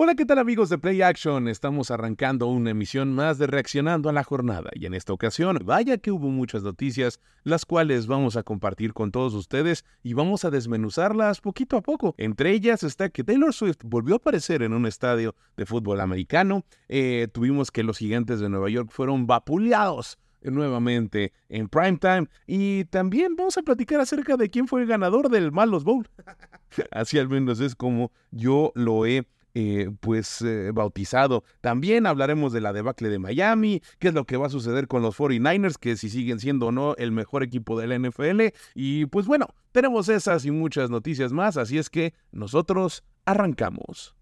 Hola, 0.00 0.14
¿qué 0.14 0.24
tal 0.24 0.38
amigos 0.38 0.68
de 0.68 0.78
Play 0.78 1.02
Action? 1.02 1.48
Estamos 1.48 1.90
arrancando 1.90 2.46
una 2.46 2.70
emisión 2.70 3.16
más 3.16 3.36
de 3.36 3.48
Reaccionando 3.48 4.08
a 4.08 4.12
la 4.12 4.22
Jornada 4.22 4.70
y 4.74 4.86
en 4.86 4.94
esta 4.94 5.12
ocasión, 5.12 5.58
vaya 5.64 5.98
que 5.98 6.12
hubo 6.12 6.28
muchas 6.28 6.62
noticias, 6.62 7.18
las 7.42 7.66
cuales 7.66 8.06
vamos 8.06 8.36
a 8.36 8.44
compartir 8.44 8.92
con 8.92 9.10
todos 9.10 9.34
ustedes 9.34 9.84
y 10.04 10.14
vamos 10.14 10.44
a 10.44 10.50
desmenuzarlas 10.50 11.40
poquito 11.40 11.76
a 11.76 11.82
poco. 11.82 12.14
Entre 12.16 12.52
ellas 12.52 12.84
está 12.84 13.08
que 13.08 13.24
Taylor 13.24 13.52
Swift 13.52 13.78
volvió 13.82 14.14
a 14.14 14.18
aparecer 14.18 14.62
en 14.62 14.72
un 14.72 14.86
estadio 14.86 15.34
de 15.56 15.66
fútbol 15.66 16.00
americano, 16.00 16.64
eh, 16.88 17.26
tuvimos 17.32 17.72
que 17.72 17.82
los 17.82 17.98
gigantes 17.98 18.38
de 18.38 18.48
Nueva 18.48 18.70
York 18.70 18.90
fueron 18.92 19.26
vapuleados 19.26 20.16
nuevamente 20.42 21.32
en 21.48 21.68
primetime 21.68 22.28
y 22.46 22.84
también 22.84 23.34
vamos 23.34 23.58
a 23.58 23.62
platicar 23.62 23.98
acerca 23.98 24.36
de 24.36 24.48
quién 24.48 24.68
fue 24.68 24.80
el 24.80 24.86
ganador 24.86 25.28
del 25.28 25.50
Malos 25.50 25.82
Bowl. 25.82 26.08
Así 26.92 27.18
al 27.18 27.28
menos 27.28 27.58
es 27.58 27.74
como 27.74 28.12
yo 28.30 28.70
lo 28.76 29.04
he 29.04 29.26
eh, 29.60 29.90
pues 29.98 30.40
eh, 30.42 30.70
bautizado. 30.72 31.42
También 31.60 32.06
hablaremos 32.06 32.52
de 32.52 32.60
la 32.60 32.72
debacle 32.72 33.08
de 33.08 33.18
Miami, 33.18 33.82
qué 33.98 34.06
es 34.08 34.14
lo 34.14 34.24
que 34.24 34.36
va 34.36 34.46
a 34.46 34.50
suceder 34.50 34.86
con 34.86 35.02
los 35.02 35.18
49ers, 35.18 35.78
que 35.78 35.96
si 35.96 36.10
siguen 36.10 36.38
siendo 36.38 36.68
o 36.68 36.72
no 36.72 36.94
el 36.94 37.10
mejor 37.10 37.42
equipo 37.42 37.76
de 37.76 37.88
la 37.88 37.98
NFL. 37.98 38.54
Y 38.76 39.06
pues 39.06 39.26
bueno, 39.26 39.48
tenemos 39.72 40.08
esas 40.08 40.44
y 40.44 40.52
muchas 40.52 40.90
noticias 40.90 41.32
más, 41.32 41.56
así 41.56 41.76
es 41.76 41.90
que 41.90 42.14
nosotros 42.30 43.02
arrancamos. 43.24 44.17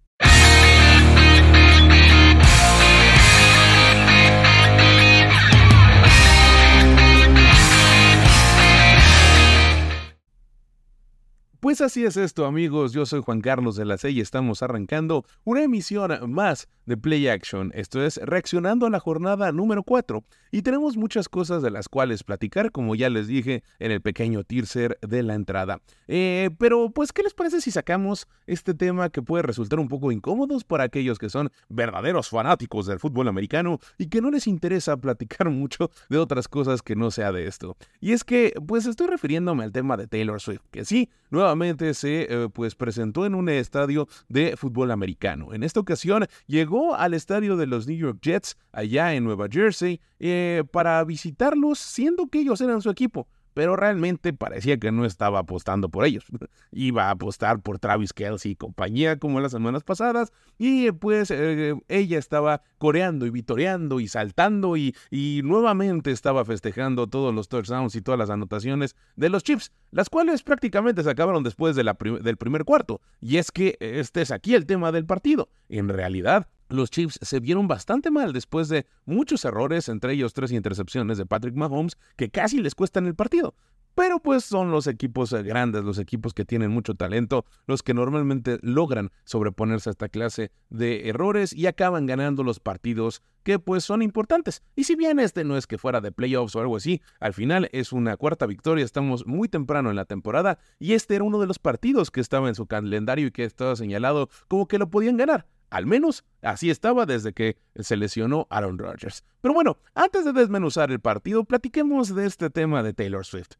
Pues 11.66 11.80
así 11.80 12.04
es 12.04 12.16
esto, 12.16 12.46
amigos. 12.46 12.92
Yo 12.92 13.06
soy 13.06 13.22
Juan 13.22 13.40
Carlos 13.40 13.74
de 13.74 13.84
la 13.84 13.98
C 13.98 14.12
y 14.12 14.20
estamos 14.20 14.62
arrancando 14.62 15.24
una 15.42 15.64
emisión 15.64 16.16
más 16.30 16.68
de 16.84 16.96
Play 16.96 17.26
Action. 17.26 17.72
Esto 17.74 18.04
es 18.04 18.18
reaccionando 18.22 18.86
a 18.86 18.90
la 18.90 19.00
jornada 19.00 19.50
número 19.50 19.82
4. 19.82 20.22
Y 20.52 20.62
tenemos 20.62 20.96
muchas 20.96 21.28
cosas 21.28 21.62
de 21.64 21.72
las 21.72 21.88
cuales 21.88 22.22
platicar, 22.22 22.70
como 22.70 22.94
ya 22.94 23.10
les 23.10 23.26
dije 23.26 23.64
en 23.80 23.90
el 23.90 24.00
pequeño 24.00 24.44
teaser 24.44 24.96
de 25.02 25.24
la 25.24 25.34
entrada. 25.34 25.80
Eh, 26.06 26.50
pero, 26.56 26.90
pues, 26.90 27.12
¿qué 27.12 27.24
les 27.24 27.34
parece 27.34 27.60
si 27.60 27.72
sacamos 27.72 28.28
este 28.46 28.72
tema 28.72 29.10
que 29.10 29.20
puede 29.20 29.42
resultar 29.42 29.80
un 29.80 29.88
poco 29.88 30.12
incómodos 30.12 30.62
para 30.62 30.84
aquellos 30.84 31.18
que 31.18 31.28
son 31.28 31.50
verdaderos 31.68 32.28
fanáticos 32.28 32.86
del 32.86 33.00
fútbol 33.00 33.26
americano 33.26 33.80
y 33.98 34.06
que 34.06 34.20
no 34.20 34.30
les 34.30 34.46
interesa 34.46 34.96
platicar 34.96 35.50
mucho 35.50 35.90
de 36.08 36.18
otras 36.18 36.46
cosas 36.46 36.80
que 36.80 36.94
no 36.94 37.10
sea 37.10 37.32
de 37.32 37.48
esto? 37.48 37.76
Y 38.00 38.12
es 38.12 38.22
que, 38.22 38.54
pues, 38.64 38.86
estoy 38.86 39.08
refiriéndome 39.08 39.64
al 39.64 39.72
tema 39.72 39.96
de 39.96 40.06
Taylor 40.06 40.40
Swift, 40.40 40.62
que 40.70 40.84
sí, 40.84 41.10
nuevamente 41.30 41.55
se 41.94 42.26
eh, 42.28 42.48
pues 42.52 42.74
presentó 42.74 43.26
en 43.26 43.34
un 43.34 43.48
estadio 43.48 44.08
de 44.28 44.56
fútbol 44.56 44.90
americano. 44.90 45.52
En 45.52 45.62
esta 45.62 45.80
ocasión 45.80 46.26
llegó 46.46 46.94
al 46.94 47.14
estadio 47.14 47.56
de 47.56 47.66
los 47.66 47.86
New 47.86 47.96
York 47.96 48.18
Jets 48.22 48.56
allá 48.72 49.14
en 49.14 49.24
Nueva 49.24 49.48
Jersey 49.50 50.00
eh, 50.18 50.64
para 50.70 51.02
visitarlos 51.04 51.78
siendo 51.78 52.26
que 52.28 52.40
ellos 52.40 52.60
eran 52.60 52.82
su 52.82 52.90
equipo 52.90 53.26
pero 53.56 53.74
realmente 53.74 54.34
parecía 54.34 54.76
que 54.76 54.92
no 54.92 55.06
estaba 55.06 55.38
apostando 55.38 55.88
por 55.88 56.04
ellos. 56.04 56.26
Iba 56.72 57.04
a 57.04 57.12
apostar 57.12 57.62
por 57.62 57.78
Travis 57.78 58.12
Kelsey 58.12 58.52
y 58.52 58.54
compañía 58.54 59.18
como 59.18 59.40
las 59.40 59.52
semanas 59.52 59.82
pasadas, 59.82 60.30
y 60.58 60.92
pues 60.92 61.30
eh, 61.30 61.74
ella 61.88 62.18
estaba 62.18 62.60
coreando 62.76 63.24
y 63.24 63.30
vitoreando 63.30 63.98
y 63.98 64.08
saltando 64.08 64.76
y, 64.76 64.94
y, 65.10 65.40
nuevamente 65.42 66.10
estaba 66.10 66.44
festejando 66.44 67.06
todos 67.06 67.34
los 67.34 67.48
touchdowns 67.48 67.94
y 67.96 68.02
todas 68.02 68.18
las 68.18 68.28
anotaciones 68.28 68.94
de 69.16 69.30
los 69.30 69.42
Chips, 69.42 69.72
las 69.90 70.10
cuales 70.10 70.42
prácticamente 70.42 71.02
se 71.02 71.08
acabaron 71.08 71.42
después 71.42 71.74
del 71.74 72.36
primer 72.36 72.66
cuarto. 72.66 73.00
Y 73.22 73.38
es 73.38 73.50
que 73.50 73.78
este 73.80 74.20
es 74.20 74.32
aquí 74.32 74.54
el 74.54 74.66
tema 74.66 74.92
del 74.92 75.06
partido. 75.06 75.48
En 75.70 75.88
realidad, 75.88 76.46
los 76.68 76.90
Chiefs 76.90 77.18
se 77.22 77.40
vieron 77.40 77.68
bastante 77.68 78.10
mal 78.10 78.32
después 78.32 78.68
de 78.68 78.86
muchos 79.04 79.44
errores, 79.44 79.88
entre 79.88 80.12
ellos 80.12 80.32
tres 80.32 80.52
intercepciones 80.52 81.18
de 81.18 81.26
Patrick 81.26 81.54
Mahomes, 81.54 81.96
que 82.16 82.30
casi 82.30 82.60
les 82.60 82.74
cuestan 82.74 83.06
el 83.06 83.14
partido. 83.14 83.54
Pero 83.96 84.20
pues 84.20 84.44
son 84.44 84.70
los 84.70 84.88
equipos 84.88 85.32
eh, 85.32 85.42
grandes, 85.42 85.82
los 85.82 85.98
equipos 85.98 86.34
que 86.34 86.44
tienen 86.44 86.70
mucho 86.70 86.94
talento, 86.96 87.46
los 87.66 87.82
que 87.82 87.94
normalmente 87.94 88.58
logran 88.60 89.10
sobreponerse 89.24 89.88
a 89.88 89.92
esta 89.92 90.10
clase 90.10 90.50
de 90.68 91.08
errores 91.08 91.54
y 91.54 91.66
acaban 91.66 92.04
ganando 92.04 92.42
los 92.42 92.60
partidos 92.60 93.22
que 93.42 93.58
pues 93.58 93.84
son 93.84 94.02
importantes. 94.02 94.62
Y 94.74 94.84
si 94.84 94.96
bien 94.96 95.18
este 95.18 95.44
no 95.44 95.56
es 95.56 95.66
que 95.66 95.78
fuera 95.78 96.02
de 96.02 96.12
playoffs 96.12 96.54
o 96.56 96.60
algo 96.60 96.76
así, 96.76 97.00
al 97.20 97.32
final 97.32 97.70
es 97.72 97.90
una 97.90 98.18
cuarta 98.18 98.44
victoria, 98.44 98.84
estamos 98.84 99.26
muy 99.26 99.48
temprano 99.48 99.88
en 99.88 99.96
la 99.96 100.04
temporada 100.04 100.58
y 100.78 100.92
este 100.92 101.14
era 101.14 101.24
uno 101.24 101.40
de 101.40 101.46
los 101.46 101.58
partidos 101.58 102.10
que 102.10 102.20
estaba 102.20 102.48
en 102.48 102.54
su 102.54 102.66
calendario 102.66 103.28
y 103.28 103.30
que 103.30 103.44
estaba 103.44 103.76
señalado 103.76 104.28
como 104.46 104.68
que 104.68 104.76
lo 104.76 104.90
podían 104.90 105.16
ganar. 105.16 105.46
Al 105.70 105.86
menos 105.86 106.24
así 106.42 106.70
estaba 106.70 107.06
desde 107.06 107.32
que 107.32 107.56
se 107.76 107.96
lesionó 107.96 108.46
Aaron 108.50 108.78
Rodgers. 108.78 109.24
Pero 109.40 109.54
bueno, 109.54 109.78
antes 109.94 110.24
de 110.24 110.32
desmenuzar 110.32 110.90
el 110.90 111.00
partido, 111.00 111.44
platiquemos 111.44 112.14
de 112.14 112.26
este 112.26 112.50
tema 112.50 112.82
de 112.82 112.92
Taylor 112.92 113.24
Swift. 113.24 113.56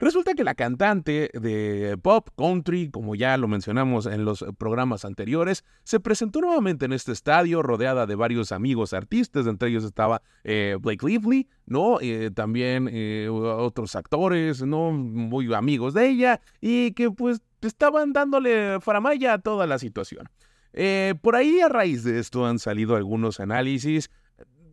Resulta 0.00 0.32
que 0.32 0.44
la 0.44 0.54
cantante 0.54 1.30
de 1.34 1.98
pop 2.00 2.30
country, 2.34 2.88
como 2.90 3.14
ya 3.14 3.36
lo 3.36 3.48
mencionamos 3.48 4.06
en 4.06 4.24
los 4.24 4.42
programas 4.56 5.04
anteriores, 5.04 5.62
se 5.84 6.00
presentó 6.00 6.40
nuevamente 6.40 6.86
en 6.86 6.94
este 6.94 7.12
estadio 7.12 7.62
rodeada 7.62 8.06
de 8.06 8.14
varios 8.14 8.50
amigos 8.50 8.94
artistas, 8.94 9.46
entre 9.46 9.68
ellos 9.68 9.84
estaba 9.84 10.22
eh, 10.42 10.78
Blake 10.80 11.06
Lively, 11.06 11.50
¿no? 11.66 11.98
Eh, 12.00 12.30
también 12.34 12.88
eh, 12.90 13.28
otros 13.30 13.94
actores, 13.94 14.62
¿no? 14.62 14.90
Muy 14.90 15.52
amigos 15.52 15.92
de 15.92 16.08
ella 16.08 16.40
y 16.62 16.92
que 16.92 17.10
pues 17.10 17.42
estaban 17.60 18.14
dándole 18.14 18.80
faramaya 18.80 19.34
a 19.34 19.38
toda 19.38 19.66
la 19.66 19.78
situación. 19.78 20.30
Eh, 20.72 21.14
por 21.20 21.36
ahí 21.36 21.60
a 21.60 21.68
raíz 21.68 22.04
de 22.04 22.18
esto 22.18 22.46
han 22.46 22.58
salido 22.58 22.96
algunos 22.96 23.40
análisis. 23.40 24.10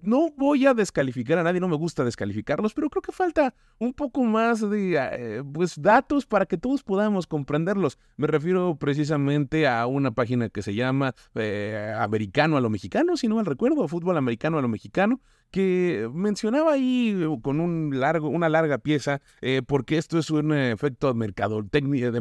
No 0.04 0.30
voy 0.38 0.68
a 0.68 0.76
descalificar 0.76 1.40
a 1.40 1.44
nadie, 1.44 1.60
no 1.60 1.68
me 1.68 1.76
gusta 1.76 2.04
descalificarlos, 2.04 2.76
pero 2.76 2.88
creo 2.90 3.02
que 3.02 3.12
falta 3.12 3.56
un 3.80 3.94
poco 3.94 4.24
más 4.24 4.62
de 4.70 4.96
eh, 4.96 5.44
pues, 5.52 5.82
datos 5.82 6.28
para 6.28 6.46
que 6.46 6.58
todos 6.58 6.84
podamos 6.84 7.26
comprenderlos. 7.26 7.98
Me 8.16 8.28
refiero 8.28 8.76
precisamente 8.76 9.68
a 9.68 9.88
una 9.88 10.12
página 10.12 10.50
que 10.50 10.62
se 10.62 10.76
llama 10.76 11.16
eh, 11.34 11.94
Americano 11.98 12.58
a 12.58 12.62
lo 12.62 12.70
Mexicano, 12.70 13.18
si 13.18 13.28
no 13.28 13.36
mal 13.36 13.48
recuerdo, 13.48 13.88
Fútbol 13.88 14.18
Americano 14.18 14.60
a 14.60 14.62
lo 14.62 14.68
Mexicano, 14.68 15.20
que 15.50 16.08
mencionaba 16.14 16.74
ahí 16.74 17.20
con 17.42 17.60
un 17.60 18.00
largo, 18.00 18.30
una 18.30 18.50
larga 18.50 18.78
pieza, 18.78 19.22
porque 19.66 19.98
esto 19.98 20.20
es 20.20 20.30
un 20.30 20.54
efecto 20.54 21.08
de 21.08 21.16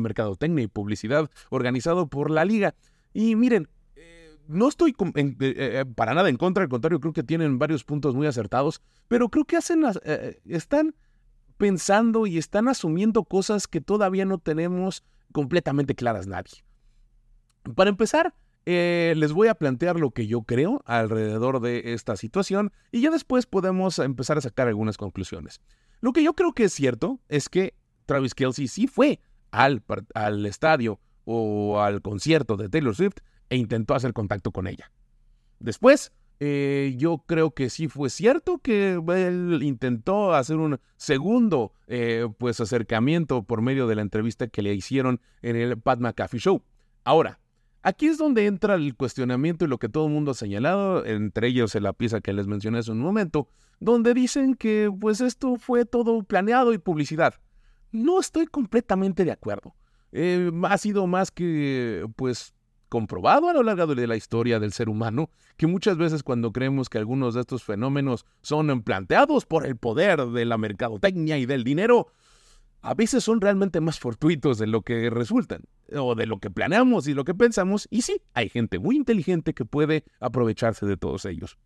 mercadotecnia 0.01 0.63
y 0.63 0.67
publicidad 0.69 1.29
organizado 1.51 2.09
por 2.09 2.31
la 2.31 2.45
liga. 2.45 2.75
Y 3.17 3.35
miren, 3.35 3.67
eh, 3.95 4.37
no 4.47 4.69
estoy 4.69 4.95
eh, 5.15 5.35
eh, 5.41 5.85
para 5.95 6.13
nada 6.13 6.29
en 6.29 6.37
contra, 6.37 6.65
al 6.65 6.69
contrario, 6.69 7.01
creo 7.01 7.15
que 7.15 7.23
tienen 7.23 7.59
varios 7.59 7.83
puntos 7.83 8.15
muy 8.15 8.27
acertados, 8.27 8.83
pero 9.09 9.31
creo 9.31 9.47
que 9.47 9.57
hacen, 9.57 9.85
están 10.45 10.95
pensando 11.57 12.27
y 12.27 12.37
están 12.37 12.69
asumiendo 12.69 13.25
cosas 13.25 13.69
que 13.69 13.81
todavía 13.81 14.27
no 14.27 14.37
tenemos 14.37 15.03
completamente 15.33 15.95
claras 15.95 16.27
nadie. 16.27 16.63
Para 17.75 17.89
empezar, 17.89 18.35
les 18.67 19.33
voy 19.33 19.49
a 19.49 19.55
plantear 19.55 19.99
lo 19.99 20.11
que 20.11 20.27
yo 20.27 20.43
creo 20.43 20.83
alrededor 20.85 21.61
de 21.61 21.95
esta 21.95 22.17
situación 22.17 22.71
y 22.93 23.01
ya 23.01 23.11
después 23.11 23.47
podemos 23.47 23.99
empezar 23.99 24.37
a 24.37 24.43
sacar 24.43 24.69
algunas 24.69 24.99
conclusiones. 24.99 25.63
Lo 26.03 26.13
que 26.13 26.23
yo 26.23 26.35
creo 26.35 26.53
que 26.53 26.65
es 26.65 26.75
cierto 26.75 27.19
es 27.31 27.49
que 27.49 27.73
Travis 28.05 28.35
Kelsey 28.35 28.69
sí 28.69 28.87
fue 28.87 29.21
al, 29.53 29.83
al 30.13 30.45
estadio 30.45 31.01
o 31.27 31.81
al 31.81 32.01
concierto 32.01 32.57
de 32.57 32.71
Taylor 32.71 32.95
Swift 32.95 33.19
e 33.51 33.57
intentó 33.57 33.95
hacer 33.95 34.15
contacto 34.15 34.53
con 34.53 34.67
ella. 34.67 34.91
Después, 35.59 36.13
eh, 36.39 36.95
yo 36.99 37.25
creo 37.27 37.53
que 37.53 37.71
sí 37.71 37.89
fue 37.89 38.11
cierto 38.11 38.59
que 38.59 38.93
él 38.95 39.61
intentó 39.63 40.35
hacer 40.35 40.57
un 40.57 40.79
segundo 40.97 41.73
eh, 41.87 42.29
pues 42.39 42.61
acercamiento 42.61 43.43
por 43.43 43.63
medio 43.63 43.87
de 43.87 43.97
la 43.97 44.03
entrevista 44.03 44.47
que 44.47 44.63
le 44.63 44.75
hicieron 44.75 45.21
en 45.43 45.57
el 45.57 45.79
Pat 45.79 45.99
McAfee 46.01 46.41
Show. 46.41 46.63
Ahora, 47.05 47.41
aquí 47.83 48.07
es 48.07 48.19
donde 48.19 48.47
entra 48.47 48.75
el 48.75 48.95
cuestionamiento 48.97 49.65
y 49.65 49.69
lo 49.69 49.79
que 49.79 49.89
todo 49.89 50.07
el 50.07 50.13
mundo 50.13 50.33
ha 50.33 50.35
señalado, 50.35 51.07
entre 51.07 51.49
ellos 51.49 51.75
en 51.75 51.85
la 51.85 51.95
pieza 51.95 52.21
que 52.21 52.33
les 52.33 52.47
mencioné 52.47 52.79
hace 52.79 52.93
un 52.93 53.01
momento, 53.01 53.49
donde 53.81 54.13
dicen 54.13 54.55
que 54.55 54.91
pues 55.01 55.21
esto 55.21 55.57
fue 55.57 55.87
todo 55.87 56.23
planeado 56.23 56.73
y 56.75 56.79
publicidad. 56.79 57.35
No 57.93 58.21
estoy 58.21 58.47
completamente 58.47 59.25
de 59.25 59.33
acuerdo. 59.33 59.75
Eh, 60.13 60.51
ha 60.65 60.79
sido 60.79 61.07
más 61.07 61.31
que, 61.31 62.07
pues, 62.17 62.55
comprobado 62.89 63.49
a 63.49 63.53
lo 63.53 63.63
largo 63.63 63.95
de 63.95 64.07
la 64.07 64.17
historia 64.17 64.61
del 64.61 64.73
ser 64.73 64.89
humano 64.89 65.31
que 65.57 65.67
muchas 65.67 65.97
veces 65.97 66.23
cuando 66.23 66.53
creemos 66.53 66.89
que 66.89 66.99
algunos 66.99 67.35
de 67.35 67.41
estos 67.41 67.65
fenómenos 67.65 68.27
son 68.43 68.83
planteados 68.83 69.45
por 69.45 69.67
el 69.67 69.77
poder 69.77 70.27
de 70.27 70.45
la 70.45 70.59
mercadotecnia 70.59 71.39
y 71.39 71.47
del 71.47 71.65
dinero, 71.65 72.09
a 72.83 72.95
veces 72.95 73.25
son 73.25 73.41
realmente 73.41 73.81
más 73.81 73.99
fortuitos 73.99 74.59
de 74.59 74.67
lo 74.67 74.83
que 74.83 75.11
resultan, 75.11 75.63
o 75.93 76.15
de 76.15 76.27
lo 76.27 76.39
que 76.39 76.51
planeamos 76.51 77.09
y 77.09 77.15
lo 77.15 77.25
que 77.25 77.35
pensamos, 77.35 77.89
y 77.91 78.03
sí, 78.03 78.23
hay 78.35 78.49
gente 78.49 78.79
muy 78.79 78.97
inteligente 78.97 79.55
que 79.55 79.65
puede 79.65 80.05
aprovecharse 80.21 80.87
de 80.87 80.97
todos 80.97 81.25
ellos. 81.25 81.59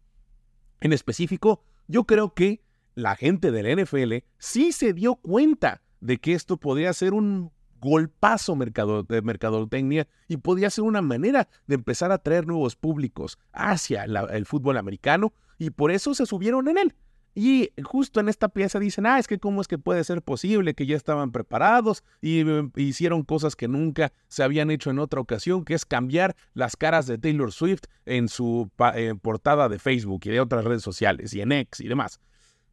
En 0.81 0.93
específico, 0.93 1.63
yo 1.89 2.05
creo 2.05 2.33
que 2.33 2.63
la 2.95 3.17
gente 3.17 3.51
del 3.51 3.85
NFL 3.85 4.25
sí 4.39 4.73
se 4.73 4.95
dio 4.95 5.17
cuenta 5.17 5.83
de 6.01 6.19
que 6.19 6.33
esto 6.33 6.57
podría 6.57 6.93
ser 6.93 7.13
un 7.13 7.53
golpazo 7.81 8.57
de 8.57 9.23
mercadotecnia 9.23 10.07
y 10.29 10.37
podía 10.37 10.71
ser 10.71 10.85
una 10.85 11.03
manera 11.03 11.49
de 11.67 11.77
empezar 11.77 12.13
a 12.13 12.19
traer 12.19 12.47
nuevos 12.47 12.77
públicos 12.77 13.39
hacia 13.53 14.05
el 14.05 14.47
fútbol 14.47 14.77
americano 14.77 15.33
y 15.59 15.71
por 15.71 15.91
eso 15.91 16.15
se 16.15 16.27
subieron 16.27 16.69
en 16.69 16.79
él. 16.79 16.95
Y 17.35 17.71
justo 17.85 18.19
en 18.19 18.29
esta 18.29 18.49
pieza 18.49 18.81
dicen, 18.81 19.07
ah, 19.07 19.19
es 19.19 19.29
que 19.29 19.39
cómo 19.39 19.61
es 19.61 19.69
que 19.69 19.79
puede 19.79 20.03
ser 20.03 20.21
posible 20.21 20.75
que 20.75 20.87
ya 20.87 20.97
estaban 20.97 21.31
preparados 21.31 22.03
y 22.21 22.41
eh, 22.41 22.69
hicieron 22.77 23.23
cosas 23.23 23.55
que 23.55 23.69
nunca 23.69 24.13
se 24.27 24.43
habían 24.43 24.71
hecho 24.71 24.91
en 24.91 24.99
otra 24.99 25.21
ocasión, 25.21 25.65
que 25.65 25.75
es 25.75 25.85
cambiar 25.87 26.35
las 26.55 26.77
caras 26.77 27.07
de 27.07 27.19
Taylor 27.19 27.53
Swift 27.53 27.85
en 28.05 28.29
su 28.29 28.69
portada 29.23 29.69
de 29.69 29.79
Facebook 29.79 30.23
y 30.25 30.31
de 30.31 30.41
otras 30.41 30.65
redes 30.65 30.83
sociales 30.83 31.33
y 31.33 31.41
en 31.41 31.53
X 31.53 31.81
y 31.81 31.89
demás. 31.89 32.21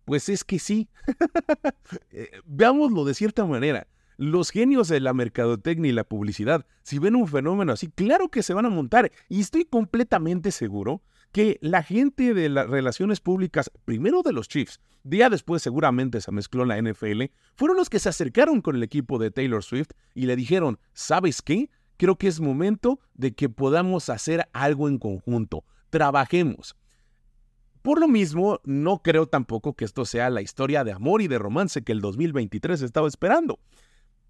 Pues 0.06 0.30
es 0.30 0.44
que 0.44 0.60
sí. 0.60 0.89
Eh, 2.12 2.30
veámoslo 2.45 3.06
de 3.06 3.13
cierta 3.13 3.45
manera. 3.45 3.88
Los 4.18 4.50
genios 4.50 4.88
de 4.88 5.00
la 5.00 5.14
mercadotecnia 5.14 5.90
y 5.90 5.94
la 5.94 6.04
publicidad, 6.04 6.66
si 6.81 6.98
ven 6.98 7.16
un 7.16 7.28
fenómeno 7.28 7.74
así, 7.74 7.88
claro 7.88 8.30
que 8.30 8.42
se 8.42 8.56
van 8.56 8.66
a 8.66 8.69
montar. 8.72 9.12
Y 9.30 9.42
estoy 9.42 9.64
completamente 9.64 10.50
seguro 10.50 11.04
que 11.31 11.60
la 11.62 11.84
gente 11.84 12.34
de 12.34 12.50
las 12.50 12.68
relaciones 12.68 13.19
públicas, 13.19 13.69
primero 13.86 14.24
de 14.24 14.34
los 14.34 14.48
Chiefs, 14.48 14.80
día 15.04 15.30
después 15.30 15.62
seguramente 15.62 16.19
se 16.19 16.31
mezcló 16.31 16.66
la 16.66 16.81
NFL, 16.81 17.25
fueron 17.56 17.78
los 17.78 17.92
que 17.92 18.00
se 18.00 18.10
acercaron 18.10 18.62
con 18.62 18.75
el 18.75 18.81
equipo 18.81 19.19
de 19.19 19.30
Taylor 19.30 19.64
Swift 19.64 19.92
y 20.16 20.25
le 20.25 20.36
dijeron, 20.36 20.80
¿sabes 20.94 21.44
qué? 21.44 21.70
Creo 21.98 22.18
que 22.18 22.28
es 22.28 22.40
momento 22.40 23.00
de 23.13 23.36
que 23.36 23.50
podamos 23.50 24.10
hacer 24.10 24.50
algo 24.52 24.88
en 24.88 24.98
conjunto. 24.98 25.63
Trabajemos. 25.92 26.75
Por 27.84 28.00
lo 28.00 28.08
mismo, 28.08 28.62
no 28.63 29.04
creo 29.04 29.28
tampoco 29.28 29.75
que 29.75 29.86
esto 29.86 30.06
sea 30.06 30.31
la 30.31 30.42
historia 30.42 30.84
de 30.84 30.92
amor 30.92 31.22
y 31.22 31.28
de 31.28 31.38
romance 31.38 31.84
que 31.84 31.92
el 31.92 32.02
2023 32.02 32.81
estaba 32.81 33.08
esperando 33.08 33.60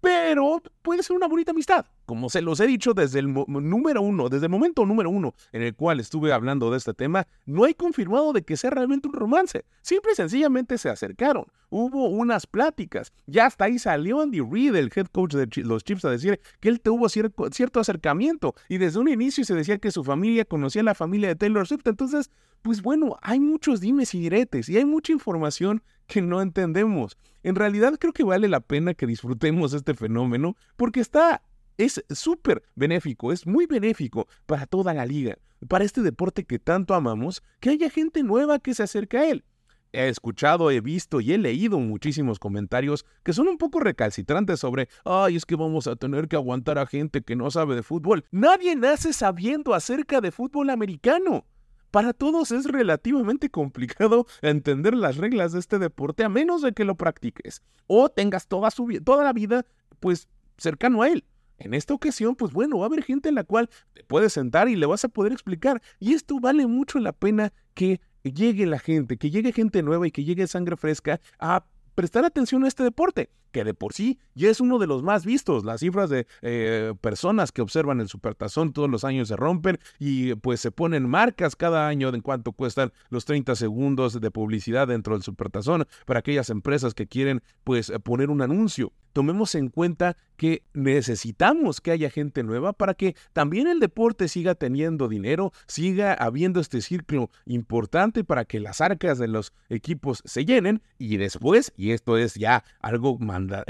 pero 0.00 0.62
puede 0.82 1.02
ser 1.02 1.16
una 1.16 1.28
bonita 1.28 1.52
amistad. 1.52 1.86
Como 2.06 2.30
se 2.30 2.40
los 2.40 2.58
he 2.60 2.66
dicho 2.66 2.94
desde 2.94 3.18
el 3.18 3.32
número 3.32 4.00
uno, 4.00 4.28
desde 4.28 4.46
el 4.46 4.50
momento 4.50 4.86
número 4.86 5.10
uno 5.10 5.34
en 5.52 5.62
el 5.62 5.74
cual 5.74 6.00
estuve 6.00 6.32
hablando 6.32 6.70
de 6.70 6.78
este 6.78 6.94
tema, 6.94 7.26
no 7.44 7.64
hay 7.64 7.74
confirmado 7.74 8.32
de 8.32 8.42
que 8.42 8.56
sea 8.56 8.70
realmente 8.70 9.08
un 9.08 9.14
romance. 9.14 9.64
Simple 9.82 10.12
y 10.12 10.16
sencillamente 10.16 10.78
se 10.78 10.88
acercaron. 10.88 11.44
Hubo 11.68 12.08
unas 12.08 12.46
pláticas. 12.46 13.12
Ya 13.26 13.46
hasta 13.46 13.66
ahí 13.66 13.78
salió 13.78 14.22
Andy 14.22 14.40
Reid, 14.40 14.74
el 14.74 14.90
head 14.94 15.06
coach 15.12 15.34
de 15.34 15.48
los 15.62 15.84
Chiefs, 15.84 16.04
a 16.06 16.10
decir 16.10 16.40
que 16.60 16.70
él 16.70 16.80
tuvo 16.80 17.08
cierto, 17.08 17.80
acercamiento. 17.80 18.54
Y 18.68 18.78
desde 18.78 18.98
un 19.00 19.08
inicio 19.08 19.44
se 19.44 19.54
decía 19.54 19.78
que 19.78 19.90
su 19.90 20.02
familia 20.02 20.46
conocía 20.46 20.80
a 20.80 20.84
la 20.84 20.94
familia 20.94 21.28
de 21.28 21.36
Taylor 21.36 21.66
Swift. 21.66 21.86
Entonces, 21.86 22.30
pues 22.62 22.80
bueno, 22.80 23.18
hay 23.20 23.38
muchos 23.38 23.80
dimes 23.80 24.14
y 24.14 24.20
diretes 24.20 24.68
y 24.68 24.78
hay 24.78 24.84
mucha 24.84 25.12
información 25.12 25.82
que 26.08 26.22
no 26.22 26.42
entendemos. 26.42 27.16
En 27.44 27.54
realidad 27.54 27.94
creo 28.00 28.12
que 28.12 28.24
vale 28.24 28.48
la 28.48 28.60
pena 28.60 28.94
que 28.94 29.06
disfrutemos 29.06 29.72
este 29.72 29.94
fenómeno 29.94 30.56
porque 30.76 30.98
está 30.98 31.42
es 31.76 32.04
súper 32.10 32.64
benéfico, 32.74 33.32
es 33.32 33.46
muy 33.46 33.66
benéfico 33.66 34.26
para 34.46 34.66
toda 34.66 34.92
la 34.92 35.06
liga, 35.06 35.38
para 35.68 35.84
este 35.84 36.02
deporte 36.02 36.44
que 36.44 36.58
tanto 36.58 36.92
amamos, 36.92 37.40
que 37.60 37.70
haya 37.70 37.88
gente 37.88 38.24
nueva 38.24 38.58
que 38.58 38.74
se 38.74 38.82
acerque 38.82 39.16
a 39.16 39.30
él. 39.30 39.44
He 39.92 40.08
escuchado, 40.08 40.70
he 40.70 40.80
visto 40.80 41.20
y 41.20 41.32
he 41.32 41.38
leído 41.38 41.78
muchísimos 41.78 42.38
comentarios 42.38 43.06
que 43.22 43.32
son 43.32 43.48
un 43.48 43.56
poco 43.56 43.80
recalcitrantes 43.80 44.60
sobre, 44.60 44.88
ay, 45.04 45.36
es 45.36 45.46
que 45.46 45.56
vamos 45.56 45.86
a 45.86 45.96
tener 45.96 46.28
que 46.28 46.36
aguantar 46.36 46.78
a 46.78 46.86
gente 46.86 47.22
que 47.22 47.36
no 47.36 47.50
sabe 47.50 47.76
de 47.76 47.82
fútbol. 47.82 48.24
Nadie 48.30 48.74
nace 48.74 49.12
sabiendo 49.12 49.72
acerca 49.72 50.20
de 50.20 50.32
fútbol 50.32 50.70
americano. 50.70 51.46
Para 51.90 52.12
todos 52.12 52.52
es 52.52 52.64
relativamente 52.66 53.50
complicado 53.50 54.26
entender 54.42 54.94
las 54.94 55.16
reglas 55.16 55.52
de 55.52 55.60
este 55.60 55.78
deporte 55.78 56.24
a 56.24 56.28
menos 56.28 56.62
de 56.62 56.72
que 56.72 56.84
lo 56.84 56.96
practiques 56.96 57.62
o 57.86 58.08
tengas 58.08 58.46
toda, 58.46 58.70
su, 58.70 58.88
toda 59.04 59.24
la 59.24 59.32
vida 59.32 59.64
pues 60.00 60.28
cercano 60.58 61.02
a 61.02 61.08
él. 61.08 61.24
En 61.58 61.74
esta 61.74 61.92
ocasión, 61.92 62.36
pues 62.36 62.52
bueno, 62.52 62.78
va 62.78 62.84
a 62.84 62.86
haber 62.86 63.02
gente 63.02 63.28
en 63.28 63.34
la 63.34 63.42
cual 63.42 63.68
te 63.92 64.04
puedes 64.04 64.32
sentar 64.32 64.68
y 64.68 64.76
le 64.76 64.86
vas 64.86 65.04
a 65.04 65.08
poder 65.08 65.32
explicar. 65.32 65.82
Y 65.98 66.14
esto 66.14 66.38
vale 66.38 66.66
mucho 66.68 67.00
la 67.00 67.12
pena 67.12 67.52
que 67.74 68.00
llegue 68.22 68.66
la 68.66 68.78
gente, 68.78 69.16
que 69.16 69.30
llegue 69.30 69.52
gente 69.52 69.82
nueva 69.82 70.06
y 70.06 70.12
que 70.12 70.24
llegue 70.24 70.46
sangre 70.46 70.76
fresca 70.76 71.20
a 71.38 71.64
prestar 71.96 72.24
atención 72.24 72.64
a 72.64 72.68
este 72.68 72.84
deporte, 72.84 73.30
que 73.50 73.64
de 73.64 73.74
por 73.74 73.92
sí 73.92 74.18
ya 74.34 74.50
es 74.50 74.60
uno 74.60 74.78
de 74.78 74.86
los 74.86 75.02
más 75.02 75.24
vistos. 75.24 75.64
Las 75.64 75.80
cifras 75.80 76.10
de 76.10 76.26
eh, 76.42 76.94
personas 77.00 77.52
que 77.52 77.62
observan 77.62 78.00
el 78.00 78.08
supertazón 78.08 78.72
todos 78.72 78.88
los 78.88 79.04
años 79.04 79.28
se 79.28 79.36
rompen 79.36 79.78
y 79.98 80.34
pues 80.36 80.60
se 80.60 80.70
ponen 80.70 81.08
marcas 81.08 81.56
cada 81.56 81.88
año 81.88 82.08
en 82.08 82.20
cuanto 82.20 82.52
cuestan 82.52 82.92
los 83.10 83.24
30 83.24 83.56
segundos 83.56 84.20
de 84.20 84.30
publicidad 84.30 84.88
dentro 84.88 85.14
del 85.14 85.22
supertazón 85.22 85.86
para 86.06 86.20
aquellas 86.20 86.50
empresas 86.50 86.94
que 86.94 87.06
quieren 87.06 87.42
pues 87.64 87.92
poner 88.04 88.30
un 88.30 88.42
anuncio 88.42 88.92
tomemos 89.18 89.56
en 89.56 89.68
cuenta 89.68 90.16
que 90.36 90.62
necesitamos 90.74 91.80
que 91.80 91.90
haya 91.90 92.08
gente 92.08 92.44
nueva 92.44 92.72
para 92.72 92.94
que 92.94 93.16
también 93.32 93.66
el 93.66 93.80
deporte 93.80 94.28
siga 94.28 94.54
teniendo 94.54 95.08
dinero, 95.08 95.52
siga 95.66 96.14
habiendo 96.14 96.60
este 96.60 96.80
círculo 96.80 97.30
importante 97.44 98.22
para 98.22 98.44
que 98.44 98.60
las 98.60 98.80
arcas 98.80 99.18
de 99.18 99.26
los 99.26 99.52
equipos 99.68 100.22
se 100.24 100.44
llenen 100.44 100.82
y 100.98 101.16
después, 101.16 101.72
y 101.76 101.90
esto 101.90 102.16
es 102.16 102.34
ya 102.34 102.62
algo 102.80 103.18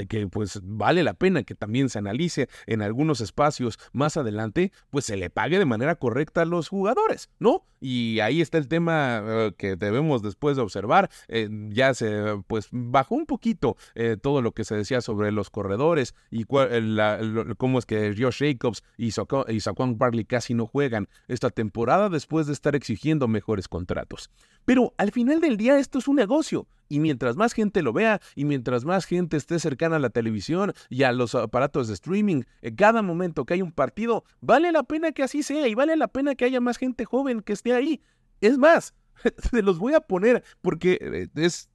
que 0.07 0.27
pues 0.27 0.59
vale 0.63 1.03
la 1.03 1.13
pena 1.13 1.43
que 1.43 1.55
también 1.55 1.89
se 1.89 1.99
analice 1.99 2.49
en 2.67 2.81
algunos 2.81 3.21
espacios 3.21 3.79
más 3.93 4.17
adelante, 4.17 4.71
pues 4.89 5.05
se 5.05 5.17
le 5.17 5.29
pague 5.29 5.59
de 5.59 5.65
manera 5.65 5.95
correcta 5.95 6.41
a 6.41 6.45
los 6.45 6.69
jugadores, 6.69 7.29
¿no? 7.39 7.65
Y 7.81 8.19
ahí 8.19 8.41
está 8.41 8.57
el 8.57 8.67
tema 8.67 9.23
eh, 9.23 9.53
que 9.57 9.75
debemos 9.75 10.21
después 10.21 10.57
de 10.57 10.63
observar, 10.63 11.09
eh, 11.27 11.49
ya 11.69 11.93
se 11.93 12.41
pues 12.47 12.67
bajó 12.71 13.15
un 13.15 13.25
poquito 13.25 13.77
eh, 13.95 14.17
todo 14.21 14.41
lo 14.41 14.51
que 14.51 14.65
se 14.65 14.75
decía 14.75 15.01
sobre 15.01 15.31
los 15.31 15.49
corredores 15.49 16.13
y 16.29 16.43
cómo 16.43 17.79
es 17.79 17.85
que 17.85 18.15
Josh 18.17 18.39
Jacobs 18.39 18.83
y, 18.97 19.11
Saquon 19.11 19.97
Barkley 19.97 20.25
casi 20.25 20.53
no 20.53 20.67
juegan 20.67 21.07
esta 21.27 21.49
temporada 21.49 22.09
después 22.09 22.47
de 22.47 22.53
estar 22.53 22.75
exigiendo 22.75 23.27
mejores 23.27 23.67
contratos. 23.67 24.29
Pero 24.65 24.93
al 24.97 25.11
final 25.11 25.39
del 25.39 25.57
día 25.57 25.79
esto 25.79 25.99
es 25.99 26.07
un 26.07 26.17
negocio 26.17 26.67
y 26.89 26.99
mientras 26.99 27.37
más 27.37 27.53
gente 27.53 27.81
lo 27.81 27.93
vea 27.93 28.19
y 28.35 28.45
mientras 28.45 28.83
más 28.83 29.05
gente 29.05 29.37
esté 29.37 29.59
cercana 29.59 29.95
a 29.95 29.99
la 29.99 30.09
televisión 30.09 30.73
y 30.89 31.03
a 31.03 31.11
los 31.11 31.35
aparatos 31.35 31.87
de 31.87 31.93
streaming, 31.93 32.41
en 32.61 32.75
cada 32.75 33.01
momento 33.01 33.45
que 33.45 33.53
hay 33.53 33.61
un 33.61 33.71
partido, 33.71 34.25
vale 34.41 34.71
la 34.71 34.83
pena 34.83 35.11
que 35.11 35.23
así 35.23 35.43
sea 35.43 35.67
y 35.67 35.75
vale 35.75 35.95
la 35.95 36.07
pena 36.07 36.35
que 36.35 36.45
haya 36.45 36.59
más 36.59 36.77
gente 36.77 37.05
joven 37.05 37.41
que 37.41 37.53
esté 37.53 37.73
ahí. 37.73 38.01
Es 38.41 38.57
más, 38.57 38.93
se 39.51 39.61
los 39.61 39.79
voy 39.79 39.93
a 39.93 40.01
poner 40.01 40.43
porque 40.61 40.97
eh, 41.01 41.27
es 41.35 41.69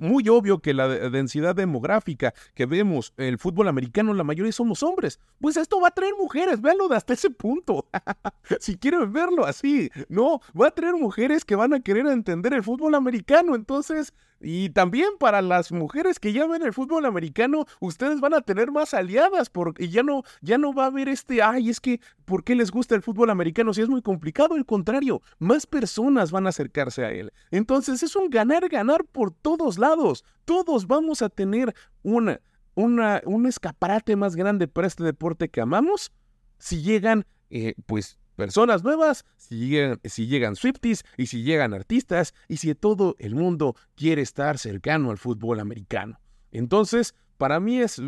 muy 0.00 0.28
obvio 0.28 0.60
que 0.60 0.72
la 0.74 0.88
densidad 0.88 1.54
demográfica 1.54 2.32
que 2.54 2.66
vemos 2.66 3.12
en 3.18 3.26
el 3.26 3.38
fútbol 3.38 3.68
americano, 3.68 4.14
la 4.14 4.24
mayoría 4.24 4.50
somos 4.50 4.82
hombres. 4.82 5.20
Pues 5.40 5.56
esto 5.56 5.78
va 5.80 5.88
a 5.88 5.90
traer 5.92 6.14
mujeres, 6.18 6.60
véanlo 6.60 6.88
de 6.88 6.96
hasta 6.96 7.12
ese 7.12 7.30
punto. 7.30 7.86
si 8.60 8.76
quieren 8.76 9.12
verlo 9.12 9.44
así, 9.44 9.90
no, 10.08 10.40
va 10.58 10.68
a 10.68 10.70
traer 10.70 10.94
mujeres 10.94 11.44
que 11.44 11.54
van 11.54 11.74
a 11.74 11.80
querer 11.80 12.06
entender 12.06 12.54
el 12.54 12.62
fútbol 12.62 12.94
americano. 12.94 13.54
Entonces, 13.54 14.14
y 14.40 14.70
también 14.70 15.10
para 15.18 15.42
las 15.42 15.70
mujeres 15.70 16.18
que 16.18 16.32
ya 16.32 16.46
ven 16.46 16.62
el 16.62 16.72
fútbol 16.72 17.04
americano, 17.04 17.66
ustedes 17.78 18.20
van 18.20 18.32
a 18.32 18.40
tener 18.40 18.70
más 18.70 18.94
aliadas 18.94 19.50
porque 19.50 19.88
ya 19.90 20.02
no, 20.02 20.22
ya 20.40 20.56
no 20.56 20.72
va 20.72 20.84
a 20.84 20.86
haber 20.86 21.08
este, 21.08 21.42
ay, 21.42 21.68
es 21.68 21.78
que, 21.80 22.00
¿por 22.24 22.42
qué 22.42 22.54
les 22.54 22.70
gusta 22.70 22.94
el 22.94 23.02
fútbol 23.02 23.28
americano 23.28 23.74
si 23.74 23.82
es 23.82 23.88
muy 23.90 24.00
complicado? 24.00 24.54
Al 24.54 24.64
contrario, 24.64 25.20
más 25.38 25.66
personas 25.66 26.30
van 26.30 26.46
a 26.46 26.50
acercarse 26.50 27.04
a 27.04 27.10
él. 27.10 27.32
Entonces 27.50 28.02
es 28.02 28.16
un 28.16 28.30
ganar-ganar 28.30 29.04
por 29.04 29.30
todos 29.30 29.78
lados. 29.78 30.24
Todos 30.46 30.86
vamos 30.86 31.20
a 31.20 31.28
tener 31.28 31.74
una, 32.02 32.40
una, 32.74 33.20
un 33.26 33.46
escaparate 33.46 34.16
más 34.16 34.36
grande 34.36 34.68
para 34.68 34.86
este 34.86 35.04
deporte 35.04 35.50
que 35.50 35.60
amamos 35.60 36.12
si 36.58 36.82
llegan, 36.82 37.26
eh, 37.50 37.74
pues, 37.86 38.18
personas 38.40 38.82
nuevas, 38.82 39.26
si 39.36 39.68
llegan, 39.68 40.00
si 40.02 40.26
llegan 40.26 40.56
Swifties 40.56 41.04
y 41.18 41.26
si 41.26 41.42
llegan 41.42 41.74
artistas 41.74 42.32
y 42.48 42.56
si 42.56 42.74
todo 42.74 43.16
el 43.18 43.34
mundo 43.34 43.76
quiere 43.96 44.22
estar 44.22 44.56
cercano 44.56 45.10
al 45.10 45.18
fútbol 45.18 45.60
americano. 45.60 46.18
Entonces, 46.50 47.14
para 47.36 47.60
mí 47.60 47.78
es 47.80 48.00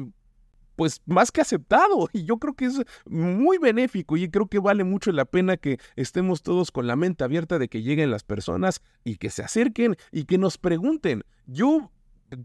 pues 0.74 1.02
más 1.04 1.30
que 1.30 1.42
aceptado 1.42 2.08
y 2.14 2.24
yo 2.24 2.38
creo 2.38 2.54
que 2.54 2.64
es 2.64 2.80
muy 3.04 3.58
benéfico 3.58 4.16
y 4.16 4.30
creo 4.30 4.46
que 4.46 4.58
vale 4.58 4.84
mucho 4.84 5.12
la 5.12 5.26
pena 5.26 5.58
que 5.58 5.78
estemos 5.96 6.42
todos 6.42 6.70
con 6.70 6.86
la 6.86 6.96
mente 6.96 7.24
abierta 7.24 7.58
de 7.58 7.68
que 7.68 7.82
lleguen 7.82 8.10
las 8.10 8.24
personas 8.24 8.80
y 9.04 9.16
que 9.16 9.28
se 9.28 9.42
acerquen 9.42 9.96
y 10.12 10.24
que 10.24 10.38
nos 10.38 10.56
pregunten. 10.56 11.24
Yo 11.44 11.90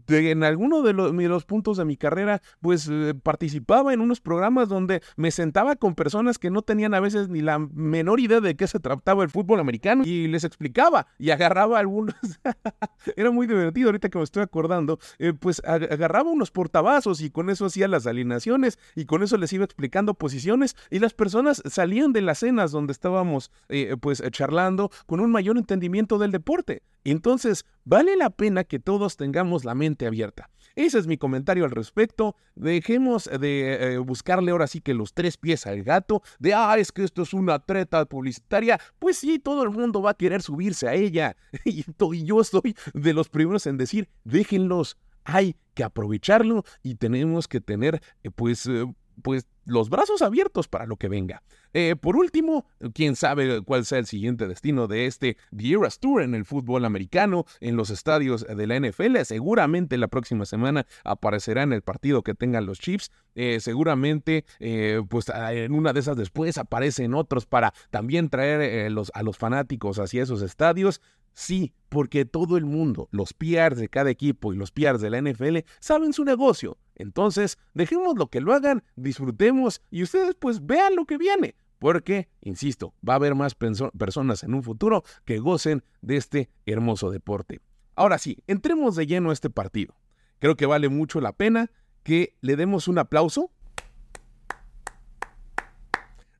en 0.08 0.44
alguno 0.44 0.82
de 0.82 0.92
los, 0.92 1.44
puntos 1.44 1.76
de 1.76 1.84
mi 1.84 1.96
carrera, 1.96 2.42
pues 2.60 2.88
eh, 2.90 3.14
participaba 3.22 3.92
en 3.92 4.00
unos 4.00 4.20
programas 4.20 4.68
donde 4.68 5.02
me 5.16 5.30
sentaba 5.30 5.76
con 5.76 5.94
personas 5.94 6.38
que 6.38 6.50
no 6.50 6.62
tenían 6.62 6.94
a 6.94 7.00
veces 7.00 7.28
ni 7.28 7.40
la 7.40 7.58
menor 7.58 8.20
idea 8.20 8.40
de 8.40 8.56
qué 8.56 8.66
se 8.66 8.80
trataba 8.80 9.24
el 9.24 9.30
fútbol 9.30 9.60
americano 9.60 10.04
y 10.04 10.28
les 10.28 10.44
explicaba 10.44 11.06
y 11.18 11.30
agarraba 11.30 11.78
algunos. 11.78 12.14
Era 13.16 13.30
muy 13.30 13.46
divertido 13.46 13.88
ahorita 13.88 14.08
que 14.08 14.18
me 14.18 14.24
estoy 14.24 14.42
acordando. 14.42 14.98
Eh, 15.18 15.32
pues 15.32 15.62
agarraba 15.64 16.30
unos 16.30 16.50
portavasos 16.50 17.20
y 17.20 17.30
con 17.30 17.50
eso 17.50 17.66
hacía 17.66 17.88
las 17.88 18.06
alineaciones 18.06 18.78
y 18.94 19.06
con 19.06 19.22
eso 19.22 19.36
les 19.36 19.52
iba 19.52 19.64
explicando 19.64 20.14
posiciones 20.14 20.76
y 20.90 20.98
las 20.98 21.14
personas 21.14 21.62
salían 21.66 22.12
de 22.12 22.22
las 22.22 22.38
cenas 22.38 22.72
donde 22.72 22.92
estábamos 22.92 23.50
eh, 23.68 23.96
pues 24.00 24.22
charlando 24.30 24.90
con 25.06 25.20
un 25.20 25.30
mayor 25.30 25.56
entendimiento 25.56 26.18
del 26.18 26.32
deporte. 26.32 26.82
Entonces, 27.04 27.64
vale 27.84 28.16
la 28.16 28.30
pena 28.30 28.64
que 28.64 28.78
todos 28.78 29.16
tengamos 29.16 29.64
la 29.64 29.74
mente 29.78 30.06
abierta. 30.06 30.50
Ese 30.78 30.98
es 30.98 31.08
mi 31.08 31.16
comentario 31.16 31.64
al 31.64 31.72
respecto. 31.72 32.36
Dejemos 32.54 33.24
de 33.24 33.94
eh, 33.94 33.98
buscarle 33.98 34.52
ahora 34.52 34.68
sí 34.68 34.80
que 34.80 34.94
los 34.94 35.12
tres 35.12 35.36
pies 35.36 35.66
al 35.66 35.82
gato, 35.82 36.22
de, 36.38 36.54
ah, 36.54 36.76
es 36.78 36.92
que 36.92 37.02
esto 37.02 37.22
es 37.22 37.34
una 37.34 37.58
treta 37.58 38.04
publicitaria. 38.04 38.78
Pues 39.00 39.18
sí, 39.18 39.40
todo 39.40 39.64
el 39.64 39.70
mundo 39.70 40.02
va 40.02 40.10
a 40.10 40.14
querer 40.14 40.40
subirse 40.40 40.86
a 40.86 40.94
ella. 40.94 41.36
y, 41.64 41.84
yo 42.24 42.44
soy 42.44 42.76
de 42.94 43.12
los 43.12 43.28
primeros 43.28 43.66
en 43.66 43.76
decir, 43.76 44.08
déjenlos. 44.22 44.96
Hay 45.24 45.56
que 45.74 45.84
aprovecharlo 45.84 46.64
y 46.82 46.94
tenemos 46.94 47.48
que 47.48 47.60
tener, 47.60 48.00
eh, 48.22 48.30
pues, 48.30 48.66
eh, 48.66 48.86
pues 49.20 49.46
los 49.68 49.90
brazos 49.90 50.22
abiertos 50.22 50.66
para 50.66 50.86
lo 50.86 50.96
que 50.96 51.08
venga. 51.08 51.42
Eh, 51.74 51.94
por 52.00 52.16
último, 52.16 52.66
quién 52.94 53.14
sabe 53.14 53.62
cuál 53.62 53.84
sea 53.84 53.98
el 53.98 54.06
siguiente 54.06 54.48
destino 54.48 54.88
de 54.88 55.06
este 55.06 55.36
The 55.54 55.72
Eras 55.72 56.00
Tour 56.00 56.22
en 56.22 56.34
el 56.34 56.44
fútbol 56.44 56.84
americano, 56.84 57.44
en 57.60 57.76
los 57.76 57.90
estadios 57.90 58.46
de 58.46 58.66
la 58.66 58.80
NFL. 58.80 59.18
Seguramente 59.24 59.98
la 59.98 60.08
próxima 60.08 60.46
semana 60.46 60.86
aparecerá 61.04 61.62
en 61.62 61.72
el 61.72 61.82
partido 61.82 62.22
que 62.22 62.34
tengan 62.34 62.64
los 62.64 62.80
Chiefs. 62.80 63.10
Eh, 63.34 63.60
seguramente, 63.60 64.46
eh, 64.58 65.02
pues 65.08 65.26
en 65.28 65.72
una 65.72 65.92
de 65.92 66.00
esas 66.00 66.16
después 66.16 66.56
aparecen 66.56 67.14
otros 67.14 67.46
para 67.46 67.74
también 67.90 68.30
traer 68.30 68.90
a 69.12 69.22
los 69.22 69.36
fanáticos 69.36 69.98
hacia 69.98 70.22
esos 70.22 70.42
estadios. 70.42 71.02
Sí, 71.38 71.72
porque 71.88 72.24
todo 72.24 72.56
el 72.56 72.64
mundo, 72.64 73.08
los 73.12 73.32
PRs 73.32 73.78
de 73.78 73.88
cada 73.88 74.10
equipo 74.10 74.52
y 74.52 74.56
los 74.56 74.72
PRs 74.72 75.00
de 75.00 75.08
la 75.08 75.22
NFL, 75.22 75.58
saben 75.78 76.12
su 76.12 76.24
negocio. 76.24 76.78
Entonces, 76.96 77.58
dejemos 77.74 78.18
lo 78.18 78.26
que 78.26 78.40
lo 78.40 78.52
hagan, 78.52 78.82
disfrutemos 78.96 79.80
y 79.88 80.02
ustedes 80.02 80.34
pues 80.34 80.66
vean 80.66 80.96
lo 80.96 81.04
que 81.04 81.16
viene. 81.16 81.54
Porque, 81.78 82.28
insisto, 82.40 82.92
va 83.08 83.12
a 83.12 83.16
haber 83.16 83.36
más 83.36 83.54
personas 83.54 84.42
en 84.42 84.52
un 84.52 84.64
futuro 84.64 85.04
que 85.24 85.38
gocen 85.38 85.84
de 86.02 86.16
este 86.16 86.50
hermoso 86.66 87.08
deporte. 87.08 87.60
Ahora 87.94 88.18
sí, 88.18 88.42
entremos 88.48 88.96
de 88.96 89.06
lleno 89.06 89.30
a 89.30 89.32
este 89.32 89.48
partido. 89.48 89.94
Creo 90.40 90.56
que 90.56 90.66
vale 90.66 90.88
mucho 90.88 91.20
la 91.20 91.34
pena 91.34 91.70
que 92.02 92.34
le 92.40 92.56
demos 92.56 92.88
un 92.88 92.98
aplauso. 92.98 93.52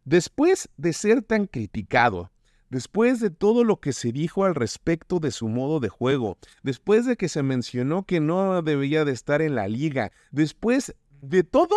Después 0.05 0.69
de 0.77 0.93
ser 0.93 1.23
tan 1.23 1.47
criticado, 1.47 2.33
Después 2.71 3.21
de 3.21 3.31
todo 3.31 3.65
lo 3.65 3.81
que 3.81 3.93
se 3.93 4.13
dijo 4.13 4.45
al 4.45 4.55
respecto 4.55 5.21
de 5.21 5.31
su 5.31 5.49
modo 5.49 5.81
de 5.81 5.89
juego, 5.89 6.37
después 6.63 7.07
de 7.07 7.17
que 7.17 7.29
se 7.29 7.43
mencionó 7.43 8.05
que 8.05 8.21
no 8.21 8.61
debía 8.63 9.07
de 9.07 9.13
estar 9.13 9.41
en 9.41 9.55
la 9.55 9.69
liga, 9.69 10.13
después 10.31 10.95
de 11.23 11.45
todo, 11.45 11.75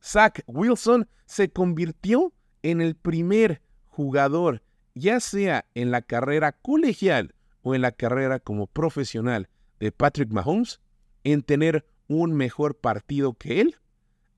Zach 0.00 0.42
Wilson 0.46 1.08
se 1.24 1.50
convirtió 1.50 2.32
en 2.62 2.80
el 2.80 2.94
primer 2.94 3.62
jugador, 3.88 4.62
ya 4.94 5.18
sea 5.18 5.66
en 5.74 5.90
la 5.90 6.02
carrera 6.02 6.52
colegial 6.52 7.34
o 7.62 7.74
en 7.74 7.82
la 7.82 7.90
carrera 7.90 8.38
como 8.38 8.68
profesional 8.68 9.48
de 9.80 9.90
Patrick 9.90 10.30
Mahomes, 10.30 10.80
en 11.24 11.42
tener 11.42 11.84
un 12.06 12.32
mejor 12.32 12.76
partido 12.76 13.34
que 13.34 13.60
él 13.60 13.76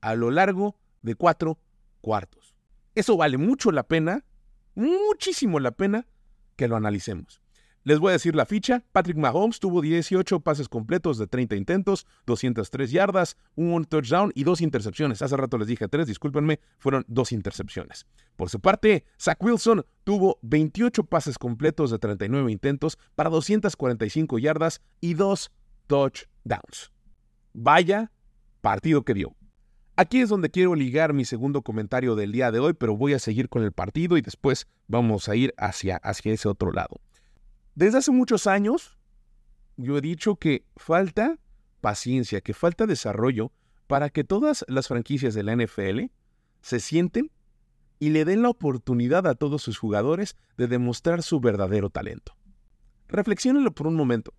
a 0.00 0.14
lo 0.14 0.30
largo 0.30 0.76
de 1.02 1.14
cuatro 1.14 1.58
cuartos. 2.00 2.54
Eso 2.94 3.18
vale 3.18 3.36
mucho 3.36 3.70
la 3.70 3.82
pena 3.82 4.24
muchísimo 4.78 5.60
la 5.60 5.72
pena 5.72 6.06
que 6.56 6.68
lo 6.68 6.76
analicemos. 6.76 7.40
Les 7.84 7.98
voy 7.98 8.10
a 8.10 8.12
decir 8.12 8.34
la 8.34 8.44
ficha. 8.44 8.84
Patrick 8.92 9.16
Mahomes 9.16 9.60
tuvo 9.60 9.80
18 9.80 10.40
pases 10.40 10.68
completos 10.68 11.16
de 11.16 11.26
30 11.26 11.56
intentos, 11.56 12.06
203 12.26 12.90
yardas, 12.90 13.36
un 13.54 13.84
touchdown 13.84 14.30
y 14.34 14.44
dos 14.44 14.60
intercepciones. 14.60 15.22
Hace 15.22 15.36
rato 15.36 15.56
les 15.56 15.68
dije 15.68 15.88
tres, 15.88 16.06
discúlpenme, 16.06 16.60
fueron 16.78 17.04
dos 17.08 17.32
intercepciones. 17.32 18.06
Por 18.36 18.50
su 18.50 18.60
parte, 18.60 19.04
Zach 19.18 19.42
Wilson 19.42 19.86
tuvo 20.04 20.38
28 20.42 21.04
pases 21.04 21.38
completos 21.38 21.90
de 21.90 21.98
39 21.98 22.52
intentos 22.52 22.98
para 23.14 23.30
245 23.30 24.38
yardas 24.38 24.82
y 25.00 25.14
dos 25.14 25.50
touchdowns. 25.86 26.92
Vaya 27.54 28.12
partido 28.60 29.02
que 29.02 29.14
dio. 29.14 29.37
Aquí 30.00 30.20
es 30.20 30.28
donde 30.28 30.48
quiero 30.48 30.76
ligar 30.76 31.12
mi 31.12 31.24
segundo 31.24 31.62
comentario 31.62 32.14
del 32.14 32.30
día 32.30 32.52
de 32.52 32.60
hoy, 32.60 32.72
pero 32.72 32.96
voy 32.96 33.14
a 33.14 33.18
seguir 33.18 33.48
con 33.48 33.64
el 33.64 33.72
partido 33.72 34.16
y 34.16 34.22
después 34.22 34.68
vamos 34.86 35.28
a 35.28 35.34
ir 35.34 35.52
hacia, 35.58 35.96
hacia 35.96 36.32
ese 36.32 36.46
otro 36.46 36.70
lado. 36.70 37.00
Desde 37.74 37.98
hace 37.98 38.12
muchos 38.12 38.46
años, 38.46 38.96
yo 39.76 39.98
he 39.98 40.00
dicho 40.00 40.36
que 40.36 40.64
falta 40.76 41.40
paciencia, 41.80 42.40
que 42.42 42.54
falta 42.54 42.86
desarrollo 42.86 43.50
para 43.88 44.08
que 44.08 44.22
todas 44.22 44.64
las 44.68 44.86
franquicias 44.86 45.34
de 45.34 45.42
la 45.42 45.56
NFL 45.56 46.12
se 46.60 46.78
sienten 46.78 47.32
y 47.98 48.10
le 48.10 48.24
den 48.24 48.42
la 48.42 48.50
oportunidad 48.50 49.26
a 49.26 49.34
todos 49.34 49.62
sus 49.62 49.78
jugadores 49.78 50.36
de 50.56 50.68
demostrar 50.68 51.24
su 51.24 51.40
verdadero 51.40 51.90
talento. 51.90 52.36
Reflexionenlo 53.08 53.72
por 53.72 53.88
un 53.88 53.96
momento. 53.96 54.32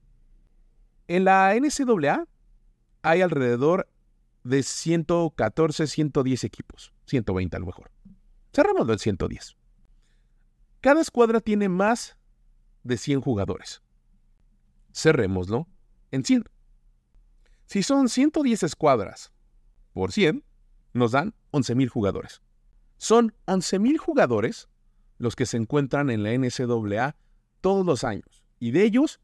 En 1.10 1.26
la 1.26 1.54
NCAA 1.54 2.30
hay 3.02 3.22
alrededor 3.22 3.90
de 4.50 4.64
114, 4.64 5.86
110 5.86 6.44
equipos. 6.44 6.92
120 7.06 7.56
a 7.56 7.60
lo 7.60 7.68
mejor. 7.68 7.92
Cerramos 8.52 8.88
del 8.88 8.98
110. 8.98 9.56
Cada 10.82 11.02
escuadra 11.02 11.40
tiene 11.40 11.70
más 11.70 12.18
de 12.84 12.98
100 12.98 13.22
jugadores. 13.22 13.84
Cerrémoslo 14.92 15.68
en 16.12 16.26
100. 16.26 16.46
Si 17.68 17.84
son 17.84 18.10
110 18.10 18.64
escuadras 18.64 19.32
por 19.94 20.12
100, 20.12 20.44
nos 20.94 21.12
dan 21.12 21.36
11.000 21.52 21.88
jugadores. 21.88 22.42
Son 22.98 23.36
11.000 23.46 23.98
jugadores 23.98 24.68
los 25.20 25.36
que 25.36 25.46
se 25.46 25.58
encuentran 25.58 26.10
en 26.10 26.24
la 26.24 26.32
NCAA 26.36 27.16
todos 27.62 27.86
los 27.86 28.04
años. 28.04 28.44
Y 28.60 28.72
de 28.72 28.84
ellos, 28.84 29.20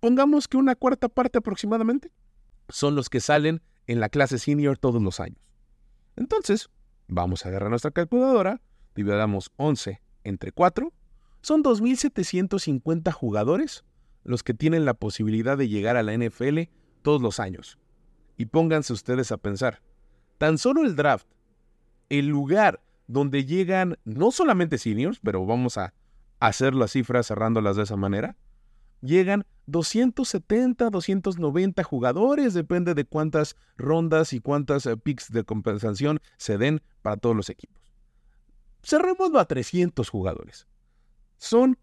pongamos 0.00 0.48
que 0.48 0.56
una 0.56 0.74
cuarta 0.74 1.08
parte 1.08 1.38
aproximadamente, 1.38 2.10
son 2.68 2.96
los 2.96 3.08
que 3.08 3.20
salen 3.20 3.62
en 3.86 4.00
la 4.00 4.08
clase 4.08 4.38
senior 4.38 4.78
todos 4.78 5.02
los 5.02 5.20
años. 5.20 5.38
Entonces, 6.16 6.70
vamos 7.08 7.44
a 7.44 7.48
agarrar 7.48 7.70
nuestra 7.70 7.90
calculadora, 7.90 8.60
dividamos 8.94 9.52
11 9.56 10.00
entre 10.24 10.52
4, 10.52 10.92
son 11.40 11.62
2.750 11.62 13.12
jugadores 13.12 13.84
los 14.24 14.42
que 14.42 14.54
tienen 14.54 14.84
la 14.84 14.94
posibilidad 14.94 15.56
de 15.56 15.68
llegar 15.68 15.96
a 15.96 16.02
la 16.02 16.16
NFL 16.16 16.62
todos 17.02 17.22
los 17.22 17.38
años. 17.38 17.78
Y 18.36 18.46
pónganse 18.46 18.92
ustedes 18.92 19.30
a 19.30 19.36
pensar, 19.36 19.82
tan 20.38 20.58
solo 20.58 20.82
el 20.82 20.96
draft, 20.96 21.28
el 22.08 22.26
lugar 22.26 22.82
donde 23.06 23.44
llegan 23.44 23.98
no 24.04 24.32
solamente 24.32 24.78
seniors, 24.78 25.20
pero 25.22 25.46
vamos 25.46 25.78
a 25.78 25.94
hacer 26.40 26.74
las 26.74 26.92
cifras 26.92 27.28
cerrándolas 27.28 27.76
de 27.76 27.84
esa 27.84 27.96
manera, 27.96 28.36
llegan 29.00 29.46
270, 29.66 30.90
290 30.90 31.82
jugadores, 31.82 32.54
depende 32.54 32.94
de 32.94 33.04
cuántas 33.04 33.56
rondas 33.76 34.32
y 34.32 34.40
cuántas 34.40 34.86
eh, 34.86 34.96
picks 34.96 35.30
de 35.32 35.44
compensación 35.44 36.20
se 36.36 36.56
den 36.56 36.82
para 37.02 37.16
todos 37.16 37.34
los 37.36 37.50
equipos. 37.50 37.82
Cerrémoslo 38.82 39.40
a 39.40 39.46
300 39.46 40.08
jugadores. 40.08 40.66
Son 41.38 41.78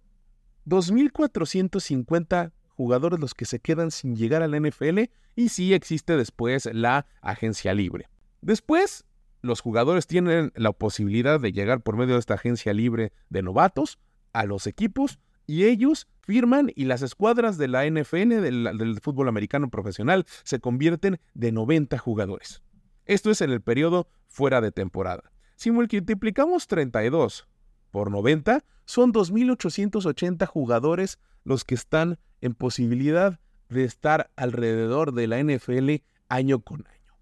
2.450 0.65 2.51
jugadores 2.69 3.19
los 3.19 3.33
que 3.33 3.45
se 3.45 3.59
quedan 3.59 3.91
sin 3.91 4.15
llegar 4.15 4.41
a 4.41 4.47
la 4.47 4.59
NFL 4.59 4.99
y 5.35 5.49
sí 5.49 5.73
existe 5.73 6.15
después 6.15 6.69
la 6.71 7.05
agencia 7.21 7.73
libre. 7.73 8.07
Después, 8.41 9.05
los 9.41 9.59
jugadores 9.59 10.07
tienen 10.07 10.53
la 10.55 10.71
posibilidad 10.71 11.39
de 11.39 11.51
llegar 11.51 11.81
por 11.81 11.97
medio 11.97 12.13
de 12.13 12.19
esta 12.19 12.35
agencia 12.35 12.73
libre 12.73 13.11
de 13.29 13.41
novatos 13.41 13.99
a 14.31 14.45
los 14.45 14.67
equipos 14.67 15.19
y 15.45 15.65
ellos 15.65 16.07
firman 16.21 16.71
y 16.75 16.85
las 16.85 17.01
escuadras 17.01 17.57
de 17.57 17.67
la 17.67 17.85
NFL, 17.85 18.41
del, 18.41 18.99
fútbol 19.01 19.27
americano 19.27 19.69
profesional, 19.69 20.25
se 20.43 20.59
convierten 20.59 21.19
de 21.33 21.51
90 21.51 21.97
jugadores. 21.97 22.61
Esto 23.05 23.31
es 23.31 23.41
en 23.41 23.51
el 23.51 23.61
periodo 23.61 24.07
fuera 24.27 24.61
de 24.61 24.71
temporada. 24.71 25.31
Si 25.55 25.71
multiplicamos 25.71 26.67
32 26.67 27.47
por 27.91 28.09
90, 28.09 28.63
son 28.85 29.13
2.880 29.13 30.45
jugadores 30.47 31.19
los 31.43 31.63
que 31.65 31.75
están 31.75 32.19
en 32.41 32.55
posibilidad 32.55 33.39
de 33.69 33.83
estar 33.83 34.31
alrededor 34.35 35.13
de 35.13 35.27
la 35.27 35.43
NFL 35.43 36.03
año 36.29 36.59
con 36.59 36.85
año. 36.87 37.17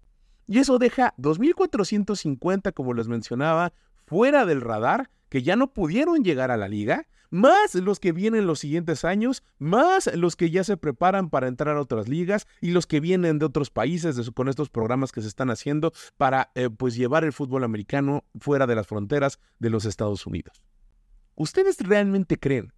Y 0.46 0.58
eso 0.58 0.78
deja 0.78 1.14
2.450, 1.18 2.72
como 2.72 2.94
les 2.94 3.08
mencionaba, 3.08 3.72
fuera 4.06 4.44
del 4.44 4.60
radar, 4.60 5.10
que 5.28 5.42
ya 5.42 5.56
no 5.56 5.72
pudieron 5.72 6.24
llegar 6.24 6.50
a 6.50 6.56
la 6.56 6.68
liga 6.68 7.06
más 7.32 7.74
los 7.74 7.98
que 7.98 8.12
vienen 8.12 8.46
los 8.46 8.60
siguientes 8.60 9.06
años, 9.06 9.42
más 9.58 10.14
los 10.14 10.36
que 10.36 10.50
ya 10.50 10.64
se 10.64 10.76
preparan 10.76 11.30
para 11.30 11.48
entrar 11.48 11.76
a 11.76 11.80
otras 11.80 12.06
ligas 12.06 12.46
y 12.60 12.72
los 12.72 12.86
que 12.86 13.00
vienen 13.00 13.38
de 13.38 13.46
otros 13.46 13.70
países 13.70 14.30
con 14.32 14.50
estos 14.50 14.68
programas 14.68 15.12
que 15.12 15.22
se 15.22 15.28
están 15.28 15.48
haciendo 15.48 15.94
para 16.18 16.52
eh, 16.54 16.68
pues 16.68 16.94
llevar 16.94 17.24
el 17.24 17.32
fútbol 17.32 17.64
americano 17.64 18.24
fuera 18.38 18.66
de 18.66 18.74
las 18.74 18.86
fronteras 18.86 19.40
de 19.58 19.70
los 19.70 19.86
Estados 19.86 20.26
Unidos. 20.26 20.62
¿Ustedes 21.34 21.78
realmente 21.78 22.38
creen 22.38 22.74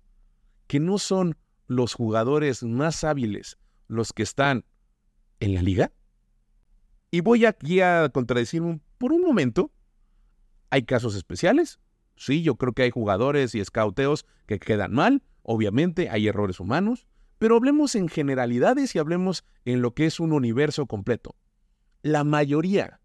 que 0.69 0.79
no 0.79 0.99
son 0.99 1.37
los 1.67 1.93
jugadores 1.93 2.63
más 2.63 3.03
hábiles 3.03 3.59
los 3.89 4.13
que 4.13 4.23
están 4.23 4.65
en 5.41 5.55
la 5.55 5.63
liga? 5.63 5.91
Y 7.11 7.23
voy 7.23 7.45
aquí 7.45 7.81
a 7.81 8.09
contradecir 8.09 8.63
por 8.99 9.13
un 9.13 9.23
momento. 9.23 9.73
Hay 10.71 10.85
casos 10.85 11.17
especiales, 11.17 11.81
Sí, 12.17 12.43
yo 12.43 12.57
creo 12.57 12.73
que 12.73 12.83
hay 12.83 12.91
jugadores 12.91 13.55
y 13.55 13.61
escauteos 13.61 14.27
que 14.47 14.59
quedan 14.59 14.93
mal, 14.93 15.23
obviamente 15.43 16.09
hay 16.11 16.29
errores 16.29 16.61
humanos, 16.61 17.07
Pero 17.39 17.57
hablemos 17.57 17.95
en 17.95 18.09
generalidades 18.09 18.95
y 18.95 18.99
hablemos 18.99 19.45
en 19.65 19.83
lo 19.83 19.93
que 19.93 20.07
es 20.07 20.21
un 20.21 20.33
universo 20.33 20.87
completo. 20.87 21.35
La 22.01 22.25
mayoría, 22.25 23.01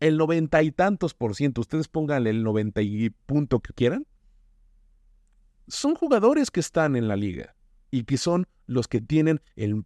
el 0.00 0.16
noventa 0.16 0.62
y 0.62 0.72
tantos 0.72 1.14
por 1.14 1.34
ciento, 1.34 1.60
ustedes 1.60 1.88
pónganle 1.88 2.30
el 2.30 2.42
noventa 2.42 2.82
y 2.82 3.10
punto 3.10 3.60
que 3.60 3.72
quieran, 3.72 4.06
son 5.68 5.94
jugadores 5.94 6.50
que 6.50 6.60
están 6.60 6.96
en 6.96 7.08
la 7.08 7.16
liga 7.16 7.54
y 7.90 8.04
que 8.04 8.18
son 8.18 8.46
los 8.66 8.88
que 8.88 9.00
tienen 9.00 9.40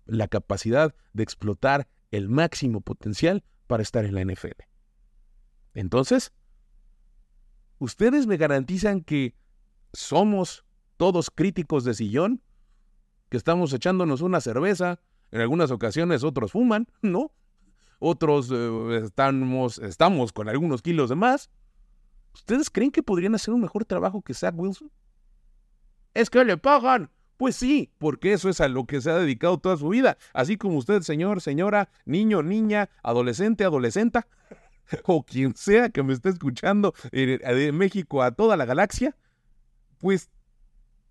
la 0.06 0.26
capacidad 0.28 0.94
de 1.12 1.22
explotar 1.22 1.86
el 2.10 2.28
máximo 2.28 2.80
potencial 2.80 3.44
para 3.66 3.82
estar 3.82 4.04
en 4.04 4.14
la 4.14 4.25
NFL. 4.25 4.62
Entonces, 5.75 6.32
¿ustedes 7.78 8.26
me 8.26 8.37
garantizan 8.37 9.00
que 9.00 9.35
somos 9.92 10.64
todos 10.97 11.30
críticos 11.30 11.85
de 11.85 11.95
sillón? 11.95 12.42
¿Que 13.28 13.37
estamos 13.37 13.73
echándonos 13.73 14.21
una 14.21 14.40
cerveza? 14.40 15.00
En 15.30 15.40
algunas 15.40 15.71
ocasiones 15.71 16.25
otros 16.25 16.52
fuman, 16.52 16.87
¿no? 17.02 17.33
Otros 17.99 18.50
eh, 18.52 19.00
estamos, 19.04 19.78
estamos 19.78 20.33
con 20.33 20.49
algunos 20.49 20.83
kilos 20.83 21.09
de 21.09 21.16
más. 21.16 21.50
¿Ustedes 22.35 22.68
creen 22.68 22.90
que 22.90 23.02
podrían 23.02 23.35
hacer 23.35 23.54
un 23.54 23.62
mejor 23.62 23.85
trabajo 23.85 24.21
que 24.21 24.35
Zach 24.35 24.54
Wilson? 24.56 24.90
Es 26.12 26.28
que 26.28 26.45
le 26.45 26.56
pagan. 26.59 27.11
Pues 27.37 27.56
sí, 27.56 27.92
porque 27.99 28.33
eso 28.33 28.49
es 28.49 28.61
a 28.61 28.68
lo 28.68 28.87
que 28.87 29.00
se 29.00 29.11
ha 29.11 29.16
dedicado 29.16 29.59
toda 29.59 29.76
su 29.76 29.88
vida. 29.90 30.16
Así 30.33 30.56
como 30.56 30.78
usted, 30.78 31.02
señor, 31.02 31.42
señora, 31.42 31.90
niño, 32.06 32.42
niña, 32.42 32.88
adolescente, 33.02 33.64
adolescenta, 33.64 34.26
o 35.05 35.25
quien 35.25 35.55
sea 35.57 35.90
que 35.90 36.02
me 36.02 36.12
esté 36.12 36.31
escuchando 36.31 36.95
de 37.12 37.73
México 37.73 38.23
a 38.23 38.33
toda 38.33 38.57
la 38.57 38.64
galaxia, 38.64 39.16
pues 39.99 40.31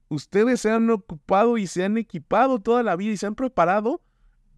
ustedes 0.10 0.62
se 0.62 0.72
han 0.72 0.90
ocupado 0.90 1.58
y 1.58 1.68
se 1.68 1.84
han 1.84 1.98
equipado 1.98 2.60
toda 2.60 2.84
la 2.84 2.96
vida 2.96 3.14
y 3.14 3.18
se 3.18 3.26
han 3.26 3.36
preparado 3.36 4.02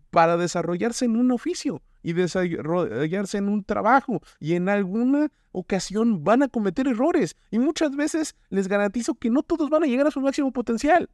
para 0.10 0.38
desarrollarse 0.38 1.06
en 1.06 1.16
un 1.16 1.32
oficio 1.32 1.82
y 2.02 2.14
desarrollarse 2.14 3.38
en 3.38 3.50
un 3.50 3.64
trabajo 3.64 4.22
y 4.40 4.54
en 4.54 4.70
alguna 4.70 5.32
ocasión 5.52 6.24
van 6.24 6.44
a 6.44 6.48
cometer 6.48 6.88
errores 6.88 7.36
y 7.52 7.60
muchas 7.60 7.96
veces 7.96 8.36
les 8.50 8.68
garantizo 8.68 9.16
que 9.16 9.30
no 9.30 9.44
todos 9.44 9.70
van 9.70 9.84
a 9.84 9.88
llegar 9.88 10.08
a 10.08 10.12
su 10.12 10.22
máximo 10.22 10.52
potencial. 10.52 11.10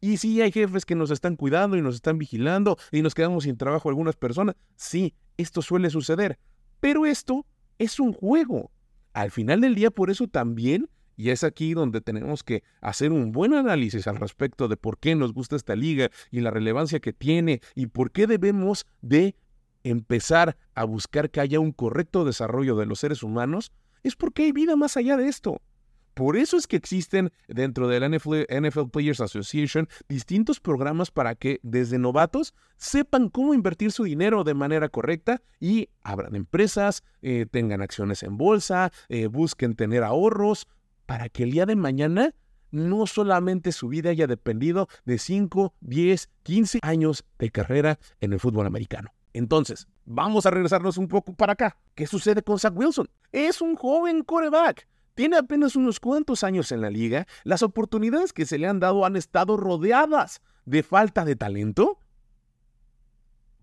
Y 0.00 0.16
sí, 0.16 0.40
hay 0.40 0.50
jefes 0.50 0.86
que 0.86 0.94
nos 0.94 1.10
están 1.10 1.36
cuidando 1.36 1.76
y 1.76 1.82
nos 1.82 1.96
están 1.96 2.16
vigilando 2.16 2.78
y 2.90 3.02
nos 3.02 3.14
quedamos 3.14 3.44
sin 3.44 3.58
trabajo 3.58 3.90
algunas 3.90 4.16
personas. 4.16 4.56
Sí, 4.76 5.14
esto 5.36 5.60
suele 5.60 5.90
suceder. 5.90 6.38
Pero 6.80 7.06
esto 7.06 7.46
es 7.78 8.00
un 8.00 8.12
juego. 8.12 8.70
Al 9.12 9.30
final 9.30 9.60
del 9.60 9.74
día, 9.74 9.90
por 9.90 10.10
eso 10.10 10.26
también, 10.26 10.88
y 11.16 11.30
es 11.30 11.44
aquí 11.44 11.74
donde 11.74 12.00
tenemos 12.00 12.42
que 12.42 12.62
hacer 12.80 13.12
un 13.12 13.32
buen 13.32 13.54
análisis 13.54 14.06
al 14.06 14.16
respecto 14.16 14.68
de 14.68 14.76
por 14.76 14.98
qué 14.98 15.14
nos 15.14 15.34
gusta 15.34 15.56
esta 15.56 15.76
liga 15.76 16.10
y 16.30 16.40
la 16.40 16.50
relevancia 16.50 17.00
que 17.00 17.12
tiene 17.12 17.60
y 17.74 17.86
por 17.86 18.10
qué 18.10 18.26
debemos 18.26 18.86
de 19.02 19.36
empezar 19.84 20.56
a 20.74 20.84
buscar 20.84 21.30
que 21.30 21.40
haya 21.40 21.60
un 21.60 21.72
correcto 21.72 22.24
desarrollo 22.24 22.76
de 22.76 22.86
los 22.86 23.00
seres 23.00 23.22
humanos, 23.22 23.72
es 24.02 24.16
porque 24.16 24.44
hay 24.44 24.52
vida 24.52 24.76
más 24.76 24.96
allá 24.96 25.16
de 25.16 25.28
esto. 25.28 25.60
Por 26.14 26.36
eso 26.36 26.56
es 26.56 26.66
que 26.66 26.76
existen 26.76 27.32
dentro 27.48 27.88
de 27.88 28.00
la 28.00 28.08
NFL, 28.08 28.90
Players 28.92 29.20
Association 29.20 29.88
distintos 30.08 30.60
programas 30.60 31.10
para 31.10 31.34
que 31.34 31.60
desde 31.62 31.98
novatos 31.98 32.54
sepan 32.76 33.28
cómo 33.28 33.54
invertir 33.54 33.92
su 33.92 34.04
dinero 34.04 34.44
de 34.44 34.54
manera 34.54 34.88
correcta 34.88 35.42
y 35.60 35.88
abran 36.02 36.34
empresas, 36.34 37.02
eh, 37.22 37.46
tengan 37.50 37.82
acciones 37.82 38.22
en 38.22 38.36
bolsa, 38.36 38.92
eh, 39.08 39.26
busquen 39.26 39.74
tener 39.74 40.02
ahorros, 40.02 40.66
para 41.06 41.28
que 41.28 41.42
el 41.42 41.50
día 41.50 41.66
de 41.66 41.74
mañana 41.74 42.34
no 42.70 43.06
solamente 43.06 43.72
su 43.72 43.88
vida 43.88 44.10
haya 44.10 44.28
dependido 44.28 44.88
de 45.04 45.18
5, 45.18 45.74
10, 45.80 46.30
15 46.44 46.78
años 46.82 47.24
de 47.38 47.50
carrera 47.50 47.98
en 48.20 48.32
el 48.32 48.38
fútbol 48.38 48.66
americano. 48.66 49.12
Entonces, 49.32 49.88
vamos 50.04 50.46
a 50.46 50.50
regresarnos 50.50 50.98
un 50.98 51.08
poco 51.08 51.34
para 51.34 51.54
acá. 51.54 51.76
¿Qué 51.94 52.06
sucede 52.06 52.42
con 52.42 52.58
Zach 52.58 52.76
Wilson? 52.76 53.08
Es 53.32 53.60
un 53.60 53.76
joven 53.76 54.22
coreback 54.22 54.86
tiene 55.20 55.36
apenas 55.36 55.76
unos 55.76 56.00
cuantos 56.00 56.44
años 56.44 56.72
en 56.72 56.80
la 56.80 56.88
liga, 56.88 57.26
las 57.44 57.62
oportunidades 57.62 58.32
que 58.32 58.46
se 58.46 58.56
le 58.56 58.66
han 58.66 58.80
dado 58.80 59.04
han 59.04 59.16
estado 59.16 59.58
rodeadas 59.58 60.40
de 60.64 60.82
falta 60.82 61.26
de 61.26 61.36
talento. 61.36 61.98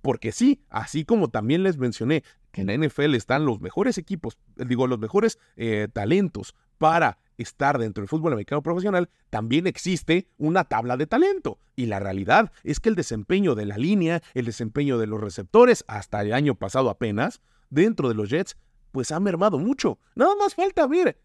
Porque 0.04 0.32
sí, 0.32 0.62
así 0.70 1.04
como 1.04 1.32
también 1.32 1.64
les 1.64 1.80
mencioné 1.80 2.24
que 2.52 2.62
en 2.62 2.68
la 2.68 2.78
NFL 2.78 3.16
están 3.16 3.48
los 3.48 3.60
mejores 3.60 3.98
equipos, 3.98 4.38
digo, 4.56 4.86
los 4.86 5.00
mejores 5.00 5.40
eh, 5.56 5.88
talentos 5.92 6.54
para 6.78 7.18
estar 7.40 7.80
dentro 7.80 8.04
del 8.04 8.08
fútbol 8.08 8.34
americano 8.34 8.62
profesional, 8.62 9.10
también 9.32 9.66
existe 9.66 10.28
una 10.38 10.64
tabla 10.66 10.96
de 10.96 11.08
talento. 11.08 11.58
Y 11.76 11.88
la 11.88 12.00
realidad 12.00 12.52
es 12.64 12.80
que 12.80 12.90
el 12.90 12.96
desempeño 12.96 13.56
de 13.56 13.66
la 13.66 13.80
línea, 13.80 14.22
el 14.36 14.46
desempeño 14.46 15.00
de 15.00 15.08
los 15.08 15.20
receptores, 15.20 15.86
hasta 15.88 16.22
el 16.22 16.34
año 16.34 16.54
pasado 16.54 16.92
apenas, 16.92 17.42
dentro 17.72 18.10
de 18.10 18.14
los 18.14 18.30
Jets, 18.30 18.58
pues 18.92 19.12
ha 19.12 19.20
mermado 19.20 19.58
mucho. 19.58 19.98
Nada 20.14 20.36
más 20.36 20.54
falta 20.54 20.86
ver 20.86 21.18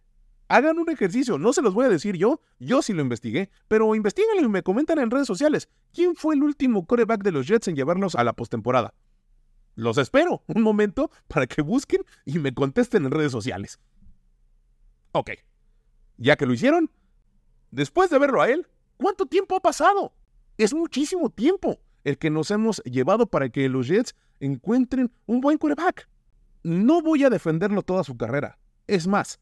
Hagan 0.53 0.79
un 0.79 0.91
ejercicio, 0.91 1.39
no 1.39 1.55
se 1.55 1.63
los 1.63 1.73
voy 1.73 1.87
a 1.87 1.89
decir 1.89 2.19
yo, 2.19 2.43
yo 2.59 2.83
sí 2.83 2.93
lo 2.93 3.01
investigué, 3.01 3.49
pero 3.69 3.95
investiguenlo 3.95 4.43
y 4.43 4.51
me 4.51 4.63
comentan 4.63 4.99
en 4.99 5.11
redes 5.11 5.27
sociales. 5.27 5.71
¿Quién 5.95 6.15
fue 6.15 6.35
el 6.35 6.43
último 6.43 6.87
coreback 6.87 7.23
de 7.23 7.33
los 7.33 7.47
Jets 7.47 7.69
en 7.69 7.75
llevarlos 7.75 8.17
a 8.17 8.23
la 8.23 8.35
postemporada? 8.35 8.93
Los 9.77 9.97
espero 9.97 10.43
un 10.49 10.61
momento 10.61 11.11
para 11.27 11.47
que 11.47 11.63
busquen 11.63 12.05
y 12.27 12.39
me 12.39 12.53
contesten 12.53 13.07
en 13.07 13.13
redes 13.13 13.33
sociales. 13.33 13.81
Ok, 15.13 15.31
ya 16.19 16.37
que 16.37 16.45
lo 16.45 16.53
hicieron, 16.53 16.91
después 17.71 18.11
de 18.11 18.19
verlo 18.19 18.43
a 18.43 18.51
él, 18.51 18.67
¿cuánto 18.99 19.25
tiempo 19.25 19.57
ha 19.57 19.61
pasado? 19.61 20.13
Es 20.59 20.75
muchísimo 20.75 21.31
tiempo 21.31 21.81
el 22.05 22.19
que 22.19 22.29
nos 22.29 22.51
hemos 22.51 22.83
llevado 22.85 23.27
para 23.27 23.49
que 23.49 23.71
los 23.71 23.89
Jets 23.89 24.15
encuentren 24.39 25.11
un 25.25 25.41
buen 25.41 25.57
coreback. 25.57 26.11
No 26.63 27.01
voy 27.01 27.25
a 27.25 27.31
defenderlo 27.31 27.81
toda 27.81 28.05
su 28.05 28.19
carrera. 28.19 28.59
Es 28.87 29.07
más, 29.07 29.41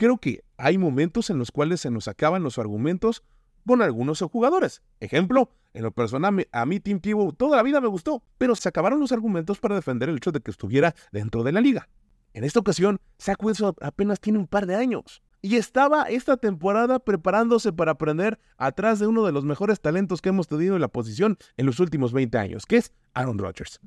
Creo 0.00 0.16
que 0.16 0.42
hay 0.56 0.78
momentos 0.78 1.28
en 1.28 1.36
los 1.36 1.50
cuales 1.50 1.82
se 1.82 1.90
nos 1.90 2.08
acaban 2.08 2.42
los 2.42 2.58
argumentos 2.58 3.22
con 3.66 3.82
algunos 3.82 4.22
jugadores. 4.22 4.80
Ejemplo, 4.98 5.50
en 5.74 5.82
lo 5.82 5.90
personal, 5.90 6.48
a 6.52 6.64
mí 6.64 6.80
Tim 6.80 7.00
Tebow 7.00 7.34
toda 7.34 7.58
la 7.58 7.62
vida 7.62 7.82
me 7.82 7.86
gustó, 7.86 8.22
pero 8.38 8.54
se 8.54 8.66
acabaron 8.66 8.98
los 8.98 9.12
argumentos 9.12 9.58
para 9.58 9.74
defender 9.74 10.08
el 10.08 10.16
hecho 10.16 10.32
de 10.32 10.40
que 10.40 10.52
estuviera 10.52 10.94
dentro 11.12 11.42
de 11.42 11.52
la 11.52 11.60
liga. 11.60 11.86
En 12.32 12.44
esta 12.44 12.60
ocasión, 12.60 12.98
Zach 13.20 13.36
Wilson 13.42 13.74
apenas 13.82 14.20
tiene 14.20 14.38
un 14.38 14.46
par 14.46 14.64
de 14.64 14.74
años 14.74 15.22
y 15.42 15.56
estaba 15.56 16.04
esta 16.04 16.38
temporada 16.38 16.98
preparándose 17.00 17.70
para 17.70 17.92
aprender 17.92 18.38
atrás 18.56 19.00
de 19.00 19.06
uno 19.06 19.26
de 19.26 19.32
los 19.32 19.44
mejores 19.44 19.82
talentos 19.82 20.22
que 20.22 20.30
hemos 20.30 20.48
tenido 20.48 20.76
en 20.76 20.80
la 20.80 20.88
posición 20.88 21.36
en 21.58 21.66
los 21.66 21.78
últimos 21.78 22.14
20 22.14 22.38
años, 22.38 22.64
que 22.64 22.78
es 22.78 22.94
Aaron 23.12 23.36
Rodgers. 23.36 23.80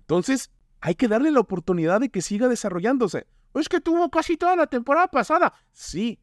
Entonces, 0.00 0.50
hay 0.82 0.94
que 0.94 1.08
darle 1.08 1.30
la 1.30 1.40
oportunidad 1.40 2.02
de 2.02 2.10
que 2.10 2.20
siga 2.20 2.48
desarrollándose. 2.48 3.26
Es 3.54 3.68
que 3.68 3.80
tuvo 3.80 4.10
casi 4.10 4.36
toda 4.36 4.56
la 4.56 4.66
temporada 4.66 5.08
pasada. 5.08 5.54
Sí, 5.72 6.20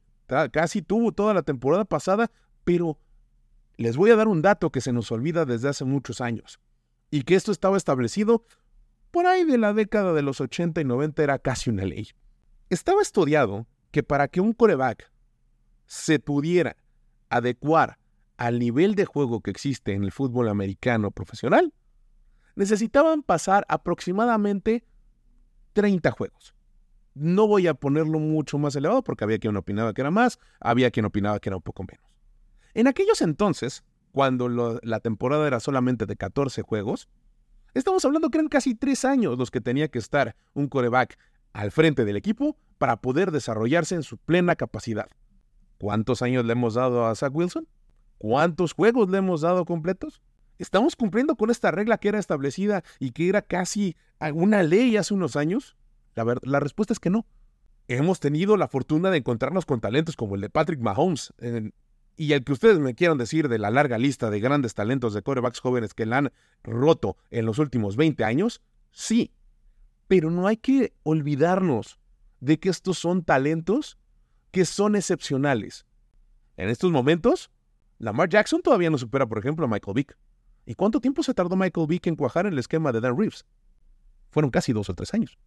casi 0.52 0.82
tuvo 0.82 1.12
toda 1.12 1.34
la 1.34 1.44
temporada 1.44 1.86
pasada, 1.86 2.32
pero 2.63 3.00
les 3.78 3.98
voy 3.98 4.12
a 4.12 4.15
dar 4.15 4.28
un 4.28 4.41
dato 4.41 4.72
que 4.72 4.82
se 4.82 4.94
nos 4.94 5.12
olvida 5.12 5.46
desde 5.46 5.70
hace 5.70 5.86
muchos 5.86 6.22
años. 6.22 6.60
Y 7.10 7.24
que 7.24 7.36
esto 7.36 7.52
estaba 7.52 7.78
establecido 7.78 8.46
por 9.12 9.26
ahí 9.26 9.44
de 9.44 9.58
la 9.58 9.74
década 9.74 10.13
de 10.13 10.22
los 10.22 10.39
80 10.39 10.82
y 10.82 10.86
90 10.86 11.24
era 11.24 11.39
casi 11.39 11.70
una 11.70 11.86
ley. 11.86 12.10
Estaba 12.70 13.02
estudiado 13.02 13.67
que 13.91 14.04
para 14.04 14.28
que 14.30 14.39
un 14.39 14.54
coreback 14.54 15.12
se 15.86 16.20
pudiera 16.20 16.78
adecuar 17.30 17.98
al 18.38 18.60
nivel 18.60 18.96
de 18.96 19.06
juego 19.06 19.41
que 19.41 19.52
existe 19.52 19.94
en 19.94 20.04
el 20.04 20.12
fútbol 20.12 20.48
americano 20.48 21.12
profesional, 21.12 21.74
necesitaban 22.56 23.24
pasar 23.24 23.65
aproximadamente 23.67 24.86
30 25.74 26.12
juegos. 26.12 26.56
No 27.13 27.47
voy 27.47 27.67
a 27.67 27.74
ponerlo 27.74 28.19
mucho 28.19 28.58
más 28.58 28.76
elevado 28.76 29.04
porque 29.04 29.24
había 29.24 29.39
quien 29.39 29.58
opinaba 29.58 29.93
que 29.93 30.02
era 30.02 30.12
más, 30.12 30.39
había 30.60 30.91
quien 30.91 31.06
opinaba 31.06 31.39
que 31.39 31.50
era 31.50 31.58
un 31.58 31.62
poco 31.62 31.84
menos. 31.84 32.06
En 32.74 32.88
aquellos 32.88 33.21
entonces, 33.21 33.84
cuando 34.12 34.80
la 34.82 35.00
temporada 35.00 35.47
era 35.47 35.60
solamente 35.60 36.06
de 36.06 36.15
14 36.15 36.62
juegos, 36.62 37.10
estamos 37.74 38.06
hablando 38.06 38.30
que 38.30 38.38
eran 38.38 38.47
casi 38.47 38.76
tres 38.76 39.04
años 39.06 39.38
los 39.38 39.52
que 39.52 39.62
tenía 39.62 39.89
que 39.89 40.00
estar 40.00 40.36
un 40.54 40.67
coreback 40.67 41.17
al 41.54 41.71
frente 41.71 42.06
del 42.06 42.15
equipo 42.15 42.56
para 42.78 43.02
poder 43.02 43.32
desarrollarse 43.32 43.95
en 43.95 44.04
su 44.04 44.17
plena 44.17 44.56
capacidad. 44.56 45.08
¿Cuántos 45.80 46.21
años 46.21 46.45
le 46.45 46.54
hemos 46.54 46.76
dado 46.76 47.06
a 47.06 47.15
Zach 47.15 47.34
Wilson? 47.36 47.67
¿Cuántos 48.17 48.74
juegos 48.74 49.10
le 49.10 49.17
hemos 49.17 49.41
dado 49.41 49.65
completos? 49.65 50.21
¿Estamos 50.60 50.95
cumpliendo 50.95 51.36
con 51.36 51.50
esta 51.50 51.71
regla 51.71 51.97
que 51.97 52.10
era 52.10 52.19
establecida 52.19 52.84
y 53.00 53.12
que 53.12 53.28
era 53.28 53.41
casi 53.41 53.95
una 54.34 54.62
ley 54.62 54.95
hace 54.95 55.13
unos 55.13 55.36
años? 55.36 55.76
La, 56.15 56.60
respuesta 56.60 56.93
es 56.93 57.00
que 57.00 57.10
no. 57.10 57.26
Hemos 57.88 58.19
tenido 58.19 58.58
la 58.58 58.67
fortuna 58.67 59.10
de 59.10 59.17
encontrarnos 59.17 59.65
con 59.65 59.80
talentos 59.82 60.15
como 60.15 60.36
el 60.36 60.41
de 60.41 60.50
Patrick 60.50 60.80
Mahomes 60.80 61.34
y 62.15 62.34
el 62.34 62.43
que 62.43 62.54
ustedes 62.54 62.80
me 62.80 62.93
quieran 62.93 63.17
decir 63.17 63.50
de 63.50 63.58
la 63.58 63.71
larga 63.71 63.97
lista 63.97 64.30
de 64.30 64.39
grandes 64.39 64.74
talentos 64.74 65.13
de 65.13 65.24
corebacks 65.24 65.60
jóvenes 65.60 65.93
que 65.93 66.06
la 66.06 66.19
han 66.19 66.32
roto 66.63 67.17
en 67.30 67.45
los 67.45 67.58
últimos 67.58 67.95
20 67.95 68.24
años, 68.24 68.62
sí. 68.91 69.32
Pero 70.08 70.30
no 70.30 70.47
hay 70.47 70.58
que 70.58 70.93
olvidarnos 71.04 72.00
de 72.39 72.60
que 72.60 72.69
estos 72.69 73.00
son 73.00 73.24
talentos 73.24 73.97
que 74.52 74.65
son 74.65 74.95
excepcionales. 74.95 75.86
En 76.58 76.69
estos 76.69 76.91
momentos, 76.91 77.50
Lamar 77.97 78.30
Jackson 78.30 78.62
todavía 78.62 78.89
no 78.89 78.97
supera, 78.97 79.26
por 79.26 79.39
ejemplo, 79.39 79.65
a 79.65 79.69
Michael 79.69 79.95
Vick. 79.95 80.17
¿Y 80.65 80.76
cuánto 80.76 81.00
tiempo 81.00 81.24
se 81.24 81.34
tardó 81.34 81.56
Michael 81.56 81.88
Vick 81.88 82.08
en 82.08 82.15
cuajar 82.15 82.45
en 82.45 82.54
el 82.54 82.60
esquema 82.60 82.91
de 82.91 83.02
Dan 83.02 83.17
Reeves? 83.17 83.45
Fueron 84.30 84.52
casi 84.52 84.74
dos 84.74 84.89
o 84.89 84.93
tres 84.93 85.13
años. 85.13 85.38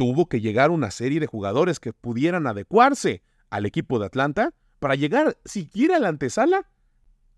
Tuvo 0.00 0.30
que 0.30 0.40
llegar 0.40 0.70
una 0.70 0.90
serie 0.90 1.20
de 1.20 1.26
jugadores 1.26 1.78
que 1.78 1.92
pudieran 1.92 2.46
adecuarse 2.46 3.22
al 3.50 3.66
equipo 3.66 3.98
de 3.98 4.06
Atlanta 4.06 4.54
para 4.78 4.94
llegar 4.94 5.36
siquiera 5.44 5.96
a 5.96 5.98
la 5.98 6.08
antesala 6.08 6.70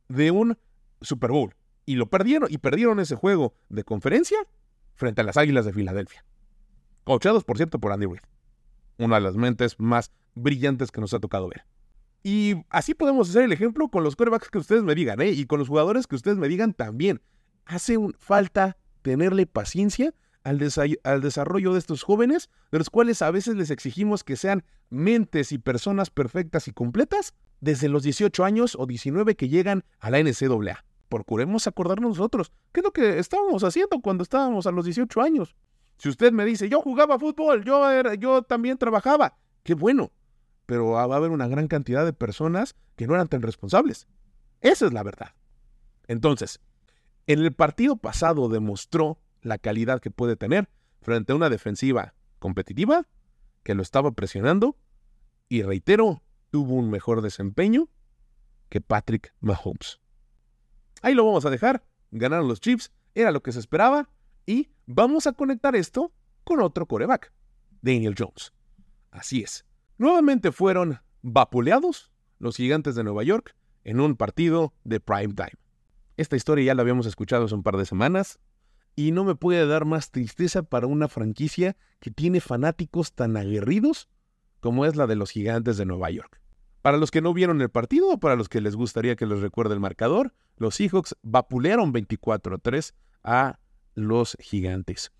de 0.06 0.30
un 0.30 0.56
Super 1.00 1.32
Bowl. 1.32 1.56
Y 1.86 1.96
lo 1.96 2.08
perdieron, 2.08 2.48
y 2.52 2.58
perdieron 2.58 3.00
ese 3.00 3.16
juego 3.16 3.56
de 3.68 3.82
conferencia 3.82 4.38
frente 4.94 5.22
a 5.22 5.24
las 5.24 5.36
Águilas 5.36 5.64
de 5.64 5.72
Filadelfia. 5.72 6.24
Coachados, 7.02 7.42
por 7.42 7.56
cierto, 7.56 7.80
por 7.80 7.90
Andy 7.90 8.06
Reid. 8.06 8.22
Una 8.96 9.16
de 9.16 9.22
las 9.22 9.34
mentes 9.34 9.80
más 9.80 10.12
brillantes 10.36 10.92
que 10.92 11.00
nos 11.00 11.12
ha 11.14 11.18
tocado 11.18 11.48
ver. 11.48 11.64
Y 12.22 12.64
así 12.70 12.94
podemos 12.94 13.28
hacer 13.28 13.42
el 13.42 13.52
ejemplo 13.52 13.88
con 13.88 14.04
los 14.04 14.14
quarterbacks 14.14 14.50
que 14.50 14.58
ustedes 14.58 14.84
me 14.84 14.94
digan, 14.94 15.20
¿eh? 15.20 15.30
Y 15.30 15.46
con 15.46 15.58
los 15.58 15.66
jugadores 15.66 16.06
que 16.06 16.14
ustedes 16.14 16.36
me 16.38 16.46
digan 16.46 16.74
también. 16.74 17.22
Hace 17.64 17.98
falta 18.20 18.76
tenerle 19.02 19.46
paciencia 19.46 20.14
al, 20.44 20.60
al, 21.04 21.20
desarrollo 21.20 21.72
de 21.72 21.78
estos 21.78 22.02
jóvenes, 22.02 22.50
de 22.70 22.78
los 22.78 22.90
cuales 22.90 23.22
a 23.22 23.30
veces 23.30 23.56
les 23.56 23.70
exigimos 23.70 24.24
que 24.24 24.36
sean 24.36 24.64
mentes 24.90 25.52
y 25.52 25.58
personas 25.58 26.10
perfectas 26.10 26.68
y 26.68 26.72
completas 26.72 27.34
desde 27.60 27.88
los 27.88 28.02
18 28.02 28.44
años 28.44 28.76
o 28.78 28.86
19 28.86 29.36
que 29.36 29.48
llegan 29.48 29.84
a 30.00 30.10
la 30.10 30.18
NCAA. 30.22 30.84
Procuremos 31.08 31.66
acordarnos 31.66 32.10
nosotros 32.10 32.52
qué 32.72 32.80
es 32.80 32.84
lo 32.84 32.92
que 32.92 33.18
estábamos 33.18 33.64
haciendo 33.64 34.00
cuando 34.00 34.22
estábamos 34.22 34.66
a 34.66 34.72
los 34.72 34.84
18 34.84 35.20
años. 35.20 35.54
Si 35.98 36.08
usted 36.08 36.32
me 36.32 36.44
dice, 36.44 36.68
yo 36.68 36.80
jugaba 36.80 37.18
fútbol, 37.18 37.64
yo, 37.64 37.88
era, 37.90 38.14
yo 38.14 38.42
también 38.42 38.78
trabajaba, 38.78 39.36
qué 39.62 39.74
bueno, 39.74 40.10
pero 40.66 40.90
va 40.90 41.02
a 41.02 41.16
haber 41.16 41.30
una 41.30 41.48
gran 41.48 41.68
cantidad 41.68 42.04
de 42.04 42.12
personas 42.12 42.74
que 42.96 43.06
no 43.06 43.14
eran 43.14 43.28
tan 43.28 43.42
responsables. 43.42 44.08
Esa 44.60 44.86
es 44.86 44.92
la 44.92 45.02
verdad. 45.02 45.34
Entonces, 46.08 46.60
en 47.26 47.40
el 47.40 47.52
partido 47.52 47.96
pasado 47.96 48.48
demostró 48.48 49.18
la 49.42 49.58
calidad 49.58 50.00
que 50.00 50.10
puede 50.10 50.36
tener 50.36 50.68
frente 51.00 51.32
a 51.32 51.36
una 51.36 51.50
defensiva 51.50 52.14
competitiva 52.38 53.06
que 53.62 53.74
lo 53.74 53.82
estaba 53.82 54.12
presionando 54.12 54.76
y 55.48 55.62
reitero, 55.62 56.22
tuvo 56.50 56.74
un 56.74 56.90
mejor 56.90 57.20
desempeño 57.20 57.88
que 58.68 58.80
Patrick 58.80 59.34
Mahomes. 59.40 60.00
Ahí 61.02 61.14
lo 61.14 61.26
vamos 61.26 61.44
a 61.44 61.50
dejar. 61.50 61.84
Ganaron 62.10 62.48
los 62.48 62.60
Chiefs, 62.60 62.92
era 63.14 63.30
lo 63.30 63.42
que 63.42 63.52
se 63.52 63.58
esperaba 63.58 64.08
y 64.46 64.70
vamos 64.86 65.26
a 65.26 65.32
conectar 65.32 65.76
esto 65.76 66.12
con 66.44 66.60
otro 66.60 66.86
coreback, 66.86 67.32
Daniel 67.82 68.14
Jones. 68.16 68.52
Así 69.10 69.42
es. 69.42 69.64
Nuevamente 69.98 70.52
fueron 70.52 71.00
vapuleados 71.22 72.10
los 72.38 72.56
gigantes 72.56 72.94
de 72.94 73.04
Nueva 73.04 73.22
York 73.22 73.54
en 73.84 74.00
un 74.00 74.16
partido 74.16 74.72
de 74.84 75.00
prime 75.00 75.34
time. 75.34 75.52
Esta 76.16 76.36
historia 76.36 76.64
ya 76.64 76.74
la 76.74 76.82
habíamos 76.82 77.06
escuchado 77.06 77.44
hace 77.44 77.54
un 77.54 77.62
par 77.62 77.76
de 77.76 77.86
semanas 77.86 78.38
y 78.94 79.12
no 79.12 79.24
me 79.24 79.34
puede 79.34 79.66
dar 79.66 79.84
más 79.84 80.10
tristeza 80.10 80.62
para 80.62 80.86
una 80.86 81.08
franquicia 81.08 81.76
que 82.00 82.10
tiene 82.10 82.40
fanáticos 82.40 83.12
tan 83.12 83.36
aguerridos 83.36 84.08
como 84.60 84.86
es 84.86 84.96
la 84.96 85.06
de 85.06 85.16
los 85.16 85.30
gigantes 85.30 85.76
de 85.76 85.86
Nueva 85.86 86.10
York. 86.10 86.40
Para 86.82 86.98
los 86.98 87.10
que 87.10 87.20
no 87.20 87.32
vieron 87.32 87.60
el 87.60 87.70
partido 87.70 88.10
o 88.10 88.18
para 88.18 88.36
los 88.36 88.48
que 88.48 88.60
les 88.60 88.76
gustaría 88.76 89.16
que 89.16 89.26
les 89.26 89.40
recuerde 89.40 89.74
el 89.74 89.80
marcador, 89.80 90.34
los 90.56 90.74
Seahawks 90.74 91.16
vapulearon 91.22 91.92
24 91.92 92.56
a 92.56 92.58
3 92.58 92.94
a 93.22 93.58
los 93.94 94.36
gigantes. 94.40 95.12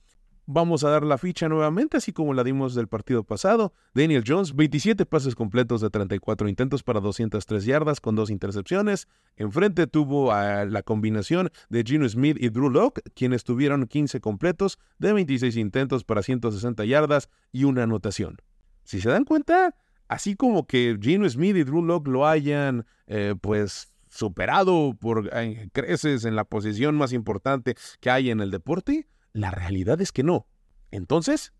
Vamos 0.46 0.83
a 0.83 0.90
dar 0.90 1.05
la 1.05 1.18
ficha 1.18 1.48
nuevamente, 1.48 1.98
así 1.98 2.12
como 2.12 2.35
la 2.35 2.42
dimos 2.42 2.74
del 2.74 2.88
partido 2.88 3.22
pasado. 3.22 3.72
Daniel 3.94 4.24
Jones, 4.26 4.57
27 4.57 5.07
pases 5.07 5.37
completos 5.37 5.81
de 5.81 5.88
34 5.88 6.48
intentos 6.48 6.83
para 6.83 6.98
203 6.98 7.64
yardas 7.64 8.00
con 8.00 8.16
dos 8.16 8.28
intercepciones. 8.28 9.07
Enfrente 9.37 9.87
tuvo 9.87 10.33
a 10.33 10.64
la 10.64 10.83
combinación 10.83 11.50
de 11.68 11.85
Gino 11.85 12.09
Smith 12.09 12.37
y 12.40 12.48
Drew 12.48 12.70
Locke, 12.70 13.02
quienes 13.14 13.44
tuvieron 13.44 13.87
15 13.87 14.20
completos 14.20 14.81
de 14.98 15.12
26 15.12 15.57
intentos 15.57 16.02
para 16.02 16.24
160 16.24 16.85
yardas 16.87 17.28
y 17.52 17.62
una 17.62 17.85
anotación. 17.85 18.38
Si 18.83 19.00
se 19.00 19.11
dan 19.11 19.24
cuenta, 19.24 19.76
así 20.09 20.35
como 20.35 20.66
que 20.66 20.98
Gino 21.00 21.28
Smith 21.31 21.57
y 21.57 21.62
Drew 21.62 21.85
Locke 21.85 22.09
lo 22.09 22.26
hayan, 22.26 22.85
eh, 23.07 23.37
pues, 23.40 23.92
superado 24.11 24.96
por 25.00 25.31
eh, 25.33 25.68
creces 25.72 26.24
en 26.24 26.35
la 26.35 26.44
posición 26.44 26.96
más 26.96 27.12
importante 27.12 27.76
que 28.00 28.11
hay 28.11 28.31
en 28.31 28.40
el 28.40 28.50
deporte, 28.50 29.07
la 29.33 29.51
realidad 29.51 30.01
es 30.01 30.12
que 30.12 30.23
no. 30.23 30.47
Entonces, 30.90 31.53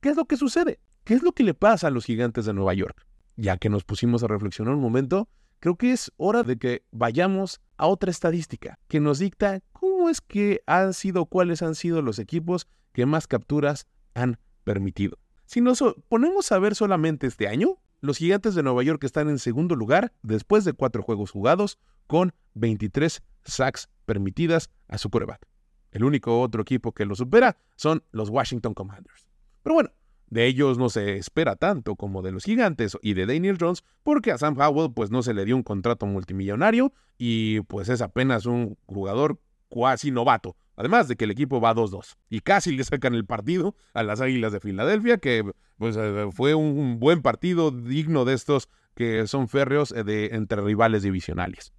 ¿qué 0.00 0.10
es 0.10 0.16
lo 0.16 0.24
que 0.24 0.36
sucede? 0.36 0.80
¿Qué 1.04 1.14
es 1.14 1.22
lo 1.22 1.32
que 1.32 1.44
le 1.44 1.54
pasa 1.54 1.88
a 1.88 1.90
los 1.90 2.04
gigantes 2.04 2.44
de 2.44 2.52
Nueva 2.52 2.74
York? 2.74 3.06
Ya 3.36 3.56
que 3.56 3.70
nos 3.70 3.84
pusimos 3.84 4.22
a 4.22 4.28
reflexionar 4.28 4.74
un 4.74 4.80
momento, 4.80 5.28
creo 5.60 5.76
que 5.76 5.92
es 5.92 6.12
hora 6.16 6.42
de 6.42 6.58
que 6.58 6.84
vayamos 6.90 7.60
a 7.76 7.86
otra 7.86 8.10
estadística 8.10 8.78
que 8.88 9.00
nos 9.00 9.18
dicta 9.18 9.60
cómo 9.72 10.08
es 10.08 10.20
que 10.20 10.62
han 10.66 10.92
sido, 10.92 11.26
cuáles 11.26 11.62
han 11.62 11.74
sido 11.74 12.02
los 12.02 12.18
equipos 12.18 12.66
que 12.92 13.06
más 13.06 13.26
capturas 13.26 13.86
han 14.14 14.38
permitido. 14.64 15.18
Si 15.46 15.60
nos 15.60 15.82
ponemos 16.08 16.52
a 16.52 16.58
ver 16.58 16.74
solamente 16.74 17.26
este 17.26 17.48
año, 17.48 17.78
los 18.00 18.18
gigantes 18.18 18.54
de 18.54 18.62
Nueva 18.62 18.82
York 18.82 19.02
están 19.04 19.28
en 19.28 19.38
segundo 19.38 19.76
lugar 19.76 20.12
después 20.22 20.64
de 20.64 20.72
cuatro 20.72 21.02
juegos 21.02 21.30
jugados 21.30 21.78
con 22.06 22.32
23 22.54 23.22
sacks 23.44 23.88
permitidas 24.06 24.70
a 24.88 24.98
su 24.98 25.10
coreback. 25.10 25.49
El 25.90 26.04
único 26.04 26.40
otro 26.40 26.62
equipo 26.62 26.92
que 26.92 27.04
lo 27.04 27.14
supera 27.14 27.56
son 27.76 28.02
los 28.12 28.30
Washington 28.30 28.74
Commanders. 28.74 29.26
Pero 29.62 29.74
bueno, 29.74 29.90
de 30.30 30.46
ellos 30.46 30.78
no 30.78 30.88
se 30.88 31.16
espera 31.16 31.56
tanto 31.56 31.96
como 31.96 32.22
de 32.22 32.30
los 32.30 32.44
gigantes 32.44 32.96
y 33.02 33.14
de 33.14 33.26
Daniel 33.26 33.58
Jones, 33.60 33.82
porque 34.02 34.30
a 34.30 34.38
Sam 34.38 34.56
Howell 34.58 34.92
pues 34.94 35.10
no 35.10 35.22
se 35.22 35.34
le 35.34 35.44
dio 35.44 35.56
un 35.56 35.64
contrato 35.64 36.06
multimillonario 36.06 36.92
y 37.18 37.60
pues 37.62 37.88
es 37.88 38.00
apenas 38.00 38.46
un 38.46 38.78
jugador 38.86 39.40
cuasi 39.68 40.10
novato. 40.10 40.56
Además 40.76 41.08
de 41.08 41.16
que 41.16 41.24
el 41.24 41.32
equipo 41.32 41.60
va 41.60 41.74
2-2 41.74 42.16
y 42.30 42.40
casi 42.40 42.74
le 42.74 42.84
sacan 42.84 43.14
el 43.14 43.26
partido 43.26 43.74
a 43.92 44.02
las 44.02 44.20
Águilas 44.20 44.52
de 44.52 44.60
Filadelfia, 44.60 45.18
que 45.18 45.44
pues 45.76 45.96
eh, 45.98 46.28
fue 46.32 46.54
un 46.54 46.98
buen 47.00 47.22
partido 47.22 47.70
digno 47.70 48.24
de 48.24 48.34
estos 48.34 48.68
que 48.94 49.26
son 49.26 49.48
férreos 49.48 49.92
eh, 49.92 50.04
de, 50.04 50.26
entre 50.32 50.62
rivales 50.62 51.02
divisionales. 51.02 51.72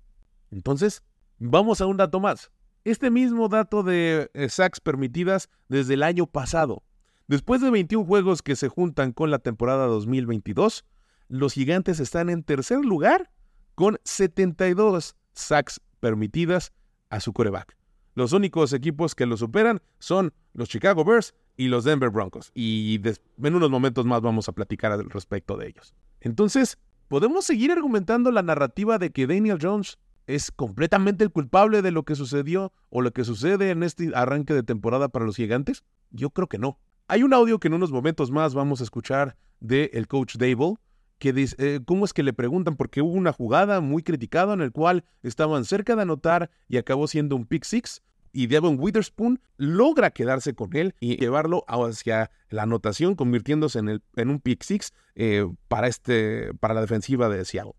Entonces, 0.51 1.03
vamos 1.39 1.81
a 1.81 1.85
un 1.85 1.97
dato 1.97 2.19
más. 2.19 2.51
Este 2.83 3.11
mismo 3.11 3.47
dato 3.47 3.83
de 3.83 4.31
eh, 4.33 4.49
sacks 4.49 4.79
permitidas 4.79 5.49
desde 5.69 5.93
el 5.93 6.01
año 6.01 6.25
pasado. 6.25 6.83
Después 7.27 7.61
de 7.61 7.69
21 7.69 8.05
juegos 8.05 8.41
que 8.41 8.55
se 8.55 8.69
juntan 8.69 9.11
con 9.11 9.29
la 9.29 9.37
temporada 9.37 9.85
2022, 9.85 10.83
los 11.27 11.53
gigantes 11.53 11.99
están 11.99 12.29
en 12.29 12.43
tercer 12.43 12.79
lugar 12.79 13.29
con 13.75 13.99
72 14.03 15.15
sacks 15.33 15.79
permitidas 15.99 16.73
a 17.11 17.19
su 17.19 17.33
coreback. 17.33 17.77
Los 18.15 18.33
únicos 18.33 18.73
equipos 18.73 19.13
que 19.13 19.27
lo 19.27 19.37
superan 19.37 19.81
son 19.99 20.33
los 20.53 20.67
Chicago 20.67 21.05
Bears 21.05 21.35
y 21.57 21.67
los 21.67 21.83
Denver 21.83 22.09
Broncos. 22.09 22.51
Y 22.55 22.99
en 23.05 23.55
unos 23.55 23.69
momentos 23.69 24.05
más 24.07 24.21
vamos 24.21 24.49
a 24.49 24.53
platicar 24.53 24.91
al 24.91 25.07
respecto 25.09 25.55
de 25.55 25.67
ellos. 25.67 25.93
Entonces, 26.19 26.79
¿podemos 27.07 27.45
seguir 27.45 27.71
argumentando 27.71 28.31
la 28.31 28.41
narrativa 28.41 28.97
de 28.97 29.11
que 29.11 29.27
Daniel 29.27 29.59
Jones 29.61 29.99
es 30.35 30.51
completamente 30.51 31.23
el 31.23 31.31
culpable 31.31 31.81
de 31.81 31.91
lo 31.91 32.03
que 32.03 32.15
sucedió 32.15 32.71
o 32.89 33.01
lo 33.01 33.11
que 33.11 33.23
sucede 33.23 33.71
en 33.71 33.83
este 33.83 34.11
arranque 34.15 34.53
de 34.53 34.63
temporada 34.63 35.09
para 35.09 35.25
los 35.25 35.35
gigantes? 35.35 35.83
Yo 36.09 36.29
creo 36.29 36.47
que 36.47 36.57
no. 36.57 36.79
Hay 37.07 37.23
un 37.23 37.33
audio 37.33 37.59
que 37.59 37.67
en 37.67 37.73
unos 37.73 37.91
momentos 37.91 38.31
más 38.31 38.53
vamos 38.53 38.81
a 38.81 38.83
escuchar 38.83 39.35
del 39.59 39.89
el 39.93 40.07
coach 40.07 40.37
Dable, 40.37 40.75
que 41.19 41.33
dice, 41.33 41.55
eh, 41.59 41.79
cómo 41.85 42.05
es 42.05 42.13
que 42.13 42.23
le 42.23 42.33
preguntan, 42.33 42.75
porque 42.75 43.01
hubo 43.01 43.13
una 43.13 43.33
jugada 43.33 43.81
muy 43.81 44.01
criticada 44.01 44.53
en 44.53 44.61
el 44.61 44.71
cual 44.71 45.03
estaban 45.21 45.65
cerca 45.65 45.95
de 45.95 46.01
anotar 46.03 46.49
y 46.67 46.77
acabó 46.77 47.07
siendo 47.07 47.35
un 47.35 47.45
pick 47.45 47.63
six, 47.63 48.01
y 48.33 48.47
Devon 48.47 48.77
Witherspoon 48.79 49.41
logra 49.57 50.11
quedarse 50.11 50.55
con 50.55 50.75
él 50.75 50.95
y 50.99 51.17
llevarlo 51.17 51.65
hacia 51.67 52.31
la 52.49 52.63
anotación, 52.63 53.15
convirtiéndose 53.15 53.79
en, 53.79 53.89
el, 53.89 54.03
en 54.15 54.29
un 54.29 54.39
pick 54.39 54.63
six 54.63 54.93
eh, 55.15 55.45
para, 55.67 55.87
este, 55.87 56.53
para 56.55 56.73
la 56.73 56.81
defensiva 56.81 57.29
de 57.29 57.43
Seattle. 57.45 57.73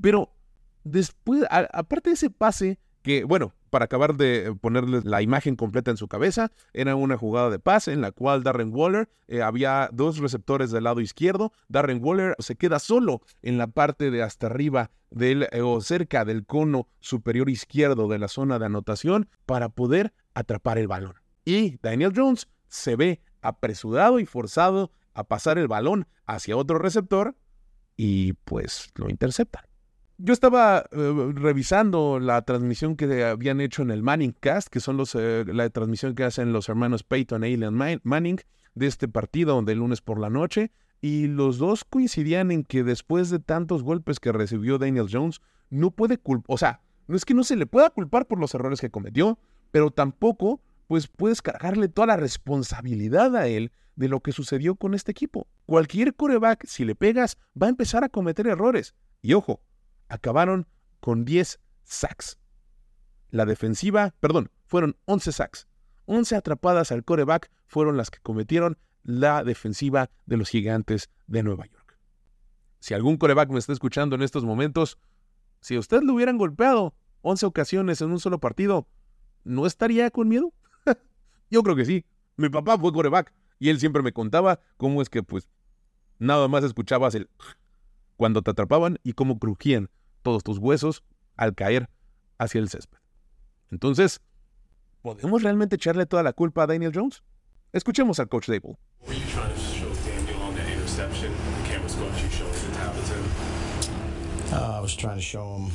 Pero 0.00 0.32
Después, 0.90 1.44
aparte 1.50 2.10
de 2.10 2.14
ese 2.14 2.30
pase, 2.30 2.78
que 3.02 3.24
bueno, 3.24 3.54
para 3.70 3.84
acabar 3.84 4.16
de 4.16 4.54
ponerle 4.60 5.02
la 5.04 5.22
imagen 5.22 5.56
completa 5.56 5.90
en 5.90 5.96
su 5.96 6.08
cabeza, 6.08 6.50
era 6.72 6.96
una 6.96 7.16
jugada 7.16 7.50
de 7.50 7.58
pase 7.58 7.92
en 7.92 8.00
la 8.00 8.12
cual 8.12 8.42
Darren 8.42 8.72
Waller 8.74 9.08
eh, 9.28 9.42
había 9.42 9.90
dos 9.92 10.18
receptores 10.18 10.70
del 10.70 10.84
lado 10.84 11.00
izquierdo. 11.00 11.52
Darren 11.68 12.02
Waller 12.02 12.34
se 12.38 12.56
queda 12.56 12.78
solo 12.78 13.20
en 13.42 13.58
la 13.58 13.66
parte 13.66 14.10
de 14.10 14.22
hasta 14.22 14.46
arriba 14.46 14.90
del, 15.10 15.48
eh, 15.52 15.60
o 15.60 15.80
cerca 15.80 16.24
del 16.24 16.46
cono 16.46 16.88
superior 17.00 17.50
izquierdo 17.50 18.08
de 18.08 18.18
la 18.18 18.28
zona 18.28 18.58
de 18.58 18.66
anotación 18.66 19.28
para 19.46 19.68
poder 19.68 20.12
atrapar 20.34 20.78
el 20.78 20.88
balón. 20.88 21.14
Y 21.44 21.78
Daniel 21.82 22.12
Jones 22.14 22.48
se 22.68 22.96
ve 22.96 23.20
apresurado 23.42 24.18
y 24.18 24.26
forzado 24.26 24.92
a 25.14 25.24
pasar 25.24 25.58
el 25.58 25.68
balón 25.68 26.06
hacia 26.26 26.56
otro 26.56 26.78
receptor 26.78 27.36
y 27.96 28.34
pues 28.44 28.90
lo 28.94 29.10
intercepta. 29.10 29.67
Yo 30.20 30.32
estaba 30.32 30.84
eh, 30.90 31.32
revisando 31.34 32.18
la 32.18 32.42
transmisión 32.42 32.96
que 32.96 33.22
habían 33.24 33.60
hecho 33.60 33.82
en 33.82 33.92
el 33.92 34.02
Manning 34.02 34.32
Cast, 34.32 34.66
que 34.68 34.80
son 34.80 34.96
los, 34.96 35.14
eh, 35.14 35.44
la 35.46 35.70
transmisión 35.70 36.16
que 36.16 36.24
hacen 36.24 36.52
los 36.52 36.68
hermanos 36.68 37.04
Peyton 37.04 37.44
e 37.44 37.54
Elian 37.54 38.00
Manning 38.02 38.40
de 38.74 38.86
este 38.88 39.06
partido 39.06 39.62
de 39.62 39.76
lunes 39.76 40.00
por 40.00 40.18
la 40.18 40.28
noche, 40.28 40.72
y 41.00 41.28
los 41.28 41.58
dos 41.58 41.84
coincidían 41.84 42.50
en 42.50 42.64
que 42.64 42.82
después 42.82 43.30
de 43.30 43.38
tantos 43.38 43.84
golpes 43.84 44.18
que 44.18 44.32
recibió 44.32 44.76
Daniel 44.78 45.06
Jones, 45.08 45.40
no 45.70 45.92
puede 45.92 46.18
culpar, 46.18 46.52
o 46.52 46.58
sea, 46.58 46.80
no 47.06 47.14
es 47.14 47.24
que 47.24 47.34
no 47.34 47.44
se 47.44 47.54
le 47.54 47.66
pueda 47.66 47.90
culpar 47.90 48.26
por 48.26 48.40
los 48.40 48.52
errores 48.54 48.80
que 48.80 48.90
cometió, 48.90 49.38
pero 49.70 49.92
tampoco 49.92 50.60
pues 50.88 51.06
puedes 51.06 51.42
cargarle 51.42 51.86
toda 51.86 52.08
la 52.08 52.16
responsabilidad 52.16 53.36
a 53.36 53.46
él 53.46 53.70
de 53.94 54.08
lo 54.08 54.18
que 54.18 54.32
sucedió 54.32 54.74
con 54.74 54.94
este 54.94 55.12
equipo. 55.12 55.46
Cualquier 55.64 56.14
coreback, 56.14 56.66
si 56.66 56.84
le 56.84 56.96
pegas, 56.96 57.38
va 57.60 57.68
a 57.68 57.70
empezar 57.70 58.02
a 58.02 58.08
cometer 58.08 58.48
errores. 58.48 58.94
Y 59.20 59.34
ojo, 59.34 59.60
acabaron 60.08 60.66
con 61.00 61.24
10 61.24 61.60
sacks. 61.84 62.38
La 63.30 63.44
defensiva, 63.44 64.14
perdón, 64.20 64.50
fueron 64.66 64.96
11 65.06 65.32
sacks. 65.32 65.68
11 66.06 66.36
atrapadas 66.36 66.90
al 66.92 67.04
coreback 67.04 67.50
fueron 67.66 67.96
las 67.96 68.10
que 68.10 68.20
cometieron 68.20 68.78
la 69.02 69.44
defensiva 69.44 70.10
de 70.26 70.36
los 70.36 70.48
gigantes 70.48 71.10
de 71.26 71.42
Nueva 71.42 71.66
York. 71.66 71.98
Si 72.80 72.94
algún 72.94 73.16
coreback 73.16 73.50
me 73.50 73.58
está 73.58 73.72
escuchando 73.72 74.16
en 74.16 74.22
estos 74.22 74.44
momentos, 74.44 74.98
si 75.60 75.76
a 75.76 75.80
usted 75.80 76.02
lo 76.02 76.14
hubieran 76.14 76.38
golpeado 76.38 76.94
11 77.22 77.46
ocasiones 77.46 78.00
en 78.00 78.10
un 78.10 78.20
solo 78.20 78.38
partido, 78.38 78.86
¿no 79.44 79.66
estaría 79.66 80.10
con 80.10 80.28
miedo? 80.28 80.52
Yo 81.50 81.62
creo 81.62 81.76
que 81.76 81.84
sí. 81.84 82.06
Mi 82.36 82.48
papá 82.48 82.78
fue 82.78 82.92
coreback 82.92 83.34
y 83.58 83.68
él 83.68 83.80
siempre 83.80 84.02
me 84.02 84.12
contaba 84.12 84.60
cómo 84.76 85.02
es 85.02 85.10
que, 85.10 85.22
pues, 85.22 85.48
nada 86.18 86.48
más 86.48 86.64
escuchabas 86.64 87.14
el 87.14 87.28
cuando 88.16 88.42
te 88.42 88.50
atrapaban 88.50 88.98
y 89.02 89.12
cómo 89.12 89.38
crujían 89.38 89.90
todos 90.28 90.44
tus 90.44 90.58
huesos 90.58 91.02
al 91.36 91.54
caer 91.54 91.88
hacia 92.38 92.60
el 92.60 92.68
césped. 92.68 92.98
Entonces, 93.70 94.20
¿podemos 95.00 95.42
realmente 95.42 95.76
echarle 95.76 96.04
toda 96.04 96.22
la 96.22 96.34
culpa 96.34 96.64
a 96.64 96.66
Daniel 96.66 96.92
Jones? 96.94 97.22
Escuchemos 97.72 98.20
al 98.20 98.28
coach 98.28 98.46
Dable. 98.46 98.76
Uh, 104.50 104.76
I 104.76 104.80
was 104.80 104.94
trying 104.96 105.16
to 105.16 105.22
show 105.22 105.56
him, 105.56 105.70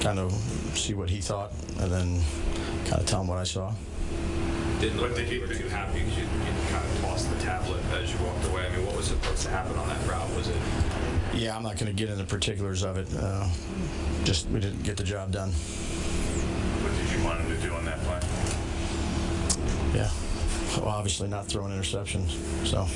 kind 0.00 0.18
of 0.18 0.32
see 0.74 0.94
what 0.94 1.08
he 1.10 1.20
thought, 1.20 1.50
and 1.80 1.90
then 1.90 2.20
kind 2.84 3.00
of 3.00 3.06
tell 3.06 3.20
him 3.20 3.28
what 3.28 3.38
I 3.38 3.44
saw. 3.44 3.72
Didn't 4.80 5.00
look 5.00 5.16
like 5.16 5.30
you 5.30 5.40
were 5.40 5.46
too 5.46 5.68
happy 5.68 6.00
because 6.00 6.16
you, 6.18 6.24
you 6.24 6.52
kind 6.70 6.84
of 6.84 7.00
tossed 7.00 7.30
the 7.30 7.40
tablet 7.40 7.80
as 7.94 8.12
you 8.12 8.18
walked 8.24 8.46
away. 8.48 8.66
I 8.66 8.76
mean, 8.76 8.86
what 8.86 8.96
was 8.96 9.06
supposed 9.06 9.42
to 9.44 9.50
happen 9.50 9.76
on 9.78 9.88
that 9.88 10.06
route? 10.06 10.28
Was 10.36 10.48
it? 10.48 10.56
Yeah, 11.34 11.56
I'm 11.56 11.62
not 11.62 11.78
going 11.78 11.86
to 11.86 11.92
get 11.94 12.10
into 12.10 12.24
particulars 12.24 12.82
of 12.82 12.98
it. 12.98 13.08
Uh, 13.16 13.48
just 14.24 14.48
we 14.50 14.60
didn't 14.60 14.82
get 14.82 14.96
the 14.96 15.04
job 15.04 15.32
done. 15.32 15.50
What 15.50 16.92
did 16.94 17.10
you 17.10 17.24
want 17.24 17.40
him 17.40 17.56
to 17.56 17.66
do 17.66 17.72
on 17.72 17.84
that 17.86 17.98
play? 18.00 18.20
Yeah. 19.94 20.10
Well, 20.76 20.88
obviously 20.88 21.28
not 21.28 21.46
throwing 21.46 21.72
interceptions. 21.72 22.36
So. 22.64 22.86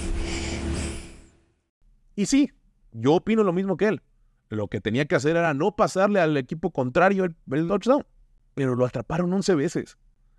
Y 2.14 2.26
sí, 2.26 2.50
yo 2.92 3.14
opino 3.14 3.42
lo 3.42 3.52
mismo 3.52 3.76
que 3.76 3.88
él. 3.88 4.02
Lo 4.50 4.68
que 4.68 4.80
tenía 4.80 5.06
que 5.06 5.16
hacer 5.16 5.36
era 5.36 5.54
no 5.54 5.74
pasarle 5.74 6.20
al 6.20 6.36
equipo 6.36 6.70
contrario 6.70 7.24
el, 7.24 7.36
el 7.52 7.68
touchdown. 7.68 8.06
Pero 8.54 8.76
lo 8.76 8.84
atraparon 8.84 9.32
11 9.32 9.54
veces. 9.54 9.96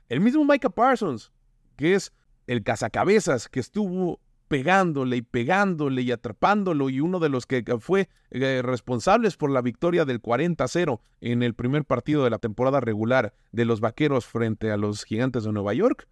El 0.08 0.22
mismo 0.22 0.46
Micah 0.46 0.70
Parsons, 0.70 1.32
que 1.76 1.96
es 1.96 2.14
el 2.46 2.64
cazacabezas 2.64 3.50
que 3.50 3.60
estuvo 3.60 4.20
pegándole 4.48 5.18
y 5.18 5.22
pegándole 5.22 6.02
y 6.02 6.12
atrapándolo 6.12 6.90
y 6.90 7.00
uno 7.00 7.20
de 7.20 7.30
los 7.30 7.46
que 7.46 7.64
fue 7.80 8.10
eh, 8.32 8.62
responsables 8.64 9.38
por 9.38 9.52
la 9.52 9.62
victoria 9.62 10.06
del 10.06 10.22
40-0 10.22 11.00
en 11.22 11.44
el 11.44 11.54
primer 11.54 11.86
partido 11.86 12.24
de 12.24 12.30
la 12.30 12.40
temporada 12.40 12.80
regular 12.80 13.34
de 13.52 13.66
los 13.66 13.82
Vaqueros 13.82 14.26
frente 14.26 14.72
a 14.72 14.78
los 14.78 15.04
Gigantes 15.04 15.44
de 15.44 15.52
Nueva 15.52 15.74
York, 15.74 16.08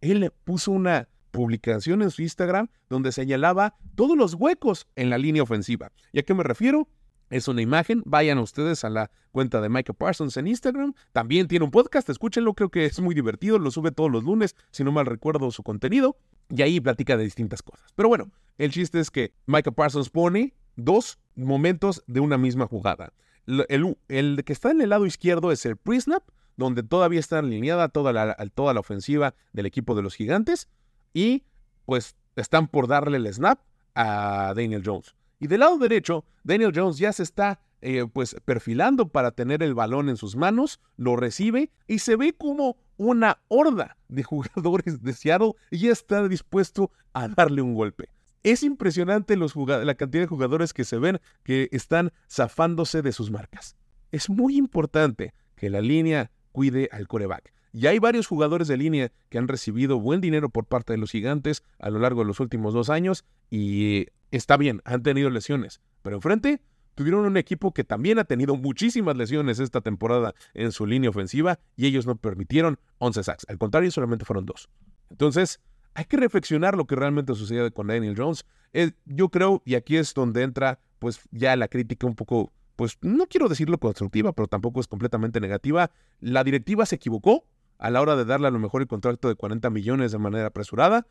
él 0.00 0.32
puso 0.44 0.70
una 0.70 1.08
publicación 1.30 2.02
en 2.02 2.10
su 2.10 2.22
Instagram 2.22 2.68
donde 2.88 3.10
señalaba 3.10 3.74
todos 3.96 4.16
los 4.16 4.34
huecos 4.34 4.86
en 4.94 5.10
la 5.10 5.18
línea 5.18 5.42
ofensiva. 5.42 5.90
¿Y 6.12 6.20
a 6.20 6.22
qué 6.22 6.32
me 6.32 6.44
refiero? 6.44 6.88
Es 7.30 7.48
una 7.48 7.62
imagen, 7.62 8.02
vayan 8.04 8.38
ustedes 8.38 8.84
a 8.84 8.90
la 8.90 9.10
cuenta 9.32 9.60
de 9.60 9.68
Michael 9.68 9.96
Parsons 9.96 10.36
en 10.36 10.46
Instagram. 10.46 10.94
También 11.12 11.48
tiene 11.48 11.64
un 11.64 11.70
podcast, 11.70 12.08
escúchenlo, 12.08 12.54
creo 12.54 12.68
que 12.68 12.84
es 12.84 13.00
muy 13.00 13.14
divertido, 13.14 13.58
lo 13.58 13.70
sube 13.70 13.90
todos 13.90 14.10
los 14.10 14.22
lunes, 14.22 14.54
si 14.70 14.84
no 14.84 14.92
mal 14.92 15.06
recuerdo 15.06 15.50
su 15.50 15.62
contenido, 15.64 16.16
y 16.48 16.62
ahí 16.62 16.80
platica 16.80 17.16
de 17.16 17.24
distintas 17.24 17.62
cosas. 17.62 17.92
Pero 17.94 18.08
bueno, 18.08 18.30
el 18.58 18.70
chiste 18.70 19.00
es 19.00 19.10
que 19.10 19.32
Michael 19.46 19.74
Parsons 19.74 20.10
pone 20.10 20.54
dos 20.76 21.18
momentos 21.34 22.02
de 22.06 22.20
una 22.20 22.38
misma 22.38 22.66
jugada. 22.66 23.12
El, 23.46 24.44
que 24.44 24.52
está 24.52 24.70
en 24.70 24.80
el 24.80 24.90
lado 24.90 25.06
izquierdo 25.06 25.52
es 25.52 25.66
el 25.66 25.76
pre-snap, 25.76 26.22
donde 26.56 26.82
todavía 26.82 27.20
está 27.20 27.40
alineada 27.40 27.88
toda 27.88 28.12
la, 28.12 28.34
toda 28.54 28.72
la 28.72 28.80
ofensiva 28.80 29.34
del 29.52 29.66
equipo 29.66 29.94
de 29.94 30.02
los 30.02 30.14
gigantes, 30.14 30.68
y 31.12 31.44
pues 31.84 32.16
están 32.36 32.68
por 32.68 32.88
darle 32.88 33.18
el 33.18 33.32
snap 33.32 33.60
a 33.94 34.54
Daniel 34.56 34.82
Jones. 34.84 35.14
Y 35.40 35.46
del 35.46 35.60
lado 35.60 35.78
derecho, 35.78 36.24
Daniel 36.42 36.72
Jones 36.74 36.98
ya 36.98 37.12
se 37.12 37.22
está 37.22 37.60
eh, 37.82 38.06
pues 38.10 38.36
perfilando 38.44 39.08
para 39.08 39.32
tener 39.32 39.62
el 39.62 39.74
balón 39.74 40.08
en 40.08 40.16
sus 40.16 40.36
manos, 40.36 40.80
lo 40.96 41.16
recibe 41.16 41.70
y 41.86 41.98
se 41.98 42.16
ve 42.16 42.32
como 42.32 42.76
una 42.96 43.38
horda 43.48 43.96
de 44.08 44.22
jugadores 44.22 45.02
de 45.02 45.12
Seattle 45.12 45.52
ya 45.70 45.92
está 45.92 46.26
dispuesto 46.28 46.90
a 47.12 47.28
darle 47.28 47.62
un 47.62 47.74
golpe. 47.74 48.08
Es 48.42 48.62
impresionante 48.62 49.36
la 49.36 49.94
cantidad 49.94 50.22
de 50.22 50.28
jugadores 50.28 50.72
que 50.72 50.84
se 50.84 50.98
ven 50.98 51.20
que 51.42 51.68
están 51.72 52.12
zafándose 52.30 53.00
de 53.00 53.12
sus 53.12 53.30
marcas. 53.30 53.76
Es 54.12 54.28
muy 54.28 54.56
importante 54.56 55.32
que 55.56 55.70
la 55.70 55.80
línea 55.80 56.30
cuide 56.52 56.88
al 56.92 57.08
coreback. 57.08 57.54
Y 57.72 57.86
hay 57.86 57.98
varios 57.98 58.28
jugadores 58.28 58.68
de 58.68 58.76
línea 58.76 59.10
que 59.30 59.38
han 59.38 59.48
recibido 59.48 59.98
buen 59.98 60.20
dinero 60.20 60.48
por 60.48 60.66
parte 60.66 60.92
de 60.92 60.98
los 60.98 61.10
gigantes 61.10 61.64
a 61.80 61.90
lo 61.90 61.98
largo 61.98 62.20
de 62.20 62.26
los 62.26 62.38
últimos 62.38 62.72
dos 62.72 62.88
años 62.88 63.24
y 63.50 64.06
está 64.30 64.56
bien, 64.56 64.80
han 64.84 65.02
tenido 65.02 65.28
lesiones, 65.30 65.80
pero 66.02 66.16
enfrente 66.16 66.60
tuvieron 66.94 67.24
un 67.24 67.36
equipo 67.36 67.72
que 67.72 67.84
también 67.84 68.18
ha 68.18 68.24
tenido 68.24 68.56
muchísimas 68.56 69.16
lesiones 69.16 69.58
esta 69.58 69.80
temporada 69.80 70.34
en 70.54 70.72
su 70.72 70.86
línea 70.86 71.10
ofensiva 71.10 71.58
y 71.76 71.86
ellos 71.86 72.06
no 72.06 72.16
permitieron 72.16 72.78
11 72.98 73.22
sacks. 73.22 73.46
Al 73.48 73.58
contrario, 73.58 73.90
solamente 73.90 74.24
fueron 74.24 74.46
dos. 74.46 74.68
Entonces, 75.10 75.60
hay 75.94 76.04
que 76.06 76.16
reflexionar 76.16 76.76
lo 76.76 76.86
que 76.86 76.96
realmente 76.96 77.34
sucedió 77.34 77.72
con 77.72 77.86
Daniel 77.86 78.14
Jones. 78.16 78.44
Eh, 78.72 78.92
yo 79.04 79.28
creo, 79.28 79.62
y 79.64 79.76
aquí 79.76 79.96
es 79.96 80.12
donde 80.14 80.42
entra 80.42 80.80
pues 80.98 81.20
ya 81.30 81.54
la 81.56 81.68
crítica 81.68 82.06
un 82.06 82.14
poco, 82.14 82.52
pues 82.76 82.98
no 83.00 83.26
quiero 83.26 83.48
decirlo 83.48 83.78
constructiva, 83.78 84.32
pero 84.32 84.48
tampoco 84.48 84.80
es 84.80 84.88
completamente 84.88 85.40
negativa. 85.40 85.90
La 86.20 86.42
directiva 86.42 86.86
se 86.86 86.96
equivocó 86.96 87.44
a 87.78 87.90
la 87.90 88.00
hora 88.00 88.16
de 88.16 88.24
darle 88.24 88.48
a 88.48 88.50
lo 88.50 88.58
mejor 88.58 88.82
el 88.82 88.88
contrato 88.88 89.28
de 89.28 89.34
40 89.34 89.68
millones 89.70 90.12
de 90.12 90.18
manera 90.18 90.46
apresurada 90.46 91.06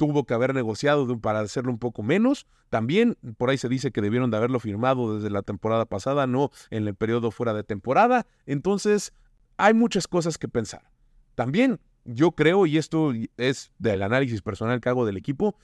tuvo 0.00 0.24
que 0.24 0.32
haber 0.32 0.54
negociado 0.54 1.20
para 1.20 1.40
hacerlo 1.40 1.70
un 1.70 1.78
poco 1.78 2.02
menos. 2.02 2.46
También 2.70 3.18
por 3.36 3.50
ahí 3.50 3.58
se 3.58 3.68
dice 3.68 3.90
que 3.90 4.00
debieron 4.00 4.30
de 4.30 4.38
haberlo 4.38 4.58
firmado 4.58 5.14
desde 5.14 5.28
la 5.28 5.42
temporada 5.42 5.84
pasada, 5.84 6.26
no 6.26 6.50
en 6.70 6.88
el 6.88 6.94
periodo 6.94 7.30
fuera 7.30 7.52
de 7.52 7.64
temporada. 7.64 8.26
Entonces, 8.46 9.12
hay 9.58 9.74
muchas 9.74 10.08
cosas 10.08 10.38
que 10.38 10.48
pensar. 10.48 10.90
También 11.34 11.80
yo 12.06 12.30
creo, 12.30 12.64
y 12.64 12.78
esto 12.78 13.12
es 13.36 13.72
del 13.78 14.02
análisis 14.02 14.40
personal 14.40 14.80
que 14.80 14.88
hago 14.88 15.04
del 15.04 15.18
equipo, 15.18 15.54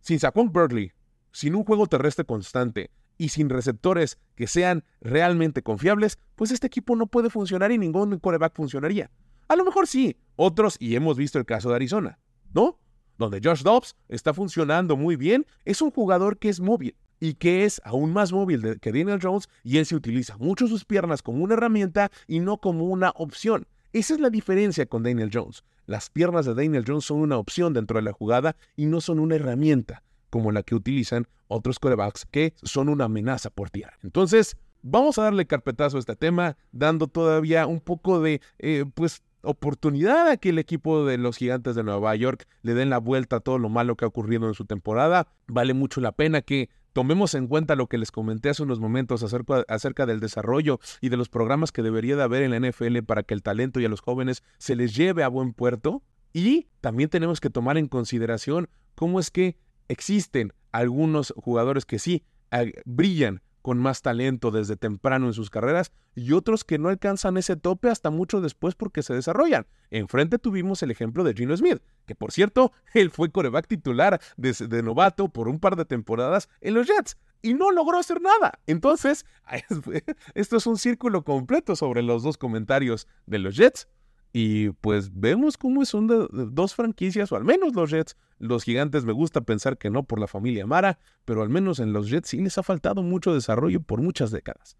sin 0.00 0.18
Saquon 0.18 0.50
Berkeley, 0.50 0.92
sin 1.30 1.54
un 1.54 1.64
juego 1.64 1.86
terrestre 1.86 2.24
constante 2.24 2.90
y 3.18 3.28
sin 3.28 3.50
receptores 3.50 4.18
que 4.34 4.46
sean 4.46 4.82
realmente 5.02 5.62
confiables, 5.62 6.18
pues 6.36 6.52
este 6.52 6.68
equipo 6.68 6.96
no 6.96 7.06
puede 7.06 7.28
funcionar 7.28 7.70
y 7.70 7.76
ningún 7.76 8.18
coreback 8.18 8.56
funcionaría. 8.56 9.10
A 9.46 9.56
lo 9.56 9.64
mejor 9.66 9.86
sí, 9.86 10.16
otros, 10.36 10.78
y 10.80 10.96
hemos 10.96 11.18
visto 11.18 11.38
el 11.38 11.44
caso 11.44 11.68
de 11.68 11.74
Arizona, 11.74 12.18
¿no? 12.54 12.78
Donde 13.18 13.40
Josh 13.42 13.62
Dobbs 13.62 13.96
está 14.08 14.34
funcionando 14.34 14.96
muy 14.96 15.16
bien, 15.16 15.46
es 15.64 15.82
un 15.82 15.90
jugador 15.90 16.38
que 16.38 16.48
es 16.48 16.60
móvil 16.60 16.96
y 17.20 17.34
que 17.34 17.64
es 17.64 17.80
aún 17.84 18.12
más 18.12 18.32
móvil 18.32 18.78
que 18.80 18.92
Daniel 18.92 19.20
Jones 19.22 19.48
y 19.62 19.78
él 19.78 19.86
se 19.86 19.96
utiliza 19.96 20.36
mucho 20.36 20.66
sus 20.66 20.84
piernas 20.84 21.22
como 21.22 21.42
una 21.42 21.54
herramienta 21.54 22.10
y 22.26 22.40
no 22.40 22.58
como 22.58 22.84
una 22.84 23.12
opción. 23.16 23.66
Esa 23.92 24.14
es 24.14 24.20
la 24.20 24.30
diferencia 24.30 24.86
con 24.86 25.02
Daniel 25.02 25.30
Jones. 25.32 25.64
Las 25.86 26.10
piernas 26.10 26.46
de 26.46 26.54
Daniel 26.54 26.84
Jones 26.86 27.04
son 27.04 27.18
una 27.18 27.38
opción 27.38 27.72
dentro 27.72 27.96
de 27.98 28.02
la 28.02 28.12
jugada 28.12 28.56
y 28.76 28.86
no 28.86 29.00
son 29.00 29.20
una 29.20 29.36
herramienta 29.36 30.02
como 30.30 30.50
la 30.50 30.62
que 30.62 30.74
utilizan 30.74 31.28
otros 31.48 31.78
corebacks 31.78 32.26
que 32.30 32.54
son 32.62 32.88
una 32.88 33.04
amenaza 33.04 33.50
por 33.50 33.70
tierra. 33.70 33.94
Entonces, 34.02 34.56
vamos 34.82 35.18
a 35.18 35.22
darle 35.22 35.46
carpetazo 35.46 35.96
a 35.96 36.00
este 36.00 36.16
tema, 36.16 36.56
dando 36.72 37.06
todavía 37.06 37.66
un 37.66 37.80
poco 37.80 38.20
de, 38.20 38.40
eh, 38.58 38.84
pues, 38.94 39.22
oportunidad 39.44 40.28
a 40.28 40.36
que 40.36 40.50
el 40.50 40.58
equipo 40.58 41.04
de 41.04 41.18
los 41.18 41.36
gigantes 41.36 41.74
de 41.74 41.82
Nueva 41.82 42.14
York 42.16 42.46
le 42.62 42.74
den 42.74 42.90
la 42.90 42.98
vuelta 42.98 43.36
a 43.36 43.40
todo 43.40 43.58
lo 43.58 43.68
malo 43.68 43.96
que 43.96 44.04
ha 44.04 44.08
ocurrido 44.08 44.48
en 44.48 44.54
su 44.54 44.64
temporada. 44.64 45.28
Vale 45.46 45.74
mucho 45.74 46.00
la 46.00 46.12
pena 46.12 46.42
que 46.42 46.70
tomemos 46.92 47.34
en 47.34 47.48
cuenta 47.48 47.76
lo 47.76 47.88
que 47.88 47.98
les 47.98 48.10
comenté 48.10 48.48
hace 48.48 48.62
unos 48.62 48.80
momentos 48.80 49.22
acerca, 49.22 50.06
del 50.06 50.20
desarrollo 50.20 50.80
y 51.00 51.08
de 51.08 51.16
los 51.16 51.28
programas 51.28 51.72
que 51.72 51.82
debería 51.82 52.16
de 52.16 52.22
haber 52.22 52.42
en 52.42 52.52
la 52.52 52.70
NFL 52.70 52.98
para 53.06 53.22
que 53.24 53.34
el 53.34 53.42
talento 53.42 53.80
y 53.80 53.84
a 53.84 53.88
los 53.88 54.00
jóvenes 54.00 54.42
se 54.58 54.76
les 54.76 54.94
lleve 54.94 55.22
a 55.22 55.28
buen 55.28 55.52
puerto. 55.52 56.02
Y 56.32 56.68
también 56.80 57.10
tenemos 57.10 57.40
que 57.40 57.50
tomar 57.50 57.78
en 57.78 57.88
consideración 57.88 58.68
cómo 58.94 59.20
es 59.20 59.30
que 59.30 59.56
existen 59.88 60.52
algunos 60.72 61.34
jugadores 61.36 61.84
que 61.84 61.98
sí 61.98 62.24
eh, 62.50 62.72
brillan 62.84 63.42
con 63.64 63.78
más 63.78 64.02
talento 64.02 64.50
desde 64.50 64.76
temprano 64.76 65.26
en 65.26 65.32
sus 65.32 65.48
carreras 65.48 65.90
y 66.14 66.32
otros 66.32 66.64
que 66.64 66.78
no 66.78 66.90
alcanzan 66.90 67.38
ese 67.38 67.56
tope 67.56 67.88
hasta 67.88 68.10
mucho 68.10 68.42
después 68.42 68.74
porque 68.74 69.02
se 69.02 69.14
desarrollan. 69.14 69.66
Enfrente 69.90 70.38
tuvimos 70.38 70.82
el 70.82 70.90
ejemplo 70.90 71.24
de 71.24 71.32
Gino 71.32 71.56
Smith, 71.56 71.80
que 72.04 72.14
por 72.14 72.30
cierto, 72.30 72.72
él 72.92 73.10
fue 73.10 73.30
coreback 73.30 73.66
titular 73.66 74.20
de, 74.36 74.82
novato 74.82 75.30
por 75.30 75.48
un 75.48 75.60
par 75.60 75.76
de 75.76 75.86
temporadas 75.86 76.50
en 76.60 76.74
los 76.74 76.86
Jets 76.86 77.16
y 77.40 77.54
no 77.54 77.70
logró 77.70 77.96
hacer 77.96 78.20
nada. 78.20 78.60
Entonces, 78.66 79.24
esto 80.34 80.58
es 80.58 80.66
un 80.66 80.76
círculo 80.76 81.24
completo 81.24 81.74
sobre 81.74 82.02
los 82.02 82.22
dos 82.22 82.36
comentarios 82.36 83.08
de 83.24 83.38
los 83.38 83.56
Jets 83.56 83.88
Y 84.36 84.70
pues 84.70 85.12
vemos 85.14 85.56
cómo 85.56 85.84
son 85.84 86.08
de, 86.08 86.26
dos 86.50 86.74
franquicias, 86.74 87.30
o 87.30 87.36
al 87.36 87.44
menos 87.44 87.72
los 87.76 87.88
Jets. 87.88 88.16
Los 88.40 88.64
gigantes 88.64 89.04
me 89.04 89.12
gusta 89.12 89.42
pensar 89.42 89.78
que 89.78 89.90
no 89.90 90.02
por 90.02 90.18
la 90.18 90.26
familia 90.26 90.66
Mara, 90.66 90.98
pero 91.24 91.40
al 91.42 91.50
menos 91.50 91.78
en 91.78 91.92
los 91.92 92.10
Jets 92.10 92.30
sí 92.30 92.40
les 92.40 92.58
ha 92.58 92.64
faltado 92.64 93.04
mucho 93.04 93.32
desarrollo 93.32 93.80
por 93.80 94.02
muchas 94.02 94.32
décadas. 94.32 94.76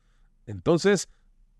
Entonces, 0.46 1.08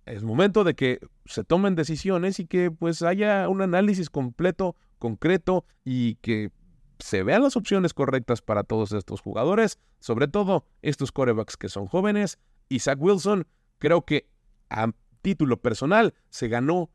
es 0.07 0.25
momento 0.25 0.65
de 0.65 0.75
que 0.75 0.99
se 1.25 1.45
tomen 1.45 1.77
decisiones 1.77 2.41
y 2.41 2.47
que 2.47 2.73
pues 2.73 3.01
haya 3.03 3.49
un 3.49 3.63
análisis 3.63 4.11
completo, 4.11 4.75
concreto 4.99 5.65
y 5.85 6.17
que 6.17 6.51
se 6.99 7.23
vean 7.23 7.45
las 7.45 7.57
opciones 7.57 7.95
correctas 7.95 8.43
para 8.43 8.65
todos 8.65 8.91
estos 8.91 9.21
jugadores, 9.21 9.79
sobre 10.01 10.27
todo 10.27 10.67
estos 10.83 11.13
corebacks 11.13 11.57
que 11.57 11.69
son 11.69 11.87
jóvenes. 11.87 12.41
Isaac 12.69 13.01
Wilson, 13.01 13.47
creo 13.79 14.05
que 14.05 14.29
a 14.69 14.91
título 15.23 15.63
personal 15.63 16.13
se 16.29 16.49
ganó 16.49 16.91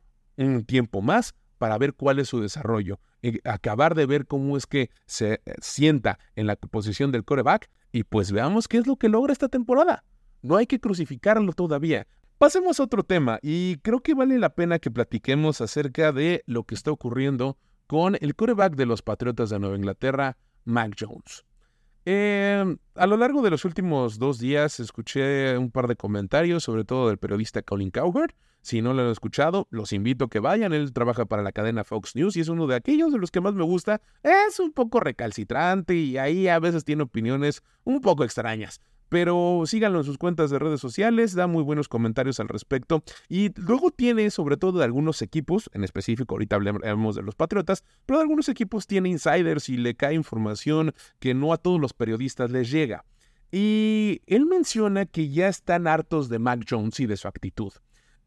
un 0.47 0.65
tiempo 0.65 1.01
más 1.01 1.35
para 1.57 1.77
ver 1.77 1.93
cuál 1.93 2.19
es 2.19 2.29
su 2.29 2.39
desarrollo, 2.39 2.99
y 3.21 3.47
acabar 3.47 3.93
de 3.93 4.05
ver 4.05 4.25
cómo 4.25 4.57
es 4.57 4.65
que 4.65 4.89
se 5.05 5.33
eh, 5.33 5.55
sienta 5.61 6.19
en 6.35 6.47
la 6.47 6.55
posición 6.55 7.11
del 7.11 7.25
coreback 7.25 7.69
y 7.91 8.03
pues 8.03 8.31
veamos 8.31 8.67
qué 8.67 8.77
es 8.77 8.87
lo 8.87 8.95
que 8.95 9.09
logra 9.09 9.33
esta 9.33 9.49
temporada. 9.49 10.03
No 10.41 10.55
hay 10.55 10.67
que 10.67 10.79
crucificarlo 10.79 11.51
todavía. 11.53 12.07
Pasemos 12.37 12.79
a 12.79 12.83
otro 12.83 13.03
tema 13.03 13.39
y 13.41 13.77
creo 13.77 13.99
que 13.99 14.13
vale 14.13 14.39
la 14.39 14.55
pena 14.55 14.79
que 14.79 14.89
platiquemos 14.89 15.59
acerca 15.59 16.13
de 16.13 16.43
lo 16.45 16.63
que 16.63 16.75
está 16.75 16.91
ocurriendo 16.91 17.57
con 17.87 18.15
el 18.21 18.35
coreback 18.35 18.75
de 18.75 18.85
los 18.85 19.01
Patriotas 19.01 19.49
de 19.49 19.59
Nueva 19.59 19.75
Inglaterra, 19.75 20.37
Mac 20.63 20.95
Jones. 20.97 21.43
Eh, 22.05 22.77
a 22.95 23.07
lo 23.07 23.17
largo 23.17 23.41
de 23.41 23.49
los 23.49 23.65
últimos 23.65 24.17
dos 24.17 24.39
días 24.39 24.79
escuché 24.79 25.57
un 25.57 25.71
par 25.71 25.87
de 25.87 25.97
comentarios, 25.97 26.63
sobre 26.63 26.85
todo 26.85 27.09
del 27.09 27.17
periodista 27.17 27.61
Colin 27.61 27.91
Cowherd, 27.91 28.31
si 28.69 28.83
no 28.83 28.93
lo 28.93 29.01
han 29.01 29.09
escuchado, 29.09 29.67
los 29.71 29.93
invito 29.93 30.25
a 30.25 30.29
que 30.29 30.39
vayan. 30.39 30.73
Él 30.73 30.93
trabaja 30.93 31.25
para 31.25 31.41
la 31.41 31.51
cadena 31.51 31.83
Fox 31.83 32.15
News 32.15 32.37
y 32.37 32.41
es 32.41 32.49
uno 32.49 32.67
de 32.67 32.75
aquellos 32.75 33.11
de 33.11 33.17
los 33.17 33.31
que 33.31 33.41
más 33.41 33.55
me 33.55 33.63
gusta. 33.63 33.99
Es 34.21 34.59
un 34.59 34.73
poco 34.73 34.99
recalcitrante 34.99 35.95
y 35.95 36.19
ahí 36.19 36.47
a 36.47 36.59
veces 36.59 36.85
tiene 36.85 37.01
opiniones 37.01 37.63
un 37.83 37.99
poco 37.99 38.23
extrañas. 38.23 38.79
Pero 39.09 39.63
síganlo 39.65 39.97
en 39.97 40.05
sus 40.05 40.19
cuentas 40.19 40.51
de 40.51 40.59
redes 40.59 40.79
sociales, 40.79 41.33
da 41.33 41.47
muy 41.47 41.63
buenos 41.63 41.87
comentarios 41.87 42.39
al 42.39 42.47
respecto. 42.47 43.01
Y 43.27 43.59
luego 43.59 43.89
tiene, 43.89 44.29
sobre 44.29 44.55
todo 44.55 44.77
de 44.77 44.85
algunos 44.85 45.23
equipos, 45.23 45.71
en 45.73 45.83
específico 45.83 46.35
ahorita 46.35 46.57
hablamos 46.57 47.15
de 47.15 47.23
los 47.23 47.33
Patriotas, 47.33 47.83
pero 48.05 48.19
de 48.19 48.21
algunos 48.21 48.49
equipos 48.49 48.85
tiene 48.85 49.09
insiders 49.09 49.67
y 49.69 49.77
le 49.77 49.95
cae 49.95 50.13
información 50.13 50.93
que 51.17 51.33
no 51.33 51.53
a 51.53 51.57
todos 51.57 51.81
los 51.81 51.93
periodistas 51.93 52.51
les 52.51 52.69
llega. 52.69 53.03
Y 53.51 54.21
él 54.27 54.45
menciona 54.45 55.07
que 55.07 55.29
ya 55.29 55.47
están 55.47 55.87
hartos 55.87 56.29
de 56.29 56.37
Mac 56.37 56.67
Jones 56.69 56.99
y 56.99 57.07
de 57.07 57.17
su 57.17 57.27
actitud 57.27 57.73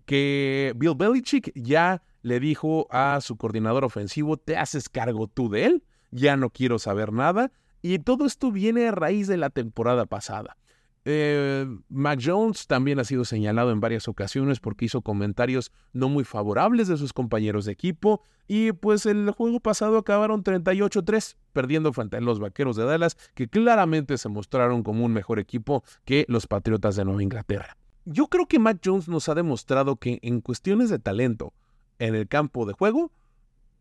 que 0.04 0.72
Bill 0.76 0.94
Belichick 0.96 1.52
ya 1.54 2.02
le 2.22 2.40
dijo 2.40 2.86
a 2.90 3.20
su 3.20 3.36
coordinador 3.36 3.84
ofensivo, 3.84 4.36
te 4.36 4.56
haces 4.56 4.88
cargo 4.88 5.26
tú 5.26 5.48
de 5.48 5.66
él, 5.66 5.84
ya 6.10 6.36
no 6.36 6.50
quiero 6.50 6.78
saber 6.78 7.12
nada. 7.12 7.52
Y 7.82 7.98
todo 7.98 8.26
esto 8.26 8.52
viene 8.52 8.86
a 8.86 8.92
raíz 8.92 9.26
de 9.26 9.36
la 9.36 9.50
temporada 9.50 10.06
pasada. 10.06 10.56
Eh, 11.04 11.66
Mac 11.88 12.20
Jones 12.24 12.68
también 12.68 13.00
ha 13.00 13.04
sido 13.04 13.24
señalado 13.24 13.72
en 13.72 13.80
varias 13.80 14.06
ocasiones 14.06 14.60
porque 14.60 14.84
hizo 14.84 15.02
comentarios 15.02 15.72
no 15.92 16.08
muy 16.08 16.22
favorables 16.22 16.86
de 16.86 16.96
sus 16.96 17.12
compañeros 17.12 17.64
de 17.64 17.72
equipo 17.72 18.22
y 18.46 18.70
pues 18.70 19.04
el 19.06 19.28
juego 19.32 19.58
pasado 19.58 19.98
acabaron 19.98 20.44
38-3 20.44 21.36
perdiendo 21.52 21.92
frente 21.92 22.18
a 22.18 22.20
los 22.20 22.38
Vaqueros 22.38 22.76
de 22.76 22.84
Dallas 22.84 23.16
que 23.34 23.48
claramente 23.48 24.16
se 24.16 24.28
mostraron 24.28 24.84
como 24.84 25.04
un 25.04 25.12
mejor 25.12 25.40
equipo 25.40 25.82
que 26.04 26.24
los 26.28 26.46
Patriotas 26.46 26.94
de 26.94 27.04
Nueva 27.04 27.22
Inglaterra. 27.24 27.76
Yo 28.04 28.26
creo 28.26 28.46
que 28.46 28.58
Mac 28.58 28.80
Jones 28.84 29.08
nos 29.08 29.28
ha 29.28 29.34
demostrado 29.34 29.96
que 29.96 30.18
en 30.22 30.40
cuestiones 30.40 30.90
de 30.90 30.98
talento 30.98 31.52
en 32.00 32.16
el 32.16 32.26
campo 32.26 32.66
de 32.66 32.72
juego 32.72 33.12